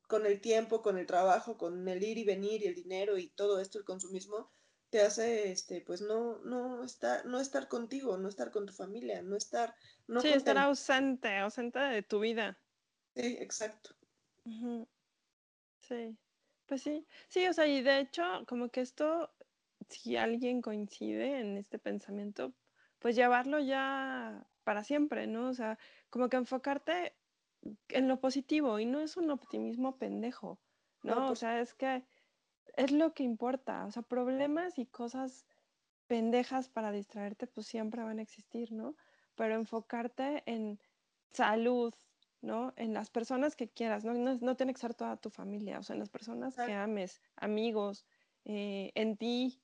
con 0.07 0.25
el 0.25 0.41
tiempo, 0.41 0.81
con 0.81 0.97
el 0.97 1.05
trabajo, 1.05 1.57
con 1.57 1.87
el 1.87 2.03
ir 2.03 2.17
y 2.17 2.25
venir 2.25 2.63
y 2.63 2.67
el 2.67 2.75
dinero 2.75 3.17
y 3.17 3.29
todo 3.29 3.59
esto, 3.59 3.77
el 3.77 3.85
consumismo, 3.85 4.51
te 4.89 5.01
hace, 5.01 5.51
este, 5.51 5.81
pues 5.81 6.01
no, 6.01 6.39
no 6.39 6.83
estar, 6.83 7.25
no 7.25 7.39
estar 7.39 7.67
contigo, 7.69 8.17
no 8.17 8.27
estar 8.27 8.51
con 8.51 8.65
tu 8.65 8.73
familia, 8.73 9.21
no 9.21 9.37
estar, 9.37 9.73
no 10.07 10.21
sí, 10.21 10.29
estar 10.29 10.57
ausente, 10.57 11.37
ausente 11.37 11.79
de 11.79 12.03
tu 12.03 12.19
vida. 12.19 12.57
Sí, 13.15 13.37
exacto. 13.39 13.95
Sí, 15.79 16.17
pues 16.65 16.81
sí, 16.81 17.05
sí, 17.29 17.47
o 17.47 17.53
sea, 17.53 17.67
y 17.67 17.81
de 17.81 17.99
hecho, 17.99 18.23
como 18.47 18.69
que 18.69 18.81
esto, 18.81 19.29
si 19.89 20.17
alguien 20.17 20.61
coincide 20.61 21.39
en 21.39 21.57
este 21.57 21.79
pensamiento, 21.79 22.53
pues 23.01 23.15
llevarlo 23.15 23.59
ya 23.59 24.45
para 24.63 24.83
siempre, 24.83 25.27
¿no? 25.27 25.49
O 25.49 25.53
sea, 25.53 25.77
como 26.09 26.29
que 26.29 26.37
enfocarte 26.37 27.13
en 27.89 28.07
lo 28.07 28.19
positivo 28.19 28.79
y 28.79 28.85
no 28.85 29.01
es 29.01 29.17
un 29.17 29.31
optimismo 29.31 29.97
pendejo, 29.97 30.59
¿no? 31.03 31.25
o 31.25 31.27
pues 31.27 31.39
sea, 31.39 31.59
es 31.59 31.73
que 31.73 32.05
es 32.77 32.91
lo 32.91 33.13
que 33.13 33.23
importa, 33.23 33.85
o 33.85 33.91
sea, 33.91 34.03
problemas 34.03 34.77
y 34.77 34.85
cosas 34.85 35.45
pendejas 36.07 36.69
para 36.69 36.91
distraerte 36.91 37.47
pues 37.47 37.67
siempre 37.67 38.03
van 38.03 38.19
a 38.19 38.21
existir, 38.21 38.71
¿no? 38.71 38.95
Pero 39.35 39.55
enfocarte 39.55 40.43
en 40.45 40.79
salud, 41.31 41.93
¿no? 42.41 42.73
En 42.75 42.93
las 42.93 43.09
personas 43.09 43.55
que 43.55 43.67
quieras, 43.69 44.03
no, 44.03 44.13
no, 44.13 44.55
tiene 44.55 44.73
que 44.73 44.79
ser 44.79 44.93
toda 44.93 45.17
tu 45.17 45.29
familia, 45.29 45.79
o 45.79 45.83
sea, 45.83 45.95
en 45.95 45.99
las 45.99 46.09
personas 46.09 46.55
que 46.55 46.73
ames, 46.73 47.21
amigos, 47.35 48.05
eh, 48.45 48.91
en 48.95 49.17
ti, 49.17 49.61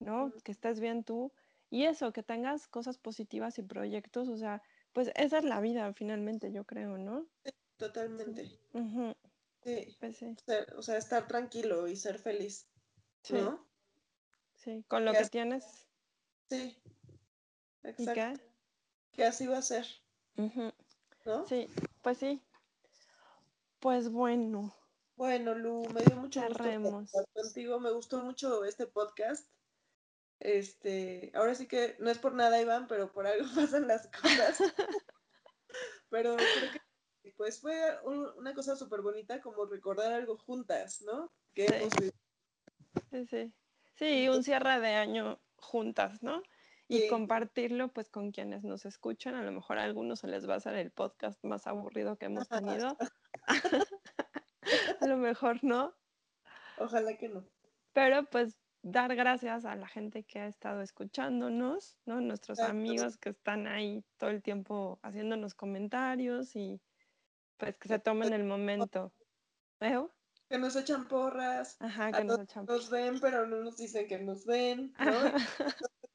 ¿no? 0.00 0.32
Que 0.44 0.52
estés 0.52 0.80
bien 0.80 1.04
tú. 1.04 1.32
Y 1.74 1.86
eso, 1.86 2.12
que 2.12 2.22
tengas 2.22 2.68
cosas 2.68 2.98
positivas 2.98 3.58
y 3.58 3.64
proyectos, 3.64 4.28
o 4.28 4.36
sea, 4.36 4.62
pues 4.92 5.10
esa 5.16 5.38
es 5.38 5.44
la 5.44 5.60
vida 5.60 5.92
finalmente, 5.92 6.52
yo 6.52 6.62
creo, 6.62 6.98
¿no? 6.98 7.26
totalmente. 7.76 8.46
Sí. 9.64 9.96
Pues 9.98 10.16
sí. 10.16 10.36
o 10.76 10.82
sea, 10.82 10.96
estar 10.96 11.26
tranquilo 11.26 11.88
y 11.88 11.96
ser 11.96 12.20
feliz. 12.20 12.68
¿No? 13.28 13.66
Sí, 14.54 14.84
con 14.86 15.04
lo 15.04 15.10
que, 15.14 15.24
tienes. 15.24 15.64
Sí. 16.48 16.80
Exacto. 17.82 18.40
Que 19.10 19.24
así 19.24 19.48
va 19.48 19.58
a 19.58 19.62
ser. 19.62 19.84
¿No? 20.36 21.44
Sí, 21.48 21.68
pues 22.02 22.18
sí. 22.18 22.40
Pues 23.80 24.10
bueno. 24.10 24.72
Bueno, 25.16 25.56
Lu, 25.56 25.88
me 25.92 26.02
dio 26.02 26.14
mucho 26.18 26.40
gusto 26.40 27.00
estar 27.00 27.26
contigo. 27.32 27.80
Me 27.80 27.90
gustó 27.90 28.22
mucho 28.22 28.64
este 28.64 28.86
podcast. 28.86 29.48
Este, 30.44 31.32
ahora 31.34 31.54
sí 31.54 31.66
que 31.66 31.96
no 32.00 32.10
es 32.10 32.18
por 32.18 32.34
nada, 32.34 32.60
Iván, 32.60 32.86
pero 32.86 33.10
por 33.10 33.26
algo 33.26 33.46
pasan 33.54 33.88
las 33.88 34.08
cosas. 34.08 34.62
pero 36.10 36.36
creo 36.36 36.70
que 36.70 37.32
pues 37.32 37.60
fue 37.62 37.74
una 38.04 38.52
cosa 38.52 38.76
súper 38.76 39.00
bonita 39.00 39.40
como 39.40 39.64
recordar 39.64 40.12
algo 40.12 40.36
juntas, 40.36 41.00
¿no? 41.00 41.32
Que 41.54 41.88
sí. 41.98 42.10
Sí, 43.10 43.26
sí. 43.26 43.54
Sí, 43.96 44.28
un 44.28 44.44
cierre 44.44 44.80
de 44.80 44.94
año 44.94 45.40
juntas, 45.56 46.22
¿no? 46.22 46.42
Y 46.88 47.08
compartirlo 47.08 47.88
pues 47.88 48.10
con 48.10 48.30
quienes 48.30 48.64
nos 48.64 48.84
escuchan. 48.84 49.34
A 49.36 49.42
lo 49.42 49.50
mejor 49.50 49.78
a 49.78 49.84
algunos 49.84 50.20
se 50.20 50.28
les 50.28 50.46
va 50.46 50.54
a 50.54 50.58
hacer 50.58 50.74
el 50.74 50.90
podcast 50.90 51.42
más 51.42 51.66
aburrido 51.66 52.18
que 52.18 52.26
hemos 52.26 52.46
tenido. 52.50 52.98
a 55.00 55.06
lo 55.06 55.16
mejor 55.16 55.64
no. 55.64 55.96
Ojalá 56.76 57.16
que 57.16 57.30
no. 57.30 57.48
Pero 57.94 58.26
pues 58.26 58.63
dar 58.84 59.16
gracias 59.16 59.64
a 59.64 59.74
la 59.76 59.88
gente 59.88 60.24
que 60.24 60.38
ha 60.40 60.46
estado 60.46 60.82
escuchándonos, 60.82 61.96
¿no? 62.04 62.20
Nuestros 62.20 62.60
amigos 62.60 63.16
que 63.16 63.30
están 63.30 63.66
ahí 63.66 64.04
todo 64.18 64.28
el 64.28 64.42
tiempo 64.42 65.00
haciéndonos 65.02 65.54
comentarios 65.54 66.54
y 66.54 66.80
pues 67.56 67.78
que 67.78 67.88
se 67.88 67.98
tomen 67.98 68.34
el 68.34 68.44
momento. 68.44 69.12
¿Veo? 69.80 70.14
Que 70.50 70.58
nos 70.58 70.76
echan 70.76 71.08
porras. 71.08 71.78
Ajá, 71.80 72.12
que 72.12 72.24
nos, 72.24 72.40
echan 72.40 72.66
nos 72.66 72.90
ven, 72.90 73.20
pero 73.20 73.46
no 73.46 73.56
nos 73.62 73.78
dicen 73.78 74.06
que 74.06 74.18
nos 74.18 74.44
ven, 74.44 74.92
¿no? 74.98 75.32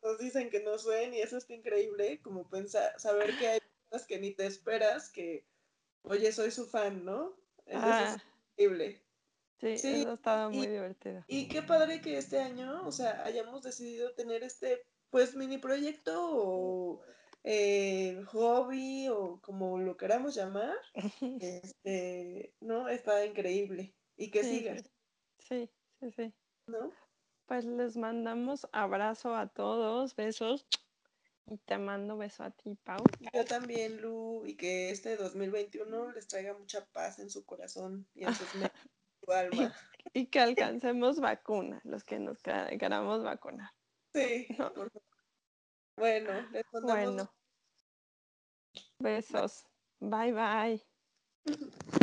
nos 0.04 0.20
dicen 0.20 0.52
que 0.52 0.62
nos 0.62 0.86
ven 0.86 1.16
y 1.16 1.22
eso 1.22 1.38
está 1.38 1.56
increíble, 1.56 2.22
como 2.22 2.48
pensar, 2.48 2.94
saber 3.00 3.36
que 3.40 3.48
hay 3.48 3.60
personas 3.60 4.08
que 4.08 4.20
ni 4.20 4.32
te 4.36 4.46
esperas 4.46 5.10
que, 5.10 5.44
oye, 6.04 6.32
soy 6.32 6.52
su 6.52 6.68
fan, 6.68 7.04
¿no? 7.04 7.36
Eso 7.66 7.80
es 7.80 7.84
ah. 7.84 8.24
increíble. 8.52 9.09
Sí, 9.60 9.68
eso 9.74 10.12
ha 10.12 10.14
estado 10.14 10.52
muy 10.52 10.68
divertido. 10.68 11.24
Y 11.28 11.48
qué 11.48 11.62
padre 11.62 12.02
que 12.02 12.18
este 12.18 12.40
año, 12.40 12.88
o 12.88 12.92
sea, 12.92 13.24
hayamos 13.26 13.62
decidido 13.62 14.14
tener 14.14 14.44
este 14.44 14.86
pues 15.10 15.36
mini 15.36 15.58
proyecto 15.58 16.14
o 16.18 17.02
eh, 17.44 18.22
hobby 18.28 19.08
o 19.10 19.40
como 19.42 19.80
lo 19.80 19.98
queramos 19.98 20.36
llamar, 20.36 20.76
este, 21.42 22.54
¿no? 22.60 22.88
Está 22.90 23.26
increíble. 23.26 23.96
Y 24.18 24.32
que 24.32 24.44
Sí, 24.44 24.60
siga, 24.60 24.76
Sí, 25.40 25.70
sí, 26.00 26.12
sí. 26.12 26.34
¿no? 26.68 26.92
Pues 27.46 27.66
les 27.66 27.98
mandamos 27.98 28.68
abrazo 28.72 29.36
a 29.36 29.48
todos, 29.48 30.16
besos. 30.16 30.68
Y 31.48 31.58
te 31.58 31.80
mando 31.80 32.16
beso 32.16 32.44
a 32.44 32.52
ti, 32.52 32.78
Pau. 32.84 33.04
Yo 33.34 33.44
también, 33.44 34.00
Lu, 34.02 34.46
y 34.46 34.56
que 34.56 34.92
este 34.92 35.18
2021 35.18 36.12
les 36.12 36.28
traiga 36.28 36.54
mucha 36.54 36.86
paz 36.86 37.18
en 37.18 37.32
su 37.32 37.44
corazón 37.44 38.08
y 38.14 38.26
en 38.26 38.36
sus 38.36 38.54
mentes, 38.54 38.72
alma. 39.32 39.52
Y 40.14 40.26
que 40.28 40.40
alcancemos 40.40 41.20
vacuna, 41.20 41.82
los 41.84 42.04
que 42.04 42.18
nos 42.20 42.42
quera- 42.42 42.70
queramos 42.80 43.24
vacunar. 43.24 43.70
Sí, 44.16 44.48
No. 44.58 44.74
por 44.74 44.90
favor. 44.90 45.04
Bueno, 45.98 46.32
les 46.52 46.64
mandamos 46.72 47.06
Bueno, 47.16 47.34
besos. 49.00 49.66
Bye, 50.00 50.34
bye. 50.34 50.86